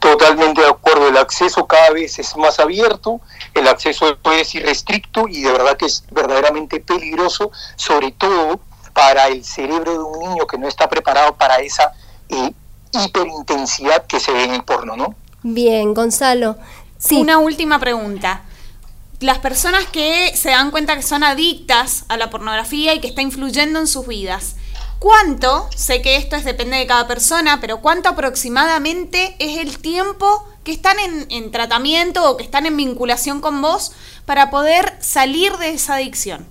Totalmente 0.00 0.60
de 0.60 0.68
acuerdo, 0.68 1.08
el 1.08 1.16
acceso 1.16 1.66
cada 1.66 1.90
vez 1.90 2.18
es 2.18 2.36
más 2.36 2.60
abierto, 2.60 3.20
el 3.54 3.66
acceso 3.68 4.06
ser 4.22 4.62
irrestricto 4.62 5.26
y 5.28 5.42
de 5.42 5.52
verdad 5.52 5.76
que 5.76 5.86
es 5.86 6.04
verdaderamente 6.10 6.80
peligroso, 6.80 7.50
sobre 7.76 8.12
todo 8.12 8.60
para 8.92 9.28
el 9.28 9.44
cerebro 9.44 9.92
de 9.92 9.98
un 9.98 10.18
niño 10.18 10.46
que 10.46 10.58
no 10.58 10.68
está 10.68 10.88
preparado 10.88 11.34
para 11.36 11.56
esa 11.56 11.92
eh, 12.28 12.52
hiperintensidad 12.92 14.06
que 14.06 14.20
se 14.20 14.32
ve 14.32 14.44
en 14.44 14.54
el 14.54 14.64
porno, 14.64 14.96
¿no? 14.96 15.14
Bien, 15.42 15.94
Gonzalo. 15.94 16.56
Sí. 16.98 17.16
Una 17.16 17.38
última 17.38 17.78
pregunta. 17.78 18.42
Las 19.20 19.38
personas 19.38 19.84
que 19.86 20.32
se 20.36 20.50
dan 20.50 20.70
cuenta 20.70 20.96
que 20.96 21.02
son 21.02 21.24
adictas 21.24 22.04
a 22.08 22.16
la 22.16 22.30
pornografía 22.30 22.94
y 22.94 23.00
que 23.00 23.08
está 23.08 23.22
influyendo 23.22 23.80
en 23.80 23.86
sus 23.86 24.06
vidas, 24.06 24.56
¿cuánto, 24.98 25.68
sé 25.74 26.02
que 26.02 26.16
esto 26.16 26.36
es, 26.36 26.44
depende 26.44 26.76
de 26.76 26.86
cada 26.86 27.08
persona, 27.08 27.60
pero 27.60 27.80
cuánto 27.80 28.08
aproximadamente 28.08 29.34
es 29.38 29.58
el 29.58 29.78
tiempo 29.78 30.46
que 30.62 30.72
están 30.72 30.98
en, 31.00 31.26
en 31.30 31.50
tratamiento 31.50 32.30
o 32.30 32.36
que 32.36 32.44
están 32.44 32.66
en 32.66 32.76
vinculación 32.76 33.40
con 33.40 33.60
vos 33.60 33.92
para 34.24 34.50
poder 34.50 34.96
salir 35.00 35.56
de 35.56 35.70
esa 35.70 35.94
adicción? 35.94 36.46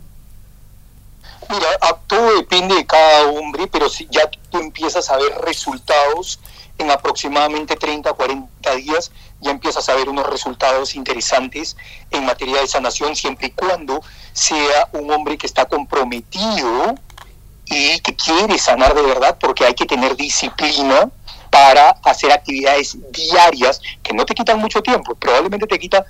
Mira, 1.50 1.68
todo 2.08 2.36
depende 2.36 2.76
de 2.76 2.86
cada 2.86 3.28
hombre, 3.28 3.68
pero 3.68 3.90
si 3.90 4.08
ya 4.12 4.30
tú 4.50 4.60
empiezas 4.60 5.10
a 5.10 5.18
ver 5.18 5.34
resultados 5.44 6.40
en 6.78 6.92
aproximadamente 6.92 7.76
30 7.76 8.14
40 8.14 8.76
días, 8.76 9.12
ya 9.40 9.52
empiezas 9.52 9.88
a 9.90 9.96
ver 9.96 10.10
unos 10.10 10.28
resultados 10.28 10.96
interesantes 10.96 11.76
en 12.12 12.26
materia 12.26 12.62
de 12.62 12.68
sanación, 12.68 13.16
siempre 13.16 13.48
y 13.48 13.52
cuando 13.52 14.02
sea 14.34 14.90
un 14.94 15.12
hombre 15.12 15.38
que 15.38 15.48
está 15.48 15.66
comprometido 15.66 16.96
y 17.66 18.00
que 18.00 18.16
quiere 18.16 18.58
sanar 18.58 18.94
de 18.94 19.02
verdad, 19.02 19.38
porque 19.40 19.66
hay 19.66 19.74
que 19.74 19.86
tener 19.86 20.16
disciplina 20.16 21.10
para 21.50 21.92
hacer 22.04 22.32
actividades 22.32 22.98
diarias 23.12 23.82
que 24.04 24.14
no 24.14 24.26
te 24.26 24.36
quitan 24.36 24.60
mucho 24.60 24.82
tiempo, 24.82 25.16
probablemente 25.16 25.66
te 25.66 25.80
quita 25.80 26.06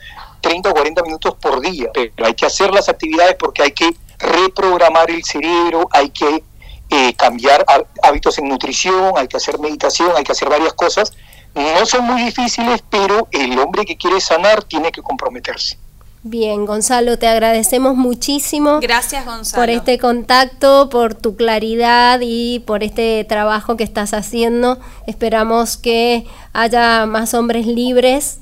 30 0.47 0.69
o 0.69 0.73
40 0.73 1.03
minutos 1.03 1.35
por 1.41 1.59
día, 1.59 1.89
pero 1.93 2.25
hay 2.25 2.33
que 2.33 2.45
hacer 2.45 2.73
las 2.73 2.87
actividades 2.87 3.35
porque 3.37 3.63
hay 3.63 3.71
que 3.71 3.93
reprogramar 4.17 5.11
el 5.11 5.23
cerebro, 5.25 5.89
hay 5.91 6.09
que 6.09 6.41
eh, 6.89 7.13
cambiar 7.15 7.65
hábitos 8.01 8.37
en 8.37 8.47
nutrición, 8.47 9.13
hay 9.17 9.27
que 9.27 9.35
hacer 9.35 9.59
meditación, 9.59 10.11
hay 10.15 10.23
que 10.23 10.31
hacer 10.31 10.47
varias 10.47 10.73
cosas. 10.73 11.11
No 11.53 11.85
son 11.85 12.05
muy 12.05 12.21
difíciles, 12.21 12.81
pero 12.89 13.27
el 13.31 13.59
hombre 13.59 13.83
que 13.83 13.97
quiere 13.97 14.21
sanar 14.21 14.63
tiene 14.63 14.91
que 14.91 15.01
comprometerse. 15.01 15.77
Bien, 16.23 16.65
Gonzalo, 16.65 17.19
te 17.19 17.27
agradecemos 17.27 17.95
muchísimo. 17.95 18.79
Gracias, 18.79 19.25
Gonzalo. 19.25 19.61
Por 19.61 19.69
este 19.69 19.97
contacto, 19.97 20.89
por 20.89 21.13
tu 21.13 21.35
claridad 21.35 22.19
y 22.21 22.59
por 22.59 22.83
este 22.83 23.25
trabajo 23.25 23.75
que 23.75 23.83
estás 23.83 24.13
haciendo. 24.13 24.79
Esperamos 25.07 25.75
que 25.77 26.25
haya 26.53 27.05
más 27.05 27.33
hombres 27.33 27.65
libres 27.65 28.39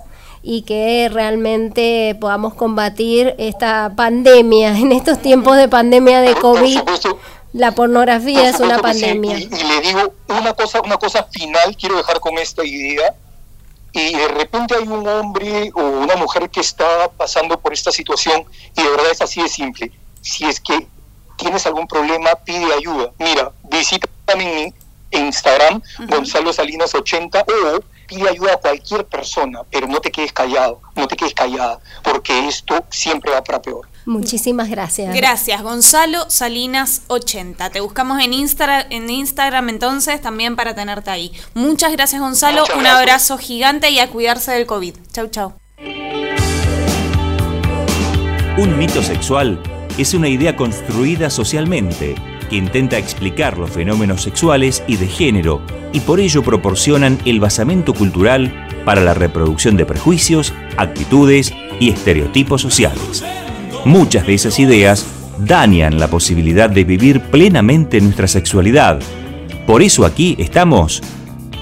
y 0.47 0.61
que 0.61 1.09
realmente 1.11 2.15
podamos 2.21 2.53
combatir 2.53 3.33
esta 3.39 3.93
pandemia, 3.95 4.77
en 4.77 4.91
estos 4.91 5.19
tiempos 5.19 5.57
de 5.57 5.67
pandemia 5.67 6.21
de 6.21 6.35
COVID. 6.35 6.79
La 7.51 7.71
pornografía 7.71 8.49
es 8.49 8.59
una 8.59 8.77
pandemia. 8.79 9.39
Y, 9.39 9.43
y, 9.43 9.63
le 9.63 9.81
digo 9.81 10.13
una 10.27 10.53
cosa, 10.53 10.81
una 10.81 10.97
cosa 10.97 11.23
final, 11.31 11.75
quiero 11.77 11.97
dejar 11.97 12.19
con 12.19 12.37
esta 12.37 12.63
idea 12.63 13.15
y 13.91 14.13
de 14.13 14.27
repente 14.27 14.75
hay 14.75 14.87
un 14.87 15.07
hombre 15.07 15.71
o 15.73 15.81
una 15.81 16.15
mujer 16.17 16.49
que 16.49 16.59
está 16.59 17.09
pasando 17.17 17.57
por 17.59 17.73
esta 17.73 17.91
situación 17.91 18.45
y 18.77 18.83
de 18.83 18.89
verdad 18.89 19.09
es 19.11 19.21
así 19.21 19.41
de 19.41 19.49
simple. 19.49 19.91
Si 20.21 20.45
es 20.45 20.59
que 20.59 20.85
tienes 21.37 21.65
algún 21.65 21.87
problema, 21.87 22.35
pide 22.43 22.71
ayuda. 22.73 23.11
Mira, 23.17 23.51
visítame 23.63 24.73
en 25.11 25.25
Instagram, 25.25 25.81
Gonzalo 26.07 26.53
Salinas 26.53 26.93
80 26.93 27.45
o 27.47 27.94
pide 28.07 28.29
ayuda 28.29 28.53
a 28.53 28.57
cualquier 28.57 29.05
persona, 29.05 29.61
pero 29.69 29.87
no 29.87 29.99
te 29.99 30.11
quedes 30.11 30.33
callado, 30.33 30.81
no 30.95 31.07
te 31.07 31.15
quedes 31.15 31.33
callada, 31.33 31.79
porque 32.03 32.47
esto 32.47 32.83
siempre 32.89 33.31
va 33.31 33.43
para 33.43 33.61
peor. 33.61 33.87
Muchísimas 34.05 34.69
gracias. 34.69 35.15
Gracias, 35.15 35.63
Gonzalo 35.63 36.29
Salinas 36.29 37.01
80. 37.07 37.71
Te 37.71 37.79
buscamos 37.79 38.21
en, 38.21 38.33
Insta, 38.33 38.81
en 38.81 39.09
Instagram 39.09 39.69
entonces 39.69 40.21
también 40.21 40.55
para 40.55 40.75
tenerte 40.75 41.09
ahí. 41.09 41.31
Muchas 41.55 41.91
gracias, 41.91 42.21
Gonzalo. 42.21 42.63
Un 42.77 42.85
abrazo 42.85 43.37
gigante 43.37 43.89
y 43.89 43.99
a 43.99 44.09
cuidarse 44.09 44.51
del 44.51 44.67
COVID. 44.67 44.95
Chau, 45.11 45.27
chau. 45.27 45.53
Un 48.57 48.77
mito 48.77 49.01
sexual 49.01 49.61
es 49.97 50.13
una 50.13 50.29
idea 50.29 50.55
construida 50.55 51.29
socialmente 51.29 52.15
que 52.45 52.55
intenta 52.57 52.97
explicar 52.97 53.57
los 53.57 53.71
fenómenos 53.71 54.21
sexuales 54.21 54.83
y 54.87 54.97
de 54.97 55.07
género 55.07 55.61
y 55.93 55.99
por 56.01 56.19
ello 56.19 56.43
proporcionan 56.43 57.17
el 57.25 57.39
basamento 57.39 57.93
cultural 57.93 58.67
para 58.85 59.01
la 59.01 59.13
reproducción 59.13 59.77
de 59.77 59.85
prejuicios, 59.85 60.53
actitudes 60.77 61.53
y 61.79 61.89
estereotipos 61.89 62.61
sociales. 62.61 63.23
Muchas 63.85 64.27
de 64.27 64.33
esas 64.33 64.59
ideas 64.59 65.05
dañan 65.39 65.99
la 65.99 66.07
posibilidad 66.07 66.69
de 66.69 66.83
vivir 66.83 67.21
plenamente 67.21 67.99
nuestra 68.01 68.27
sexualidad. 68.27 68.99
Por 69.67 69.81
eso 69.81 70.05
aquí 70.05 70.35
estamos 70.39 71.01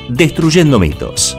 destruyendo 0.10 0.80
mitos. 0.80 1.38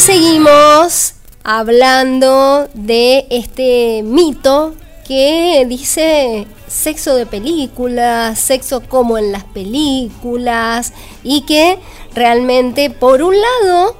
Seguimos 0.00 1.12
hablando 1.44 2.68
de 2.72 3.26
este 3.28 4.02
mito 4.02 4.74
que 5.06 5.66
dice 5.68 6.46
sexo 6.68 7.16
de 7.16 7.26
películas, 7.26 8.38
sexo 8.38 8.80
como 8.80 9.18
en 9.18 9.30
las 9.30 9.44
películas 9.44 10.94
y 11.22 11.42
que 11.42 11.78
realmente 12.14 12.88
por 12.88 13.22
un 13.22 13.34
lado, 13.38 13.94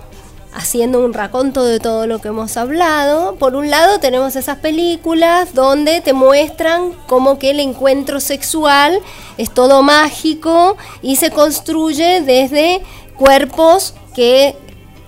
haciendo 0.54 1.04
un 1.04 1.12
raconto 1.12 1.64
de 1.64 1.80
todo 1.80 2.06
lo 2.06 2.18
que 2.18 2.28
hemos 2.28 2.56
hablado, 2.56 3.34
por 3.34 3.54
un 3.54 3.68
lado 3.68 4.00
tenemos 4.00 4.36
esas 4.36 4.56
películas 4.56 5.52
donde 5.52 6.00
te 6.00 6.14
muestran 6.14 6.92
como 7.08 7.38
que 7.38 7.50
el 7.50 7.60
encuentro 7.60 8.20
sexual 8.20 9.00
es 9.36 9.52
todo 9.52 9.82
mágico 9.82 10.78
y 11.02 11.16
se 11.16 11.30
construye 11.30 12.22
desde 12.22 12.80
cuerpos 13.18 13.92
que 14.14 14.56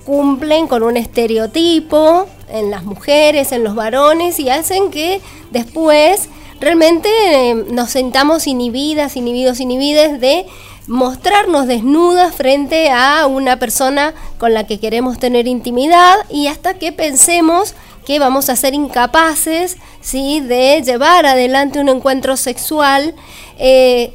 cumplen 0.05 0.67
con 0.67 0.83
un 0.83 0.97
estereotipo 0.97 2.27
en 2.49 2.71
las 2.71 2.85
mujeres, 2.85 3.53
en 3.53 3.65
los 3.65 3.75
varones 3.75 4.39
y 4.39 4.51
hacen 4.51 4.91
que 4.91 5.21
después 5.51 6.29
realmente 6.61 7.09
eh, 7.51 7.55
nos 7.55 7.91
sentamos 7.91 8.47
inhibidas, 8.47 9.17
inhibidos, 9.17 9.61
inhibides 9.61 10.21
de 10.21 10.47
mostrarnos 10.87 11.67
desnudas 11.67 12.35
frente 12.35 12.91
a 12.91 13.27
una 13.27 13.59
persona 13.59 14.15
con 14.39 14.53
la 14.53 14.67
que 14.67 14.81
queremos 14.81 15.19
tener 15.19 15.47
intimidad 15.47 16.17
y 16.29 16.49
hasta 16.49 16.75
que 16.75 16.93
pensemos 16.93 17.75
que 18.05 18.19
vamos 18.19 18.49
a 18.49 18.57
ser 18.57 18.75
incapaces 18.75 19.77
¿sí? 20.01 20.41
de 20.41 20.83
llevar 20.85 21.25
adelante 21.25 21.81
un 21.81 21.89
encuentro 21.89 22.37
sexual 22.37 23.15
eh, 23.59 24.13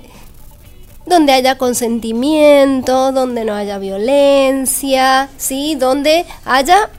donde 1.08 1.34
haya 1.34 1.58
consentimiento, 1.58 3.12
donde 3.12 3.46
no 3.46 3.54
haya 3.54 3.78
violencia, 3.78 5.30
¿sí? 5.38 5.76
donde 5.76 6.26
haya 6.46 6.90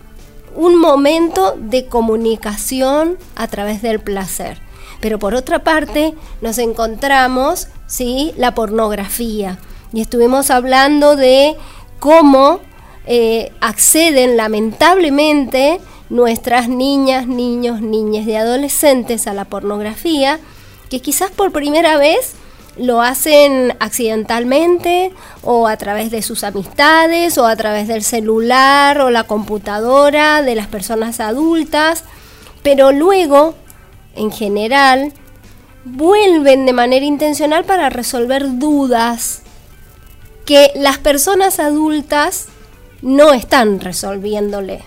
un 0.57 0.77
momento 0.77 1.55
de 1.59 1.87
comunicación 1.87 3.19
a 3.37 3.47
través 3.49 3.83
del 3.83 4.01
placer. 4.01 4.61
Pero 5.01 5.19
por 5.19 5.35
otra 5.35 5.63
parte, 5.63 6.15
nos 6.41 6.59
encontramos 6.59 7.69
¿sí? 7.87 8.33
la 8.37 8.55
pornografía. 8.55 9.59
Y 9.93 10.01
estuvimos 10.01 10.51
hablando 10.51 11.15
de 11.15 11.57
cómo 12.01 12.61
eh, 13.07 13.53
acceden 13.61 14.37
lamentablemente 14.37 15.81
nuestras 16.11 16.69
niñas, 16.69 17.27
niños, 17.27 17.81
niñas 17.83 18.27
y 18.27 18.35
adolescentes 18.35 19.27
a 19.27 19.35
la 19.35 19.45
pornografía, 19.45 20.41
que 20.89 21.01
quizás 21.01 21.31
por 21.31 21.53
primera 21.53 21.99
vez 21.99 22.35
lo 22.79 23.03
hacen 23.03 23.77
accidentalmente 23.81 25.13
o 25.43 25.67
a 25.67 25.77
través 25.77 26.11
de 26.11 26.23
sus 26.23 26.45
amistades 26.45 27.37
o 27.39 27.47
a 27.47 27.57
través 27.57 27.89
del 27.89 28.03
celular 28.03 29.01
o 29.01 29.11
la 29.11 29.25
computadora 29.25 30.43
de 30.43 30.55
las 30.55 30.69
personas 30.69 31.21
adultas, 31.21 32.05
pero 32.63 32.93
luego, 32.93 33.55
en 34.15 34.31
general, 34.31 35.13
vuelven 35.85 36.67
de 36.67 36.73
manera 36.73 37.05
intencional 37.05 37.65
para 37.65 37.91
resolver 37.91 38.59
dudas 38.59 39.43
que 40.45 40.71
las 40.75 40.99
personas 40.99 41.59
adultas 41.61 42.47
no 43.03 43.33
están 43.33 43.81
resolviéndole. 43.81 44.83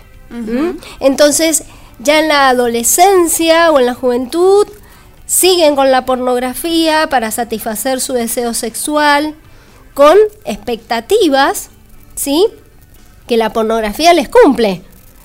Entonces, 0.98 1.64
ya 1.98 2.20
en 2.20 2.28
la 2.28 2.48
adolescencia 2.48 3.70
o 3.70 3.78
en 3.78 3.86
la 3.86 3.94
juventud, 3.94 4.66
siguen 5.32 5.76
con 5.76 5.90
la 5.90 6.04
pornografía 6.04 7.08
para 7.08 7.30
satisfacer 7.30 8.02
su 8.02 8.12
deseo 8.12 8.52
sexual, 8.52 9.34
con 9.94 10.14
expectativas, 10.44 11.70
¿sí? 12.14 12.48
Que 13.26 13.38
la 13.38 13.50
pornografía 13.50 14.12
les 14.12 14.28
cumple. 14.28 14.82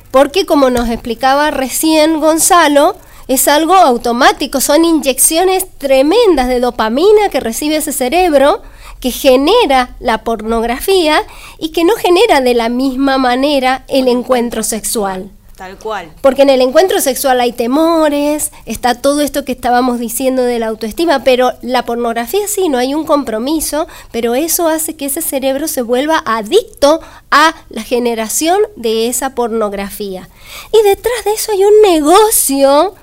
Porque 0.09 0.45
como 0.45 0.69
nos 0.69 0.87
explicaba 0.89 1.51
recién 1.51 2.21
Gonzalo, 2.21 2.95
es 3.27 3.49
algo 3.49 3.73
automático, 3.73 4.61
son 4.61 4.85
inyecciones 4.85 5.67
tremendas 5.77 6.47
de 6.47 6.61
dopamina 6.61 7.27
que 7.29 7.41
recibe 7.41 7.75
ese 7.75 7.91
cerebro, 7.91 8.61
que 9.01 9.11
genera 9.11 9.97
la 9.99 10.23
pornografía 10.23 11.21
y 11.59 11.73
que 11.73 11.83
no 11.83 11.95
genera 11.95 12.39
de 12.39 12.53
la 12.53 12.69
misma 12.69 13.17
manera 13.17 13.83
el 13.89 14.07
encuentro 14.07 14.63
sexual. 14.63 15.31
Tal 15.57 15.75
cual. 15.79 16.13
Porque 16.21 16.43
en 16.43 16.51
el 16.51 16.61
encuentro 16.61 17.01
sexual 17.01 17.41
hay 17.41 17.51
temores, 17.51 18.51
está 18.67 19.01
todo 19.01 19.21
esto 19.21 19.43
que 19.43 19.53
estábamos 19.53 19.97
diciendo 19.97 20.43
de 20.43 20.59
la 20.59 20.67
autoestima, 20.67 21.23
pero 21.23 21.51
la 21.63 21.83
pornografía 21.83 22.47
sí, 22.47 22.69
no 22.69 22.77
hay 22.77 22.93
un 22.93 23.05
compromiso, 23.05 23.87
pero 24.11 24.35
eso 24.35 24.67
hace 24.67 24.95
que 24.95 25.07
ese 25.07 25.23
cerebro 25.23 25.67
se 25.67 25.81
vuelva 25.81 26.21
adicto 26.27 27.01
a 27.31 27.55
la 27.69 27.81
generación 27.81 28.59
de 28.75 29.07
esa 29.07 29.33
pornografía. 29.33 30.29
Y 30.71 30.87
detrás 30.87 31.25
de 31.25 31.33
eso 31.33 31.51
hay 31.51 31.65
un 31.65 31.81
negocio 31.81 32.93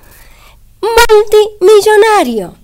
multimillonario. 1.59 2.55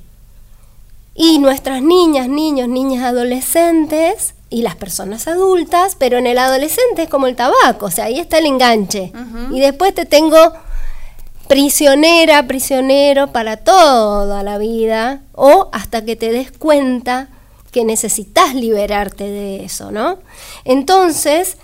Y 1.15 1.39
nuestras 1.39 1.81
niñas, 1.81 2.29
niños, 2.29 2.69
niñas, 2.69 3.03
adolescentes 3.03 4.35
y 4.51 4.61
las 4.61 4.75
personas 4.75 5.27
adultas, 5.27 5.95
pero 5.97 6.19
en 6.19 6.27
el 6.27 6.37
adolescente 6.37 7.03
es 7.03 7.09
como 7.09 7.25
el 7.25 7.35
tabaco, 7.35 7.87
o 7.87 7.91
sea, 7.91 8.05
ahí 8.05 8.19
está 8.19 8.37
el 8.37 8.45
enganche. 8.45 9.11
Y 9.49 9.59
después 9.59 9.95
te 9.95 10.05
tengo 10.05 10.37
prisionera, 11.47 12.45
prisionero 12.45 13.31
para 13.31 13.57
toda 13.57 14.43
la 14.43 14.59
vida, 14.59 15.23
o 15.33 15.69
hasta 15.71 16.05
que 16.05 16.15
te 16.15 16.31
des 16.31 16.51
cuenta 16.51 17.29
que 17.71 17.83
necesitas 17.83 18.53
liberarte 18.53 19.23
de 19.23 19.65
eso, 19.65 19.91
¿no? 19.91 20.19
Entonces, 20.65 21.57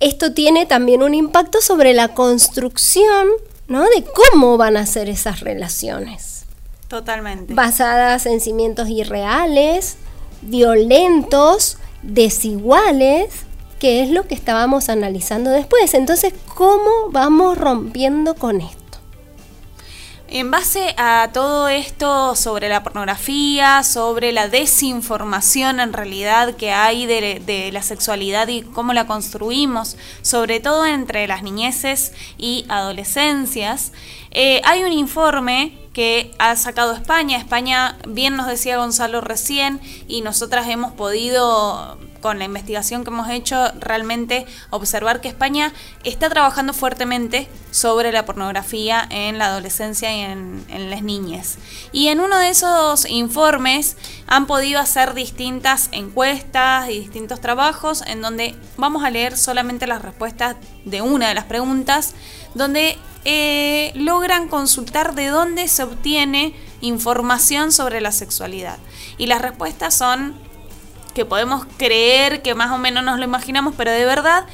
esto 0.00 0.32
tiene 0.32 0.64
también 0.64 1.02
un 1.02 1.12
impacto 1.12 1.60
sobre 1.60 1.92
la 1.92 2.08
construcción 2.08 3.28
¿no? 3.72 3.82
De 3.84 4.04
cómo 4.04 4.56
van 4.56 4.76
a 4.76 4.86
ser 4.86 5.08
esas 5.08 5.40
relaciones. 5.40 6.44
Totalmente. 6.88 7.54
Basadas 7.54 8.26
en 8.26 8.40
cimientos 8.40 8.88
irreales, 8.88 9.96
violentos, 10.42 11.78
desiguales, 12.02 13.44
que 13.78 14.02
es 14.02 14.10
lo 14.10 14.26
que 14.26 14.34
estábamos 14.34 14.88
analizando 14.88 15.50
después. 15.50 15.94
Entonces, 15.94 16.34
¿cómo 16.54 17.10
vamos 17.10 17.58
rompiendo 17.58 18.34
con 18.34 18.60
esto? 18.60 18.82
En 20.34 20.50
base 20.50 20.94
a 20.96 21.28
todo 21.34 21.68
esto 21.68 22.34
sobre 22.36 22.70
la 22.70 22.82
pornografía, 22.82 23.82
sobre 23.82 24.32
la 24.32 24.48
desinformación 24.48 25.78
en 25.78 25.92
realidad 25.92 26.54
que 26.54 26.72
hay 26.72 27.04
de, 27.04 27.68
la 27.70 27.82
sexualidad 27.82 28.48
y 28.48 28.62
cómo 28.62 28.94
la 28.94 29.06
construimos, 29.06 29.98
sobre 30.22 30.58
todo 30.58 30.86
entre 30.86 31.26
las 31.26 31.42
niñeces 31.42 32.14
y 32.38 32.64
adolescencias, 32.70 33.92
eh, 34.32 34.60
hay 34.64 34.82
un 34.82 34.92
informe 34.92 35.78
que 35.92 36.34
ha 36.38 36.56
sacado 36.56 36.92
España. 36.92 37.36
España, 37.36 37.98
bien 38.08 38.36
nos 38.36 38.46
decía 38.46 38.78
Gonzalo 38.78 39.20
recién, 39.20 39.80
y 40.08 40.22
nosotras 40.22 40.68
hemos 40.68 40.92
podido 40.92 41.98
con 42.22 42.38
la 42.38 42.46
investigación 42.46 43.04
que 43.04 43.10
hemos 43.10 43.28
hecho, 43.28 43.70
realmente 43.78 44.46
observar 44.70 45.20
que 45.20 45.28
España 45.28 45.74
está 46.04 46.30
trabajando 46.30 46.72
fuertemente 46.72 47.48
sobre 47.70 48.12
la 48.12 48.24
pornografía 48.24 49.06
en 49.10 49.36
la 49.36 49.46
adolescencia 49.46 50.14
y 50.16 50.20
en, 50.20 50.90
las 50.90 51.02
niñas. 51.02 51.58
Y 51.90 52.08
en 52.08 52.20
uno 52.20 52.38
de 52.38 52.48
esos 52.48 53.06
informes 53.10 53.96
han 54.26 54.46
podido 54.46 54.80
hacer 54.80 55.12
distintas 55.14 55.88
encuestas 55.92 56.88
y 56.88 57.00
distintos 57.00 57.40
trabajos 57.40 58.02
en 58.06 58.22
donde 58.22 58.54
vamos 58.76 59.04
a 59.04 59.10
leer 59.10 59.36
solamente 59.36 59.86
las 59.86 60.00
respuestas 60.00 60.56
de 60.84 61.02
una 61.02 61.28
de 61.28 61.34
las 61.34 61.44
preguntas, 61.44 62.14
donde 62.54 62.98
eh, 63.24 63.92
logran 63.94 64.48
consultar 64.48 65.14
de 65.14 65.28
dónde 65.28 65.68
se 65.68 65.82
obtiene 65.84 66.54
información 66.80 67.72
sobre 67.72 68.00
la 68.00 68.12
sexualidad. 68.12 68.78
Y 69.18 69.26
las 69.26 69.40
respuestas 69.40 69.94
son 69.94 70.34
que 71.14 71.24
podemos 71.24 71.66
creer, 71.76 72.42
que 72.42 72.54
más 72.54 72.70
o 72.70 72.78
menos 72.78 73.04
nos 73.04 73.18
lo 73.18 73.24
imaginamos, 73.24 73.74
pero 73.76 73.90
de 73.90 74.04
verdad 74.04 74.46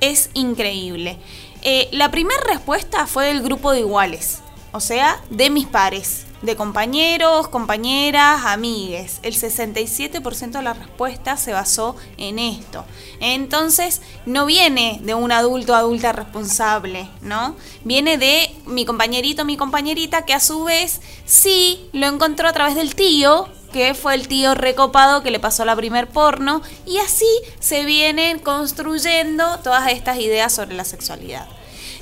es 0.00 0.30
increíble. 0.34 1.18
Eh, 1.62 1.88
la 1.92 2.10
primera 2.10 2.40
respuesta 2.46 3.06
fue 3.06 3.26
del 3.26 3.42
grupo 3.42 3.72
de 3.72 3.80
iguales, 3.80 4.40
o 4.72 4.80
sea, 4.80 5.18
de 5.30 5.50
mis 5.50 5.66
pares, 5.66 6.23
de 6.44 6.56
compañeros, 6.56 7.48
compañeras, 7.48 8.42
amigues. 8.44 9.18
El 9.22 9.34
67% 9.34 10.50
de 10.50 10.62
la 10.62 10.74
respuesta 10.74 11.36
se 11.36 11.52
basó 11.52 11.96
en 12.18 12.38
esto. 12.38 12.84
Entonces, 13.20 14.02
no 14.26 14.44
viene 14.44 15.00
de 15.02 15.14
un 15.14 15.32
adulto 15.32 15.74
adulta 15.74 16.12
responsable, 16.12 17.08
¿no? 17.22 17.56
Viene 17.84 18.18
de 18.18 18.54
mi 18.66 18.84
compañerito, 18.84 19.44
mi 19.44 19.56
compañerita, 19.56 20.26
que 20.26 20.34
a 20.34 20.40
su 20.40 20.64
vez 20.64 21.00
sí 21.24 21.88
lo 21.92 22.06
encontró 22.06 22.48
a 22.48 22.52
través 22.52 22.74
del 22.74 22.94
tío 22.94 23.48
que 23.72 23.94
fue 23.94 24.14
el 24.14 24.28
tío 24.28 24.54
recopado 24.54 25.24
que 25.24 25.32
le 25.32 25.40
pasó 25.40 25.64
la 25.64 25.74
primer 25.74 26.08
porno, 26.08 26.62
y 26.86 26.98
así 26.98 27.26
se 27.58 27.84
vienen 27.84 28.38
construyendo 28.38 29.58
todas 29.64 29.90
estas 29.90 30.20
ideas 30.20 30.54
sobre 30.54 30.76
la 30.76 30.84
sexualidad. 30.84 31.48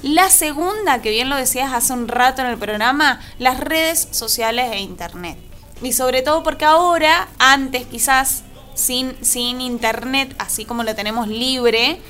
La 0.02 0.30
segunda, 0.30 1.00
que 1.00 1.10
bien 1.10 1.30
lo 1.30 1.36
decías 1.36 1.72
hace 1.72 1.92
un 1.92 2.08
rato 2.08 2.42
en 2.42 2.48
el 2.48 2.58
programa, 2.58 3.20
las 3.38 3.60
redes 3.60 4.08
sociales 4.10 4.72
e 4.72 4.80
internet. 4.80 5.38
Y 5.80 5.92
sobre 5.92 6.22
todo 6.22 6.42
porque 6.42 6.64
ahora, 6.64 7.28
antes 7.38 7.86
quizás, 7.86 8.42
sin, 8.74 9.14
sin 9.24 9.60
internet, 9.60 10.34
así 10.38 10.64
como 10.64 10.82
lo 10.82 10.96
tenemos 10.96 11.28
libre, 11.28 12.00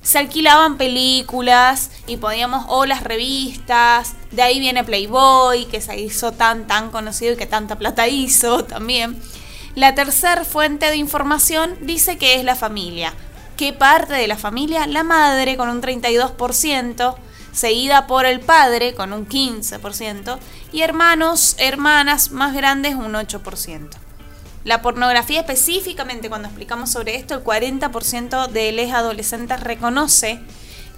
se 0.00 0.18
alquilaban 0.18 0.78
películas 0.78 1.90
y 2.06 2.18
podíamos, 2.18 2.66
o 2.68 2.86
las 2.86 3.02
revistas, 3.02 4.14
de 4.30 4.42
ahí 4.42 4.60
viene 4.60 4.84
Playboy, 4.84 5.64
que 5.66 5.80
se 5.80 5.98
hizo 6.00 6.30
tan, 6.30 6.68
tan 6.68 6.90
conocido 6.90 7.34
y 7.34 7.36
que 7.36 7.46
tanta 7.46 7.76
plata 7.76 8.06
hizo 8.06 8.64
también. 8.64 9.20
La 9.74 9.96
tercera 9.96 10.44
fuente 10.44 10.86
de 10.86 10.96
información 10.96 11.76
dice 11.80 12.16
que 12.16 12.36
es 12.36 12.44
la 12.44 12.54
familia. 12.54 13.12
¿Qué 13.56 13.72
parte 13.72 14.14
de 14.14 14.28
la 14.28 14.36
familia? 14.36 14.86
La 14.86 15.02
madre 15.02 15.56
con 15.56 15.68
un 15.68 15.82
32%, 15.82 17.16
seguida 17.60 18.06
por 18.06 18.24
el 18.24 18.40
padre 18.40 18.94
con 18.94 19.12
un 19.12 19.28
15%, 19.28 20.38
y 20.72 20.80
hermanos, 20.80 21.56
hermanas 21.58 22.30
más 22.30 22.54
grandes 22.54 22.94
un 22.94 23.12
8%. 23.12 23.90
La 24.64 24.80
pornografía 24.80 25.40
específicamente, 25.40 26.30
cuando 26.30 26.48
explicamos 26.48 26.90
sobre 26.90 27.16
esto, 27.16 27.34
el 27.34 27.44
40% 27.44 28.48
de 28.48 28.72
los 28.72 28.92
adolescentes 28.92 29.60
reconoce 29.60 30.40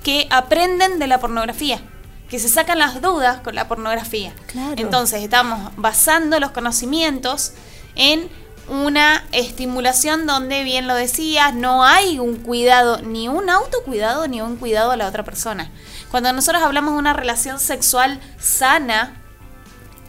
que 0.05 0.29
aprenden 0.31 1.01
de 1.01 1.09
la 1.09 1.19
pornografía, 1.19 1.81
que 2.29 2.39
se 2.39 2.49
sacan 2.49 2.79
las 2.79 3.03
dudas 3.03 3.41
con 3.41 3.57
la 3.57 3.67
pornografía. 3.67 4.33
Entonces 4.77 5.23
estamos 5.23 5.73
basando 5.77 6.39
los 6.39 6.53
conocimientos 6.53 7.53
en 7.97 8.29
una 8.69 9.25
estimulación 9.33 10.27
donde, 10.27 10.63
bien 10.63 10.87
lo 10.87 10.95
decías, 10.95 11.55
no 11.55 11.85
hay 11.85 12.21
un 12.21 12.37
cuidado, 12.37 13.01
ni 13.03 13.29
un 13.29 13.51
autocuidado, 13.51 14.29
ni 14.29 14.41
un 14.41 14.57
cuidado 14.57 14.93
a 14.93 14.97
la 14.97 15.09
otra 15.09 15.25
persona. 15.25 15.71
Cuando 16.13 16.31
nosotros 16.35 16.63
hablamos 16.63 16.93
de 16.93 16.99
una 16.99 17.15
relación 17.15 17.59
sexual 17.59 18.21
sana, 18.39 19.17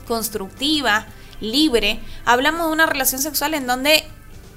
constructiva, 0.06 1.06
libre, 1.40 2.02
hablamos 2.26 2.68
de 2.68 2.74
una 2.74 2.86
relación 2.86 3.22
sexual 3.22 3.54
en 3.54 3.68
donde 3.68 4.04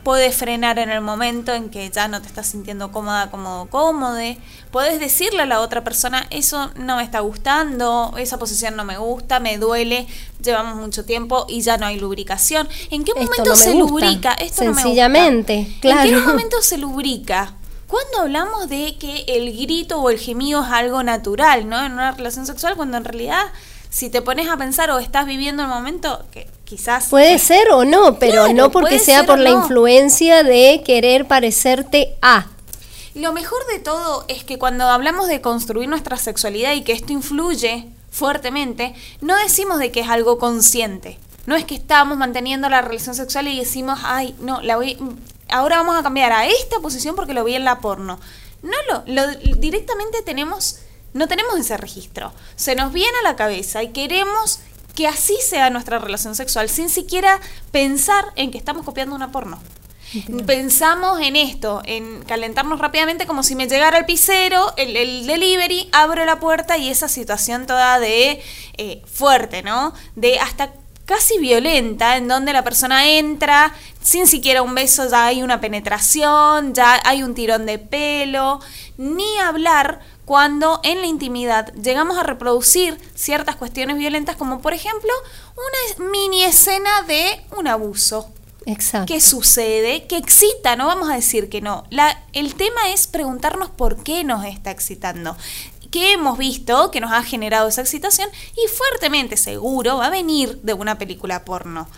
puedes 0.03 0.35
frenar 0.35 0.81
en 0.81 0.91
el 0.91 1.01
momento 1.03 1.55
en 1.55 1.71
que 1.71 1.89
ya 1.89 2.09
no 2.09 2.21
te 2.21 2.27
estás 2.27 2.49
sintiendo 2.49 2.91
cómoda, 2.91 3.31
cómodo, 3.31 3.67
cómode. 3.67 4.39
Puedes 4.73 4.99
decirle 4.99 5.43
a 5.43 5.47
la 5.47 5.61
otra 5.61 5.85
persona, 5.85 6.27
eso 6.31 6.73
no 6.75 6.97
me 6.97 7.05
está 7.05 7.21
gustando, 7.21 8.13
esa 8.19 8.41
posición 8.41 8.75
no 8.75 8.85
me 8.85 8.99
gusta, 8.99 9.39
me 9.39 9.57
duele, 9.57 10.09
llevamos 10.43 10.75
mucho 10.75 11.05
tiempo 11.05 11.47
y 11.49 11.61
ya 11.61 11.79
no 11.79 11.87
hay 11.87 12.01
lubricación. 12.01 12.69
¿En 12.91 13.05
qué 13.05 13.15
momento 13.15 13.55
se 13.55 13.73
lubrica? 13.73 14.33
Esto 14.33 14.65
Sencillamente, 14.65 15.63
no 15.63 15.69
me 15.69 15.81
claro. 15.81 16.09
¿En 16.09 16.15
qué 16.15 16.27
momento 16.27 16.61
se 16.61 16.77
lubrica? 16.79 17.55
Cuando 17.89 18.21
hablamos 18.21 18.69
de 18.69 18.97
que 18.99 19.25
el 19.29 19.57
grito 19.57 20.01
o 20.01 20.11
el 20.11 20.19
gemido 20.19 20.63
es 20.65 20.71
algo 20.71 21.03
natural, 21.03 21.69
¿no? 21.69 21.85
En 21.85 21.93
una 21.93 22.13
relación 22.13 22.47
sexual, 22.47 22.75
cuando 22.77 22.97
en 22.97 23.05
realidad 23.05 23.45
si 23.97 24.11
te 24.11 24.21
pones 24.21 24.49
a 24.49 24.57
pensar 24.57 24.91
o 24.91 24.99
estás 24.99 25.27
viviendo 25.27 25.63
el 25.63 25.69
momento, 25.69 26.25
que 26.31 26.47
quizás... 26.65 27.09
Puede 27.09 27.39
ser 27.39 27.71
o 27.71 27.85
no, 27.85 28.19
pero 28.19 28.53
no 28.53 28.71
porque 28.71 28.99
sea 28.99 29.25
por 29.25 29.39
la 29.39 29.51
influencia 29.51 30.43
de 30.43 30.83
querer 30.85 31.27
parecerte 31.27 32.15
a. 32.21 32.47
Lo 33.15 33.33
mejor 33.33 33.67
de 33.73 33.79
todo 33.79 34.27
es 34.29 34.45
que 34.45 34.59
cuando 34.59 34.85
hablamos 34.85 35.29
de 35.29 35.41
construir 35.41 35.89
nuestra 35.89 36.19
sexualidad 36.19 36.75
y 36.75 36.83
que 36.83 36.93
esto 36.93 37.13
influye 37.13 37.89
fuertemente, 38.11 38.95
no 39.23 39.35
decimos 39.37 39.79
de 39.79 39.91
que 39.91 40.01
es 40.01 40.09
algo 40.11 40.37
consciente. 40.39 41.19
No 41.47 41.57
es 41.57 41.65
que 41.65 41.77
estamos 41.77 42.19
manteniendo 42.19 42.69
la 42.69 42.83
relación 42.83 43.15
sexual 43.15 43.49
y 43.49 43.59
decimos, 43.59 44.01
ay, 44.03 44.35
no, 44.41 44.61
la 44.61 44.77
voy, 44.77 44.99
ahora 45.49 45.79
vamos 45.79 45.97
a 45.97 46.03
cambiar 46.03 46.33
a 46.33 46.47
esta 46.47 46.81
posición 46.81 47.17
porque 47.17 47.35
lo 47.35 47.45
vi 47.45 47.55
en 47.55 47.65
la 47.65 47.81
porno. 47.81 48.21
No, 48.63 48.77
lo, 48.89 49.05
lo 49.07 49.57
directamente 49.57 50.23
tenemos 50.23 50.81
no 51.17 51.29
tenemos 51.29 51.59
ese 51.59 51.77
registro. 51.79 52.33
Se 52.57 52.75
nos 52.75 52.93
viene 52.93 53.17
a 53.21 53.29
la 53.29 53.37
cabeza 53.37 53.83
y 53.83 53.89
queremos 53.89 54.61
que 54.95 55.07
así 55.07 55.37
sea 55.43 55.71
nuestra 55.71 55.99
relación 55.99 56.35
sexual, 56.35 56.69
sin 56.69 56.91
siquiera 56.91 57.41
pensar 57.71 58.33
en 58.37 58.51
que 58.51 58.59
estamos 58.59 58.85
copiando 58.85 59.17
una 59.17 59.33
porno. 59.33 59.59
Pensamos 60.47 61.21
en 61.21 61.35
esto, 61.35 61.83
en 61.85 62.23
calentarnos 62.23 62.79
rápidamente 62.79 63.27
como 63.27 63.43
si 63.43 63.57
me 63.57 63.67
llegara 63.67 63.99
el 63.99 64.07
pisero, 64.07 64.73
el, 64.77 65.27
delivery, 65.27 65.89
abro 65.93 66.25
la 66.25 66.39
puerta 66.39 66.79
y 66.79 66.91
esa 66.91 67.09
situación 67.09 67.67
toda 67.67 67.99
de 67.99 68.41
eh, 68.77 69.03
fuerte, 69.05 69.63
¿no? 69.63 69.95
De 70.15 70.39
hasta 70.39 70.73
casi 71.07 71.39
violenta, 71.39 72.17
en 72.17 72.29
donde 72.29 72.53
la 72.53 72.65
persona 72.65 73.09
entra, 73.09 73.73
sin 74.03 74.27
siquiera 74.27 74.63
un 74.63 74.75
beso 74.75 75.09
ya 75.09 75.27
hay 75.27 75.43
una 75.43 75.61
penetración, 75.61 76.75
ya 76.75 77.01
hay 77.05 77.23
un 77.23 77.35
tirón 77.35 77.65
de 77.65 77.79
pelo, 77.79 78.61
ni 78.99 79.39
hablar 79.39 80.01
cuando 80.27 80.81
en 80.83 81.01
la 81.01 81.07
intimidad 81.07 81.73
llegamos 81.75 82.19
a 82.19 82.25
reproducir 82.25 82.99
ciertas 83.15 83.57
cuestiones 83.57 83.97
violentas, 83.97 84.37
como 84.37 84.61
por 84.61 84.75
ejemplo 84.75 85.11
una 85.55 86.11
mini 86.11 86.43
escena 86.43 87.03
de 87.03 87.41
un 87.57 87.69
abuso. 87.69 88.29
Exacto. 88.67 89.13
¿Qué 89.13 89.21
sucede? 89.21 90.09
Que 90.09 90.17
excita, 90.17 90.75
no 90.75 90.89
vamos 90.89 91.09
a 91.09 91.15
decir 91.15 91.49
que 91.49 91.61
no. 91.61 91.85
La, 91.89 92.25
el 92.33 92.57
tema 92.57 92.91
es 92.91 93.07
preguntarnos 93.07 93.71
por 93.71 94.03
qué 94.03 94.25
nos 94.25 94.45
está 94.45 94.73
excitando. 94.73 95.37
¿Qué 95.91 96.13
hemos 96.13 96.39
visto 96.39 96.91
que 96.91 97.01
nos 97.01 97.13
ha 97.13 97.23
generado 97.23 97.69
esa 97.69 97.83
excitación? 97.83 98.29
Y 98.57 98.69
fuertemente 98.69 99.37
seguro 99.37 99.99
va 99.99 100.07
a 100.07 100.11
venir 100.11 100.61
de 100.63 100.75
una 100.75 100.99
película 100.99 101.45
porno. 101.45 101.89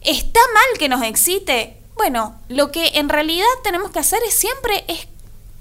¿Está 0.00 0.40
mal 0.52 0.78
que 0.78 0.88
nos 0.88 1.02
excite? 1.02 1.78
Bueno, 1.96 2.34
lo 2.48 2.70
que 2.70 2.92
en 2.94 3.08
realidad 3.08 3.46
tenemos 3.62 3.90
que 3.90 4.00
hacer 4.00 4.20
es 4.26 4.34
siempre 4.34 4.84
es 4.88 5.08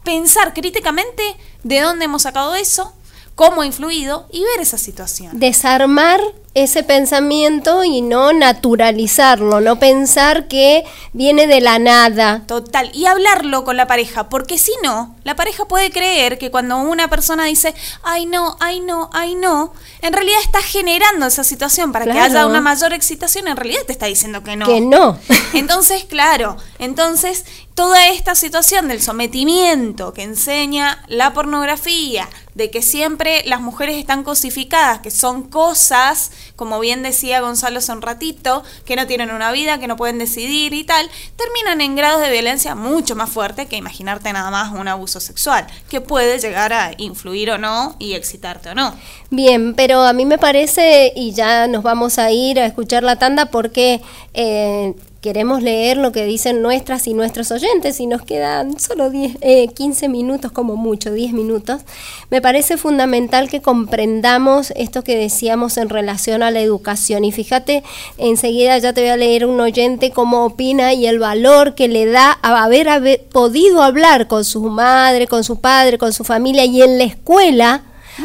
pensar 0.04 0.54
críticamente 0.54 1.24
de 1.64 1.80
dónde 1.80 2.06
hemos 2.06 2.24
sacado 2.24 2.56
eso, 2.56 2.94
cómo 3.36 3.62
ha 3.62 3.66
influido 3.66 4.28
y 4.32 4.44
ver 4.44 4.60
esa 4.60 4.78
situación. 4.78 5.40
Desarmar 5.40 6.22
ese 6.56 6.84
pensamiento 6.84 7.84
y 7.84 8.02
no 8.02 8.32
naturalizarlo, 8.32 9.60
no 9.60 9.80
pensar 9.80 10.48
que 10.48 10.84
viene 11.12 11.48
de 11.48 11.62
la 11.62 11.80
nada. 11.80 12.44
Total, 12.46 12.92
y 12.94 13.08
hablarlo 13.08 13.64
con 13.64 13.76
la 13.76 13.88
pareja, 13.88 14.30
porque 14.30 14.58
si 14.58 14.72
no, 14.84 15.16
La 15.24 15.38
pareja 15.38 15.66
puede 15.66 15.90
creer 15.90 16.38
que 16.38 16.52
cuando 16.52 16.78
una 16.78 17.10
persona 17.10 17.46
dice, 17.46 17.74
ay 18.04 18.26
no, 18.26 18.58
ay 18.60 18.82
no, 18.82 19.10
ay 19.14 19.36
no, 19.36 19.74
en 20.02 20.12
realidad 20.12 20.40
está 20.44 20.62
generando 20.62 21.26
esa 21.26 21.46
situación 21.46 21.94
para 21.94 22.04
que 22.06 22.20
haya 22.20 22.46
una 22.46 22.60
mayor 22.60 22.92
excitación, 22.92 23.48
en 23.48 23.56
realidad 23.56 23.84
te 23.88 23.94
está 23.94 24.08
diciendo 24.08 24.44
que 24.44 24.58
no. 24.58 24.66
Que 24.66 24.82
no. 24.82 25.18
Entonces, 25.54 26.04
claro, 26.04 26.58
entonces 26.78 27.46
toda 27.74 28.08
esta 28.08 28.36
situación 28.36 28.88
del 28.88 29.02
sometimiento 29.02 30.14
que 30.14 30.24
enseña 30.24 31.04
la 31.08 31.34
pornografía, 31.34 32.28
de 32.54 32.70
que 32.70 32.82
siempre 32.82 33.44
las 33.46 33.62
mujeres 33.62 33.98
están 33.98 34.24
cosificadas, 34.24 35.00
que 35.00 35.10
son 35.10 35.44
cosas, 35.44 36.32
como 36.56 36.80
bien 36.80 37.04
decía 37.04 37.42
Gonzalo 37.42 37.80
hace 37.80 37.92
un 37.92 38.02
ratito, 38.02 38.64
que 38.86 38.96
no 38.96 39.08
tienen 39.08 39.32
una 39.32 39.52
vida, 39.52 39.80
que 39.80 39.88
no 39.88 39.98
pueden 39.98 40.20
decidir 40.20 40.74
y 40.74 40.84
tal, 40.84 41.10
terminan 41.36 41.82
en 41.82 41.96
grados 41.96 42.22
de 42.22 42.32
violencia 42.32 42.76
mucho 42.76 43.16
más 43.16 43.30
fuertes 43.30 43.68
que 43.68 43.76
imaginarte 43.76 44.32
nada 44.34 44.52
más 44.52 44.72
un 44.74 44.88
abuso 44.88 45.20
sexual, 45.20 45.66
que 45.90 46.02
puede 46.02 46.40
llegar 46.40 46.74
a 46.74 46.92
influir 46.98 47.52
o 47.52 47.58
no 47.58 47.96
y 48.00 48.14
excitarte 48.14 48.70
o 48.70 48.76
no. 48.76 48.96
Bien, 49.30 49.74
pero 49.74 50.02
a 50.02 50.14
mí 50.14 50.26
me 50.26 50.38
parece, 50.38 51.12
y 51.16 51.34
ya 51.34 51.68
nos 51.68 51.84
vamos 51.84 52.20
a 52.20 52.32
ir 52.32 52.60
a 52.60 52.66
escuchar 52.66 53.04
la 53.04 53.18
tanda 53.18 53.48
porque 53.48 54.02
eh, 54.34 54.94
queremos 55.24 55.64
leer 55.64 55.96
lo 55.96 56.12
que 56.12 56.26
dicen 56.26 56.62
nuestras 56.62 57.08
y 57.08 57.14
nuestros 57.14 57.50
oyentes 57.50 58.02
y 58.02 58.08
nos 58.08 58.24
quedan 58.24 58.78
solo 58.78 59.10
10, 59.10 59.38
eh, 59.40 59.70
15 59.70 60.10
minutos 60.10 60.52
como 60.52 60.76
mucho, 60.76 61.14
10 61.14 61.32
minutos. 61.32 61.82
Me 62.30 62.42
parece 62.42 62.76
fundamental 62.76 63.48
que 63.48 63.62
comprendamos 63.62 64.72
esto 64.76 65.02
que 65.02 65.16
decíamos 65.16 65.78
en 65.78 65.88
relación 65.88 66.44
a 66.44 66.52
la 66.52 66.60
educación. 66.60 67.24
Y 67.24 67.32
fíjate, 67.32 67.84
enseguida 68.18 68.78
ya 68.80 68.92
te 68.92 69.00
voy 69.00 69.12
a 69.12 69.18
leer 69.18 69.46
un 69.46 69.62
oyente 69.62 70.12
cómo 70.12 70.44
opina 70.44 70.94
y 70.94 71.08
el 71.08 71.20
valor 71.20 71.74
que 71.74 71.88
le 71.88 72.06
da 72.06 72.38
a 72.42 72.62
haber, 72.62 72.90
haber 72.90 73.24
podido 73.24 73.82
hablar 73.82 74.28
con 74.28 74.44
su 74.44 74.62
madre, 74.64 75.28
con 75.28 75.46
su 75.46 75.62
padre, 75.62 75.98
con 75.98 76.12
su 76.12 76.26
familia 76.26 76.66
y 76.66 76.82
en 76.82 76.98
la 76.98 77.06
escuela 77.06 77.84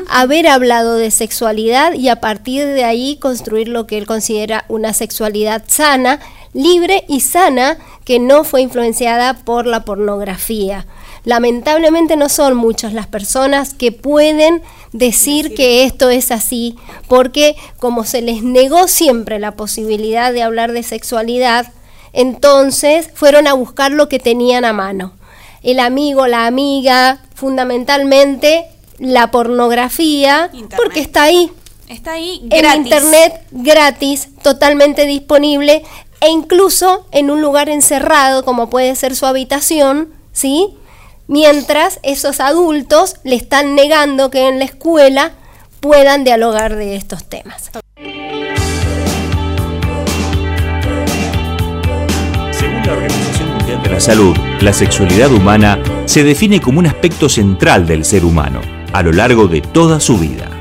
haber 0.08 0.46
hablado 0.48 0.96
de 0.96 1.10
sexualidad 1.10 1.94
y 1.94 2.08
a 2.08 2.20
partir 2.20 2.66
de 2.66 2.84
ahí 2.84 3.16
construir 3.16 3.68
lo 3.68 3.86
que 3.86 3.98
él 3.98 4.06
considera 4.06 4.64
una 4.68 4.92
sexualidad 4.92 5.62
sana, 5.66 6.20
libre 6.58 7.04
y 7.06 7.20
sana 7.20 7.78
que 8.04 8.18
no 8.18 8.42
fue 8.42 8.62
influenciada 8.62 9.34
por 9.34 9.64
la 9.66 9.84
pornografía. 9.84 10.86
Lamentablemente 11.24 12.16
no 12.16 12.28
son 12.28 12.56
muchas 12.56 12.92
las 12.92 13.06
personas 13.06 13.74
que 13.74 13.92
pueden 13.92 14.62
decir 14.92 15.54
que 15.54 15.84
esto 15.84 16.10
es 16.10 16.32
así, 16.32 16.76
porque 17.06 17.54
como 17.78 18.04
se 18.04 18.22
les 18.22 18.42
negó 18.42 18.88
siempre 18.88 19.38
la 19.38 19.52
posibilidad 19.52 20.32
de 20.32 20.42
hablar 20.42 20.72
de 20.72 20.82
sexualidad, 20.82 21.72
entonces 22.12 23.08
fueron 23.14 23.46
a 23.46 23.52
buscar 23.52 23.92
lo 23.92 24.08
que 24.08 24.18
tenían 24.18 24.64
a 24.64 24.72
mano. 24.72 25.12
El 25.62 25.78
amigo, 25.78 26.26
la 26.26 26.46
amiga, 26.46 27.20
fundamentalmente 27.34 28.64
la 28.98 29.30
pornografía, 29.30 30.50
Internet. 30.52 30.76
porque 30.76 31.00
está 31.00 31.22
ahí, 31.22 31.52
Está 31.88 32.12
ahí 32.12 32.46
en 32.50 32.82
internet, 32.84 33.46
gratis, 33.50 34.28
totalmente 34.42 35.06
disponible, 35.06 35.84
e 36.20 36.30
incluso 36.30 37.06
en 37.12 37.30
un 37.30 37.40
lugar 37.40 37.68
encerrado, 37.68 38.44
como 38.44 38.70
puede 38.70 38.94
ser 38.96 39.14
su 39.16 39.26
habitación, 39.26 40.08
¿sí? 40.32 40.74
Mientras 41.26 42.00
esos 42.02 42.40
adultos 42.40 43.16
le 43.22 43.36
están 43.36 43.74
negando 43.74 44.30
que 44.30 44.48
en 44.48 44.58
la 44.58 44.64
escuela 44.64 45.32
puedan 45.80 46.24
dialogar 46.24 46.76
de 46.76 46.96
estos 46.96 47.24
temas. 47.24 47.70
Según 52.50 52.82
la 52.84 52.92
Organización 52.92 53.50
Mundial 53.56 53.82
de 53.82 53.90
la 53.90 54.00
Salud, 54.00 54.36
la 54.60 54.72
sexualidad 54.72 55.30
humana 55.32 55.78
se 56.06 56.24
define 56.24 56.60
como 56.60 56.78
un 56.78 56.86
aspecto 56.86 57.28
central 57.28 57.86
del 57.86 58.04
ser 58.04 58.24
humano 58.24 58.60
a 58.92 59.02
lo 59.02 59.12
largo 59.12 59.46
de 59.46 59.60
toda 59.60 60.00
su 60.00 60.18
vida. 60.18 60.57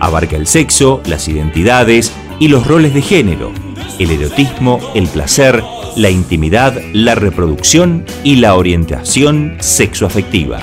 Abarca 0.00 0.36
el 0.36 0.46
sexo, 0.46 1.02
las 1.06 1.28
identidades 1.28 2.12
y 2.38 2.48
los 2.48 2.66
roles 2.66 2.94
de 2.94 3.02
género, 3.02 3.52
el 3.98 4.10
erotismo, 4.10 4.80
el 4.94 5.08
placer, 5.08 5.62
la 5.96 6.10
intimidad, 6.10 6.80
la 6.92 7.14
reproducción 7.14 8.04
y 8.22 8.36
la 8.36 8.54
orientación 8.54 9.56
sexoafectiva. 9.60 10.60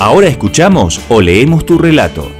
Ahora 0.00 0.28
escuchamos 0.28 1.00
o 1.08 1.20
leemos 1.20 1.66
tu 1.66 1.76
relato. 1.76 2.37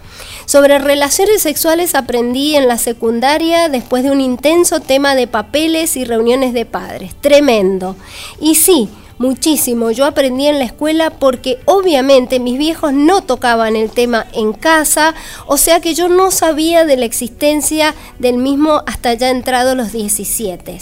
Sobre 0.44 0.78
relaciones 0.80 1.40
sexuales 1.42 1.94
aprendí 1.94 2.56
en 2.56 2.66
la 2.66 2.76
secundaria 2.76 3.68
después 3.68 4.02
de 4.02 4.10
un 4.10 4.20
intenso 4.20 4.80
tema 4.80 5.14
de 5.14 5.28
papeles 5.28 5.96
y 5.96 6.04
reuniones 6.04 6.52
de 6.52 6.66
padres. 6.66 7.14
Tremendo. 7.20 7.94
Y 8.40 8.56
sí, 8.56 8.88
muchísimo. 9.18 9.90
Yo 9.90 10.04
aprendí 10.04 10.46
en 10.46 10.58
la 10.58 10.64
escuela 10.64 11.10
porque 11.10 11.58
obviamente 11.64 12.40
mis 12.40 12.58
viejos 12.58 12.92
no 12.92 13.22
tocaban 13.22 13.76
el 13.76 13.90
tema 13.90 14.26
en 14.32 14.52
casa, 14.52 15.14
o 15.46 15.56
sea 15.56 15.80
que 15.80 15.94
yo 15.94 16.08
no 16.08 16.30
sabía 16.30 16.84
de 16.84 16.96
la 16.96 17.04
existencia 17.04 17.94
del 18.18 18.36
mismo 18.36 18.82
hasta 18.86 19.14
ya 19.14 19.30
entrado 19.30 19.74
los 19.74 19.92
17. 19.92 20.80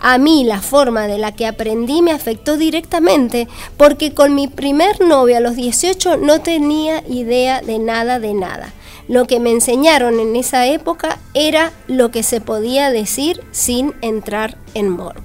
A 0.00 0.18
mí 0.18 0.44
la 0.44 0.60
forma 0.60 1.06
de 1.06 1.18
la 1.18 1.32
que 1.32 1.46
aprendí 1.46 2.02
me 2.02 2.12
afectó 2.12 2.56
directamente 2.56 3.48
porque 3.76 4.14
con 4.14 4.34
mi 4.34 4.46
primer 4.46 5.00
novio 5.00 5.36
a 5.36 5.40
los 5.40 5.56
18 5.56 6.18
no 6.18 6.40
tenía 6.40 7.02
idea 7.08 7.62
de 7.62 7.78
nada 7.78 8.20
de 8.20 8.34
nada. 8.34 8.72
Lo 9.08 9.26
que 9.26 9.40
me 9.40 9.50
enseñaron 9.50 10.20
en 10.20 10.36
esa 10.36 10.66
época 10.66 11.18
era 11.34 11.72
lo 11.86 12.10
que 12.10 12.22
se 12.22 12.40
podía 12.40 12.90
decir 12.90 13.42
sin 13.52 13.94
entrar 14.02 14.56
en 14.74 14.90
morbo. 14.90 15.22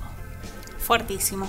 Fuertísimo. 0.80 1.48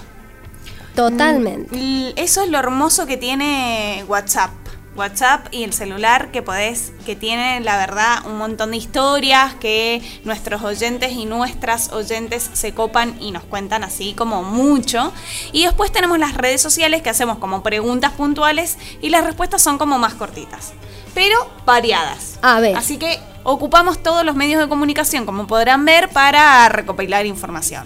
Totalmente. 0.94 1.74
L- 1.76 2.12
Eso 2.16 2.42
es 2.42 2.48
lo 2.50 2.58
hermoso 2.58 3.06
que 3.06 3.16
tiene 3.16 4.04
WhatsApp. 4.08 4.50
WhatsApp 4.96 5.48
y 5.50 5.64
el 5.64 5.72
celular 5.72 6.30
que 6.30 6.40
podés, 6.40 6.92
que 7.04 7.16
tiene 7.16 7.58
la 7.58 7.76
verdad 7.76 8.24
un 8.26 8.38
montón 8.38 8.70
de 8.70 8.76
historias 8.76 9.52
que 9.54 10.00
nuestros 10.22 10.62
oyentes 10.62 11.10
y 11.14 11.24
nuestras 11.26 11.90
oyentes 11.90 12.48
se 12.52 12.74
copan 12.74 13.16
y 13.20 13.32
nos 13.32 13.42
cuentan 13.42 13.82
así 13.82 14.14
como 14.14 14.44
mucho. 14.44 15.12
Y 15.50 15.64
después 15.64 15.90
tenemos 15.90 16.20
las 16.20 16.34
redes 16.34 16.62
sociales 16.62 17.02
que 17.02 17.10
hacemos 17.10 17.38
como 17.38 17.64
preguntas 17.64 18.12
puntuales 18.12 18.78
y 19.02 19.08
las 19.08 19.24
respuestas 19.24 19.62
son 19.62 19.78
como 19.78 19.98
más 19.98 20.14
cortitas, 20.14 20.74
pero 21.12 21.50
variadas. 21.66 22.38
A 22.42 22.60
ver. 22.60 22.76
Así 22.76 22.96
que 22.96 23.18
ocupamos 23.42 24.00
todos 24.00 24.24
los 24.24 24.36
medios 24.36 24.60
de 24.62 24.68
comunicación, 24.68 25.26
como 25.26 25.48
podrán 25.48 25.84
ver, 25.84 26.08
para 26.10 26.68
recopilar 26.68 27.26
información. 27.26 27.84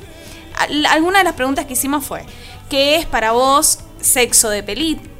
Al- 0.58 0.84
Alguna 0.84 1.18
de 1.18 1.24
las 1.24 1.34
preguntas 1.34 1.64
que 1.64 1.72
hicimos 1.72 2.04
fue, 2.04 2.26
¿qué 2.68 2.96
es 2.96 3.06
para 3.06 3.32
vos 3.32 3.80
sexo 4.00 4.50
de, 4.50 4.62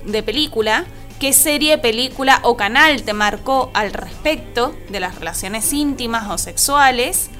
de 0.05 0.22
película? 0.22 0.84
¿Qué 1.18 1.32
serie, 1.32 1.78
película 1.78 2.40
o 2.42 2.57
canal 2.57 3.03
te 3.03 3.12
marcó 3.12 3.70
al 3.74 3.92
respecto 3.92 4.74
de 4.88 5.01
las 5.01 5.16
relaciones 5.16 5.72
íntimas 5.72 6.30
o 6.30 6.38
sexuales? 6.38 7.30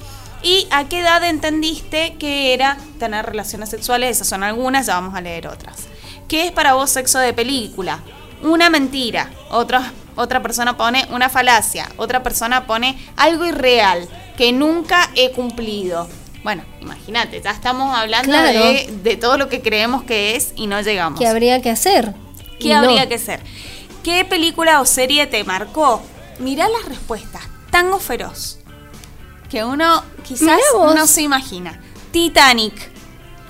¿Y 0.41 0.67
a 0.71 0.85
qué 0.85 0.99
edad 0.99 1.23
entendiste 1.23 2.15
que 2.17 2.53
era 2.53 2.77
tener 2.97 3.25
relaciones 3.25 3.69
sexuales? 3.69 4.17
Esas 4.17 4.27
son 4.27 4.43
algunas, 4.43 4.85
ya 4.87 4.95
vamos 4.95 5.15
a 5.15 5.21
leer 5.21 5.47
otras. 5.47 5.87
¿Qué 6.27 6.45
es 6.45 6.51
para 6.51 6.73
vos 6.73 6.89
sexo 6.89 7.19
de 7.19 7.33
película? 7.33 7.99
Una 8.41 8.69
mentira. 8.69 9.31
Otra, 9.49 9.91
otra 10.15 10.41
persona 10.41 10.77
pone 10.77 11.07
una 11.11 11.29
falacia. 11.29 11.89
Otra 11.97 12.23
persona 12.23 12.67
pone 12.67 12.97
algo 13.17 13.45
irreal 13.45 14.07
que 14.37 14.51
nunca 14.51 15.09
he 15.15 15.31
cumplido. 15.31 16.07
Bueno, 16.43 16.63
imagínate, 16.81 17.41
ya 17.41 17.51
estamos 17.51 17.95
hablando 17.95 18.29
Claro. 18.31 18.59
de, 18.59 18.89
de 19.03 19.17
todo 19.17 19.37
lo 19.37 19.49
que 19.49 19.61
creemos 19.61 20.03
que 20.03 20.35
es 20.35 20.53
y 20.55 20.67
no 20.67 20.79
llegamos. 20.81 21.19
¿Qué 21.19 21.27
habría 21.27 21.61
que 21.61 21.69
hacer? 21.69 22.13
¿Qué 22.59 22.69
no. 22.69 22.77
habría 22.79 23.07
que 23.09 23.15
hacer? 23.15 23.41
¿Qué 24.03 24.23
película 24.25 24.79
o 24.81 24.85
serie 24.85 25.27
te 25.27 25.43
marcó? 25.43 26.01
Mirá 26.39 26.69
las 26.69 26.85
respuestas. 26.85 27.41
Tango 27.71 27.99
Feroz. 27.99 28.59
Que 29.49 29.63
uno 29.65 30.03
quizás 30.27 30.59
no 30.73 31.05
se 31.07 31.21
imagina. 31.23 31.81
Titanic. 32.11 32.73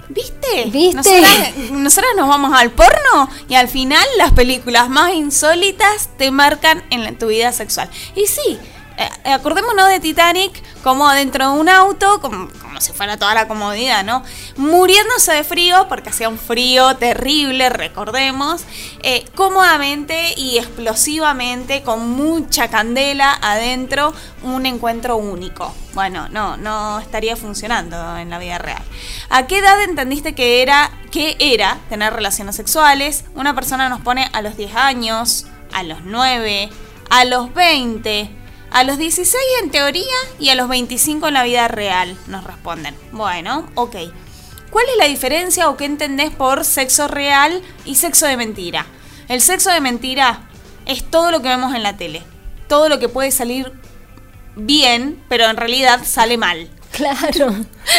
¿Viste? 0.09 0.65
¿Viste? 0.71 0.95
Nosotras, 0.95 1.55
nosotras 1.71 2.11
nos 2.17 2.27
vamos 2.27 2.51
al 2.59 2.71
porno 2.71 3.29
y 3.47 3.53
al 3.53 3.67
final 3.67 4.03
las 4.17 4.31
películas 4.31 4.89
más 4.89 5.13
insólitas 5.13 6.09
te 6.17 6.31
marcan 6.31 6.83
en 6.89 7.03
la- 7.03 7.11
tu 7.11 7.27
vida 7.27 7.51
sexual. 7.51 7.89
Y 8.15 8.25
sí, 8.25 8.57
eh, 8.97 9.29
acordémonos 9.31 9.87
de 9.89 9.99
Titanic 9.99 10.51
como 10.83 11.07
dentro 11.11 11.51
de 11.53 11.59
un 11.59 11.69
auto, 11.69 12.19
como, 12.21 12.47
si 12.79 12.93
fuera 12.93 13.17
toda 13.17 13.33
la 13.33 13.47
comodidad, 13.47 14.03
¿no? 14.03 14.23
Muriéndose 14.57 15.33
de 15.33 15.43
frío, 15.43 15.87
porque 15.87 16.09
hacía 16.09 16.29
un 16.29 16.37
frío 16.37 16.95
terrible, 16.97 17.69
recordemos, 17.69 18.63
eh, 19.03 19.25
cómodamente 19.35 20.33
y 20.37 20.57
explosivamente, 20.57 21.83
con 21.83 22.09
mucha 22.11 22.69
candela 22.69 23.37
adentro, 23.41 24.13
un 24.43 24.65
encuentro 24.65 25.17
único. 25.17 25.73
Bueno, 25.93 26.29
no, 26.29 26.57
no 26.57 26.99
estaría 26.99 27.35
funcionando 27.35 28.17
en 28.17 28.29
la 28.29 28.39
vida 28.39 28.57
real. 28.57 28.81
¿A 29.29 29.47
qué 29.47 29.59
edad 29.59 29.81
entendiste 29.81 30.33
que 30.35 30.61
era, 30.61 30.91
que 31.11 31.35
era 31.39 31.79
tener 31.89 32.13
relaciones 32.13 32.55
sexuales? 32.55 33.25
Una 33.35 33.55
persona 33.55 33.89
nos 33.89 34.01
pone 34.01 34.29
a 34.33 34.41
los 34.41 34.55
10 34.57 34.75
años, 34.75 35.47
a 35.73 35.83
los 35.83 36.03
9, 36.03 36.69
a 37.09 37.25
los 37.25 37.53
20, 37.53 38.29
a 38.71 38.83
los 38.83 38.97
16 38.97 39.35
en 39.63 39.71
teoría 39.71 40.15
y 40.39 40.49
a 40.49 40.55
los 40.55 40.69
25 40.69 41.27
en 41.27 41.33
la 41.33 41.43
vida 41.43 41.67
real, 41.67 42.17
nos 42.27 42.43
responden. 42.43 42.95
Bueno, 43.11 43.69
ok. 43.75 43.95
¿Cuál 44.69 44.85
es 44.91 44.97
la 44.97 45.05
diferencia 45.05 45.69
o 45.69 45.77
qué 45.77 45.85
entendés 45.85 46.29
por 46.29 46.63
sexo 46.63 47.07
real 47.07 47.61
y 47.85 47.95
sexo 47.95 48.27
de 48.27 48.37
mentira? 48.37 48.85
El 49.27 49.41
sexo 49.41 49.71
de 49.71 49.81
mentira 49.81 50.47
es 50.85 51.09
todo 51.09 51.31
lo 51.31 51.41
que 51.41 51.49
vemos 51.49 51.73
en 51.73 51.83
la 51.83 51.97
tele. 51.97 52.21
Todo 52.67 52.89
lo 52.89 52.99
que 52.99 53.09
puede 53.09 53.31
salir 53.31 53.71
bien, 54.55 55.23
pero 55.27 55.45
en 55.45 55.57
realidad 55.57 56.01
sale 56.05 56.37
mal. 56.37 56.69
Claro. 56.91 57.55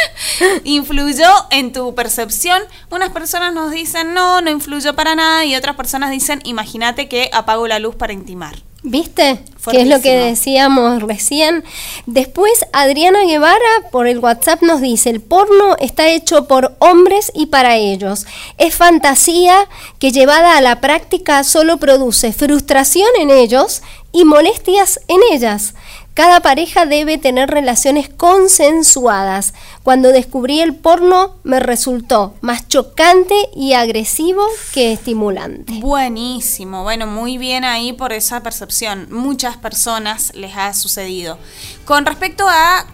¿Influyó 0.64 1.28
en 1.50 1.72
tu 1.72 1.94
percepción? 1.94 2.62
Unas 2.90 3.10
personas 3.10 3.52
nos 3.52 3.70
dicen 3.70 4.14
no, 4.14 4.40
no 4.40 4.50
influyó 4.50 4.94
para 4.94 5.14
nada 5.14 5.44
y 5.44 5.56
otras 5.56 5.74
personas 5.74 6.10
dicen 6.10 6.40
imagínate 6.44 7.08
que 7.08 7.30
apago 7.32 7.66
la 7.66 7.78
luz 7.78 7.96
para 7.96 8.12
intimar. 8.12 8.56
¿Viste? 8.82 9.44
Que 9.70 9.82
es 9.82 9.88
lo 9.88 10.00
que 10.00 10.16
decíamos 10.16 11.02
recién. 11.02 11.64
Después, 12.06 12.64
Adriana 12.72 13.24
Guevara 13.24 13.58
por 13.92 14.06
el 14.06 14.18
WhatsApp 14.18 14.62
nos 14.62 14.80
dice, 14.80 15.10
el 15.10 15.20
porno 15.20 15.76
está 15.78 16.08
hecho 16.08 16.46
por 16.48 16.76
hombres 16.78 17.30
y 17.34 17.46
para 17.46 17.76
ellos. 17.76 18.26
Es 18.56 18.74
fantasía 18.74 19.68
que 19.98 20.12
llevada 20.12 20.56
a 20.56 20.62
la 20.62 20.80
práctica 20.80 21.44
solo 21.44 21.76
produce 21.76 22.32
frustración 22.32 23.08
en 23.18 23.30
ellos 23.30 23.82
y 24.12 24.24
molestias 24.24 24.98
en 25.08 25.20
ellas. 25.30 25.74
Cada 26.20 26.40
pareja 26.40 26.84
debe 26.84 27.16
tener 27.16 27.48
relaciones 27.48 28.10
consensuadas. 28.10 29.54
Cuando 29.82 30.10
descubrí 30.10 30.60
el 30.60 30.74
porno 30.74 31.36
me 31.44 31.60
resultó 31.60 32.34
más 32.42 32.68
chocante 32.68 33.34
y 33.56 33.72
agresivo 33.72 34.44
que 34.74 34.92
estimulante. 34.92 35.72
Buenísimo, 35.80 36.82
bueno, 36.82 37.06
muy 37.06 37.38
bien 37.38 37.64
ahí 37.64 37.94
por 37.94 38.12
esa 38.12 38.42
percepción. 38.42 39.08
Muchas 39.10 39.56
personas 39.56 40.34
les 40.34 40.54
ha 40.58 40.74
sucedido. 40.74 41.38
Con 41.86 42.04
respecto 42.04 42.44
a 42.46 42.84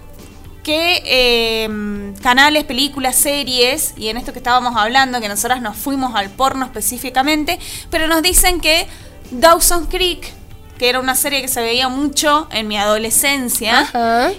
qué 0.62 1.02
eh, 1.04 2.14
canales, 2.22 2.62
películas, 2.62 3.16
series, 3.16 3.94
y 3.96 4.06
en 4.06 4.18
esto 4.18 4.32
que 4.32 4.38
estábamos 4.38 4.76
hablando, 4.76 5.20
que 5.20 5.28
nosotras 5.28 5.60
nos 5.60 5.76
fuimos 5.76 6.14
al 6.14 6.30
porno 6.30 6.64
específicamente, 6.64 7.58
pero 7.90 8.06
nos 8.06 8.22
dicen 8.22 8.60
que 8.60 8.86
Dawson 9.32 9.86
Creek, 9.86 10.32
que 10.78 10.88
era 10.88 11.00
una 11.00 11.14
serie 11.14 11.40
que 11.40 11.48
se 11.48 11.60
veía 11.60 11.88
mucho 11.88 12.48
en 12.50 12.68
mi 12.68 12.76
adolescencia, 12.76 13.88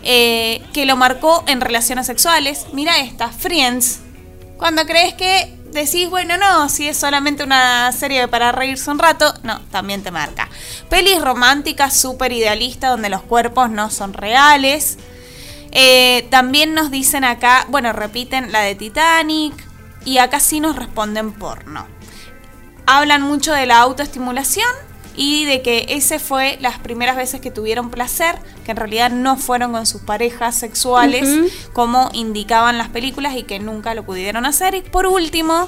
eh, 0.04 0.64
que 0.74 0.86
lo 0.86 0.96
marcó 0.96 1.44
en 1.48 1.62
relaciones 1.62 2.06
sexuales. 2.06 2.68
Mira 2.74 3.00
esta, 3.00 3.30
Friends. 3.30 4.00
Cuando 4.58 4.86
crees 4.86 5.14
que 5.14 5.56
decís, 5.72 6.10
bueno, 6.10 6.38
no, 6.38 6.70
si 6.70 6.88
es 6.88 6.98
solamente 6.98 7.44
una 7.44 7.92
serie 7.92 8.28
para 8.28 8.52
reírse 8.52 8.90
un 8.90 9.00
rato, 9.00 9.34
no, 9.44 9.62
también 9.72 10.04
te 10.04 10.12
marca. 10.12 10.50
Pelis 10.90 11.22
románticas 11.22 11.96
súper 11.96 12.32
idealistas 12.32 12.92
donde 12.92 13.10
los 13.10 13.22
cuerpos 13.22 13.70
no 13.70 13.90
son 13.90 14.14
reales. 14.14 14.98
Eh, 15.72 16.28
también 16.30 16.74
nos 16.74 16.92
dicen 16.92 17.24
acá, 17.24 17.66
bueno, 17.70 17.94
repiten 17.94 18.52
la 18.52 18.62
de 18.62 18.76
Titanic 18.76 19.54
y 20.06 20.20
acá 20.20 20.40
sí 20.40 20.60
nos 20.60 20.76
responden 20.76 21.34
porno. 21.34 21.88
Hablan 22.86 23.22
mucho 23.22 23.54
de 23.54 23.66
la 23.66 23.80
autoestimulación 23.80 24.87
y 25.18 25.45
de 25.45 25.61
que 25.63 25.88
ese 25.89 26.20
fue 26.20 26.57
las 26.61 26.78
primeras 26.78 27.18
veces 27.18 27.41
que 27.41 27.51
tuvieron 27.51 27.89
placer, 27.89 28.36
que 28.63 28.72
en 28.72 28.78
realidad 28.78 29.09
no 29.09 29.36
fueron 29.36 29.74
con 29.74 29.88
sus 29.88 30.01
parejas 30.03 30.55
sexuales 30.55 31.28
como 31.74 32.09
indicaban 32.13 32.78
las 32.78 32.89
películas 32.89 33.36
y 33.36 33.43
que 33.43 33.59
nunca 33.59 33.95
lo 33.95 34.03
pudieron 34.03 34.45
hacer. 34.45 34.76
Y 34.76 34.82
por 34.82 35.07
último, 35.07 35.68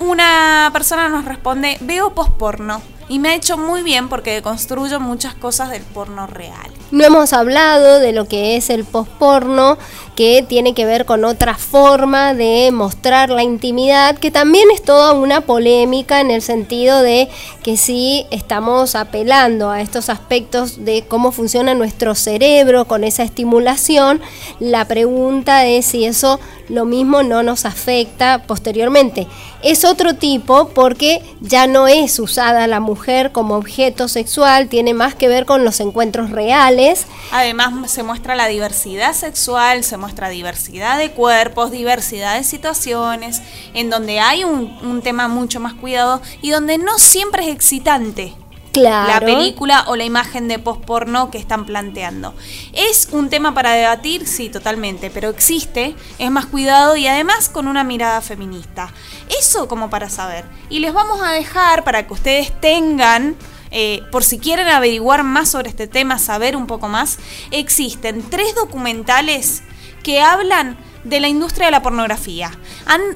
una 0.00 0.70
persona 0.72 1.10
nos 1.10 1.26
responde, 1.26 1.76
veo 1.82 2.14
posporno 2.14 2.80
y 3.10 3.18
me 3.18 3.30
ha 3.30 3.34
hecho 3.34 3.58
muy 3.58 3.82
bien 3.82 4.08
porque 4.08 4.32
deconstruyo 4.32 5.00
muchas 5.00 5.34
cosas 5.34 5.68
del 5.70 5.82
porno 5.82 6.28
real. 6.28 6.70
No 6.92 7.04
hemos 7.04 7.32
hablado 7.32 7.98
de 7.98 8.12
lo 8.12 8.26
que 8.26 8.56
es 8.56 8.70
el 8.70 8.84
posporno, 8.84 9.78
que 10.14 10.44
tiene 10.48 10.74
que 10.74 10.84
ver 10.84 11.06
con 11.06 11.24
otra 11.24 11.56
forma 11.56 12.34
de 12.34 12.70
mostrar 12.72 13.30
la 13.30 13.42
intimidad, 13.42 14.16
que 14.16 14.30
también 14.30 14.70
es 14.70 14.82
toda 14.82 15.12
una 15.12 15.40
polémica 15.40 16.20
en 16.20 16.30
el 16.30 16.40
sentido 16.40 17.02
de 17.02 17.28
que 17.62 17.76
si 17.76 18.26
estamos 18.30 18.94
apelando 18.94 19.70
a 19.70 19.80
estos 19.80 20.08
aspectos 20.08 20.84
de 20.84 21.04
cómo 21.06 21.32
funciona 21.32 21.74
nuestro 21.74 22.14
cerebro 22.14 22.86
con 22.86 23.04
esa 23.04 23.22
estimulación, 23.22 24.20
la 24.58 24.86
pregunta 24.86 25.66
es 25.66 25.86
si 25.86 26.04
eso 26.04 26.40
lo 26.68 26.84
mismo 26.84 27.22
no 27.22 27.42
nos 27.42 27.66
afecta 27.66 28.44
posteriormente. 28.46 29.26
Es 29.62 29.84
otro 29.84 30.14
tipo 30.14 30.68
porque 30.68 31.22
ya 31.40 31.66
no 31.66 31.88
es 31.88 32.18
usada 32.18 32.66
la 32.66 32.80
mujer 32.80 33.32
como 33.32 33.56
objeto 33.56 34.08
sexual, 34.08 34.68
tiene 34.68 34.94
más 34.94 35.14
que 35.14 35.28
ver 35.28 35.44
con 35.44 35.64
los 35.64 35.80
encuentros 35.80 36.30
reales. 36.30 37.06
Además 37.32 37.90
se 37.90 38.02
muestra 38.02 38.36
la 38.36 38.46
diversidad 38.46 39.12
sexual, 39.12 39.84
se 39.84 39.96
muestra 39.96 40.28
diversidad 40.28 40.96
de 40.96 41.10
cuerpos, 41.10 41.72
diversidad 41.72 42.36
de 42.36 42.44
situaciones, 42.44 43.42
en 43.74 43.90
donde 43.90 44.20
hay 44.20 44.44
un, 44.44 44.78
un 44.82 45.02
tema 45.02 45.28
mucho 45.28 45.60
más 45.60 45.74
cuidado 45.74 46.22
y 46.40 46.50
donde 46.50 46.78
no 46.78 46.98
siempre 46.98 47.49
es 47.49 47.49
excitante 47.50 48.34
Claro. 48.72 49.26
la 49.26 49.34
película 49.34 49.84
o 49.88 49.96
la 49.96 50.04
imagen 50.04 50.46
de 50.46 50.60
post-porno 50.60 51.30
que 51.32 51.38
están 51.38 51.66
planteando. 51.66 52.34
¿Es 52.72 53.08
un 53.10 53.28
tema 53.28 53.52
para 53.52 53.72
debatir? 53.72 54.28
Sí, 54.28 54.48
totalmente, 54.48 55.10
pero 55.10 55.28
existe, 55.28 55.96
es 56.20 56.30
más 56.30 56.46
cuidado 56.46 56.96
y 56.96 57.08
además 57.08 57.48
con 57.48 57.66
una 57.66 57.82
mirada 57.82 58.20
feminista. 58.20 58.92
Eso 59.40 59.66
como 59.66 59.90
para 59.90 60.08
saber. 60.08 60.44
Y 60.68 60.78
les 60.78 60.92
vamos 60.94 61.20
a 61.20 61.32
dejar 61.32 61.82
para 61.82 62.06
que 62.06 62.12
ustedes 62.12 62.52
tengan... 62.60 63.34
eh, 63.72 64.02
por 64.12 64.22
si 64.22 64.38
quieren 64.38 64.68
averiguar 64.68 65.24
más 65.24 65.48
sobre 65.48 65.68
este 65.68 65.88
tema, 65.88 66.18
saber 66.18 66.56
un 66.56 66.66
poco 66.68 66.88
más, 66.88 67.18
existen 67.50 68.22
tres 68.30 68.54
documentales 68.54 69.62
que 70.04 70.20
hablan 70.20 70.76
de 71.04 71.18
la 71.20 71.28
industria 71.28 71.66
de 71.66 71.72
la 71.72 71.82
pornografía. 71.82 72.52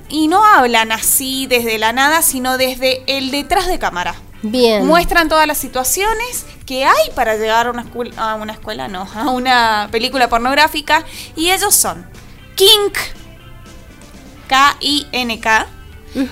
y 0.08 0.26
no 0.28 0.44
hablan 0.44 0.90
así 0.90 1.46
desde 1.46 1.78
la 1.78 1.92
nada, 1.92 2.22
sino 2.22 2.56
desde 2.58 3.02
el 3.06 3.30
detrás 3.30 3.66
de 3.68 3.78
cámara. 3.78 4.14
Bien. 4.44 4.86
Muestran 4.86 5.28
todas 5.28 5.46
las 5.46 5.58
situaciones 5.58 6.44
que 6.66 6.84
hay 6.84 7.10
para 7.14 7.36
llegar 7.36 7.66
a 7.66 7.70
una 7.70 7.82
escuela, 7.82 8.14
a 8.16 8.34
una 8.34 8.52
escuela, 8.52 8.88
no, 8.88 9.08
a 9.14 9.30
una 9.30 9.88
película 9.90 10.28
pornográfica. 10.28 11.04
Y 11.34 11.50
ellos 11.50 11.74
son 11.74 12.06
Kink, 12.54 12.96
K-I-N-K. 14.48 15.66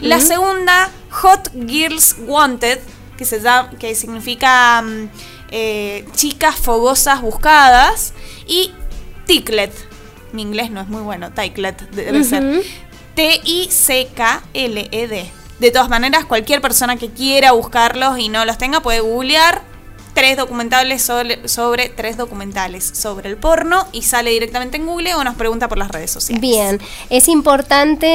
La 0.00 0.20
segunda, 0.20 0.90
Hot 1.10 1.50
Girls 1.66 2.14
Wanted, 2.26 2.78
que, 3.16 3.24
se 3.24 3.40
llama, 3.40 3.70
que 3.80 3.96
significa 3.96 4.80
mm, 4.80 5.08
eh, 5.50 6.06
chicas 6.14 6.54
fogosas 6.56 7.20
buscadas. 7.22 8.12
Y 8.46 8.72
Ticklet. 9.26 9.72
Mi 10.32 10.42
inglés 10.42 10.70
no 10.70 10.80
es 10.80 10.88
muy 10.88 11.02
bueno, 11.02 11.32
Ticklet 11.32 11.80
debe 11.90 12.22
ser. 12.24 12.62
T-I-C-K-L-E-D. 13.14 13.72
De 15.62 15.70
todas 15.70 15.88
maneras, 15.88 16.24
cualquier 16.24 16.60
persona 16.60 16.96
que 16.96 17.10
quiera 17.10 17.52
buscarlos 17.52 18.18
y 18.18 18.28
no 18.28 18.44
los 18.44 18.58
tenga 18.58 18.80
puede 18.80 18.98
googlear 18.98 19.62
tres 20.12 20.36
documentales 20.36 21.02
sobre, 21.02 21.88
tres 21.88 22.16
documentales 22.16 22.84
sobre 22.84 23.28
el 23.28 23.36
porno 23.36 23.86
y 23.92 24.02
sale 24.02 24.30
directamente 24.30 24.76
en 24.76 24.86
Google 24.86 25.14
o 25.14 25.22
nos 25.22 25.36
pregunta 25.36 25.68
por 25.68 25.78
las 25.78 25.88
redes 25.88 26.10
sociales. 26.10 26.40
Bien, 26.40 26.80
es 27.10 27.28
importante 27.28 28.06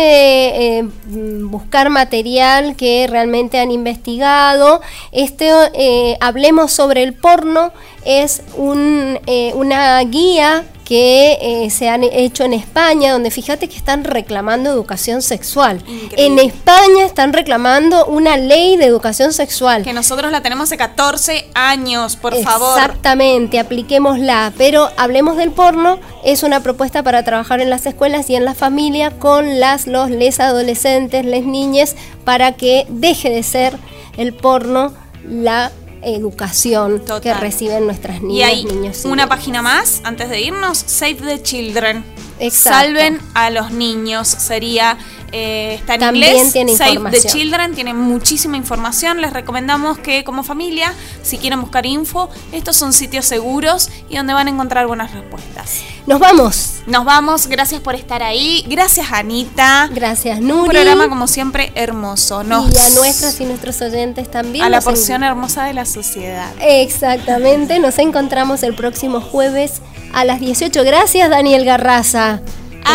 eh, 0.80 0.89
buscar 1.06 1.89
material 1.89 2.76
que 2.76 3.08
realmente 3.10 3.60
han 3.60 3.72
investigado. 3.72 4.82
Este, 5.14 5.50
eh, 5.74 6.18
hablemos 6.20 6.74
sobre 6.74 7.02
el 7.02 7.14
porno, 7.14 7.72
es 8.08 8.41
un, 8.55 9.20
eh, 9.28 9.51
una 9.53 9.99
guía 10.03 10.64
que 10.86 11.38
eh, 11.41 11.70
se 11.70 11.89
han 11.89 12.05
hecho 12.05 12.45
en 12.45 12.53
España, 12.53 13.12
donde 13.12 13.30
fíjate 13.30 13.68
que 13.68 13.76
están 13.76 14.05
reclamando 14.05 14.70
educación 14.70 15.22
sexual. 15.22 15.84
En 16.16 16.39
España 16.39 17.05
están 17.05 17.34
reclamando 17.34 18.05
una 18.05 18.38
ley 18.38 18.78
de 18.78 18.86
educación 18.86 19.34
sexual. 19.34 19.84
Que 19.84 19.91
nosotros 19.91 20.32
la 20.32 20.41
tenemos 20.41 20.70
hace 20.70 20.78
14 20.78 21.49
años, 21.53 22.16
por 22.16 22.34
favor. 22.41 22.80
Exactamente, 22.80 23.60
apliquémosla. 23.60 24.53
Pero 24.58 24.89
hablemos 24.95 25.36
del 25.36 25.51
porno, 25.51 25.99
es 26.24 26.43
una 26.43 26.62
propuesta 26.62 27.03
para 27.03 27.24
trabajar 27.24 27.60
en 27.60 27.70
las 27.70 27.86
escuelas 27.86 28.30
y 28.30 28.38
en 28.38 28.45
la 28.45 28.55
familia 28.55 29.12
con 29.12 29.60
las, 29.60 29.88
los, 29.88 30.10
les 30.10 30.39
adolescentes, 30.39 31.26
les 31.26 31.45
niñas, 31.45 31.97
para 32.24 32.53
que 32.53 32.86
deje 32.88 33.30
de 33.30 33.43
ser 33.43 33.78
el 34.16 34.34
porno 34.34 34.93
la 35.28 35.74
educación 36.02 37.04
que 37.22 37.34
reciben 37.34 37.86
nuestras 37.86 38.22
niñas, 38.22 38.54
y 38.54 38.66
niños. 38.66 39.06
una 39.06 39.28
página 39.28 39.62
más 39.62 40.02
antes 40.04 40.30
de 40.30 40.41
irnos, 40.41 40.78
Save 40.78 41.16
the 41.16 41.41
Children. 41.41 42.04
Salven 42.52 43.20
a 43.34 43.50
los 43.50 43.72
niños 43.72 44.28
sería 44.28 44.98
eh, 45.32 45.75
está 45.75 45.95
en 45.95 45.99
También 45.99 46.36
inglés. 46.36 46.53
Tiene 46.53 46.75
Save 46.75 47.11
the 47.11 47.21
Children 47.21 47.75
tiene 47.75 47.93
muchísima 47.93 48.57
información. 48.57 49.21
Les 49.21 49.34
recomendamos 49.34 49.97
que 49.97 50.23
como 50.23 50.43
familia, 50.43 50.93
si 51.23 51.38
quieren 51.38 51.61
buscar 51.61 51.86
info, 51.86 52.30
estos 52.51 52.75
son 52.75 52.93
sitios 52.93 53.25
seguros 53.25 53.89
y 54.09 54.17
donde 54.17 54.34
van 54.34 54.47
a 54.47 54.49
encontrar 54.49 54.88
buenas 54.88 55.13
respuestas. 55.13 55.82
Nos 56.05 56.19
vamos. 56.19 56.75
Nos 56.86 57.03
vamos. 57.03 57.47
Gracias 57.47 57.82
por 57.82 57.95
estar 57.95 58.23
ahí. 58.23 58.65
Gracias 58.69 59.11
Anita. 59.11 59.89
Gracias 59.93 60.39
Nuri. 60.39 60.61
Un 60.61 60.67
programa 60.69 61.09
como 61.09 61.28
siempre 61.28 61.71
hermoso. 61.75 62.43
Nos... 62.43 62.73
Y 62.73 62.78
a 62.78 62.89
nuestras 62.91 63.39
y 63.41 63.45
nuestros 63.45 63.82
oyentes 63.82 64.32
también. 64.32 64.63
A 64.63 64.69
la 64.69 64.82
porción 64.82 65.23
hermosa 65.23 65.65
de 65.65 65.73
la 65.73 65.86
sociedad. 65.86 66.49
Exactamente. 66.61 67.80
Nos 67.80 67.99
encontramos 67.99 68.63
el 68.63 68.73
próximo 68.75 69.19
jueves 69.19 69.82
a 70.13 70.23
las 70.23 70.39
18. 70.39 70.84
Gracias 70.84 71.30
Daniel 71.30 71.65
Garraza 71.65 72.41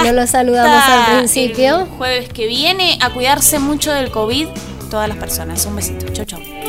no 0.04 0.12
lo 0.12 0.26
saludamos 0.26 0.82
al 0.84 1.16
principio. 1.16 1.86
jueves 1.98 2.28
que 2.28 2.46
viene, 2.46 2.98
a 3.00 3.10
cuidarse 3.10 3.58
mucho 3.58 3.92
del 3.92 4.10
COVID 4.10 4.48
todas 4.90 5.08
las 5.08 5.16
personas. 5.16 5.64
Un 5.66 5.76
besito. 5.76 6.06
Chau, 6.12 6.24
chau. 6.24 6.61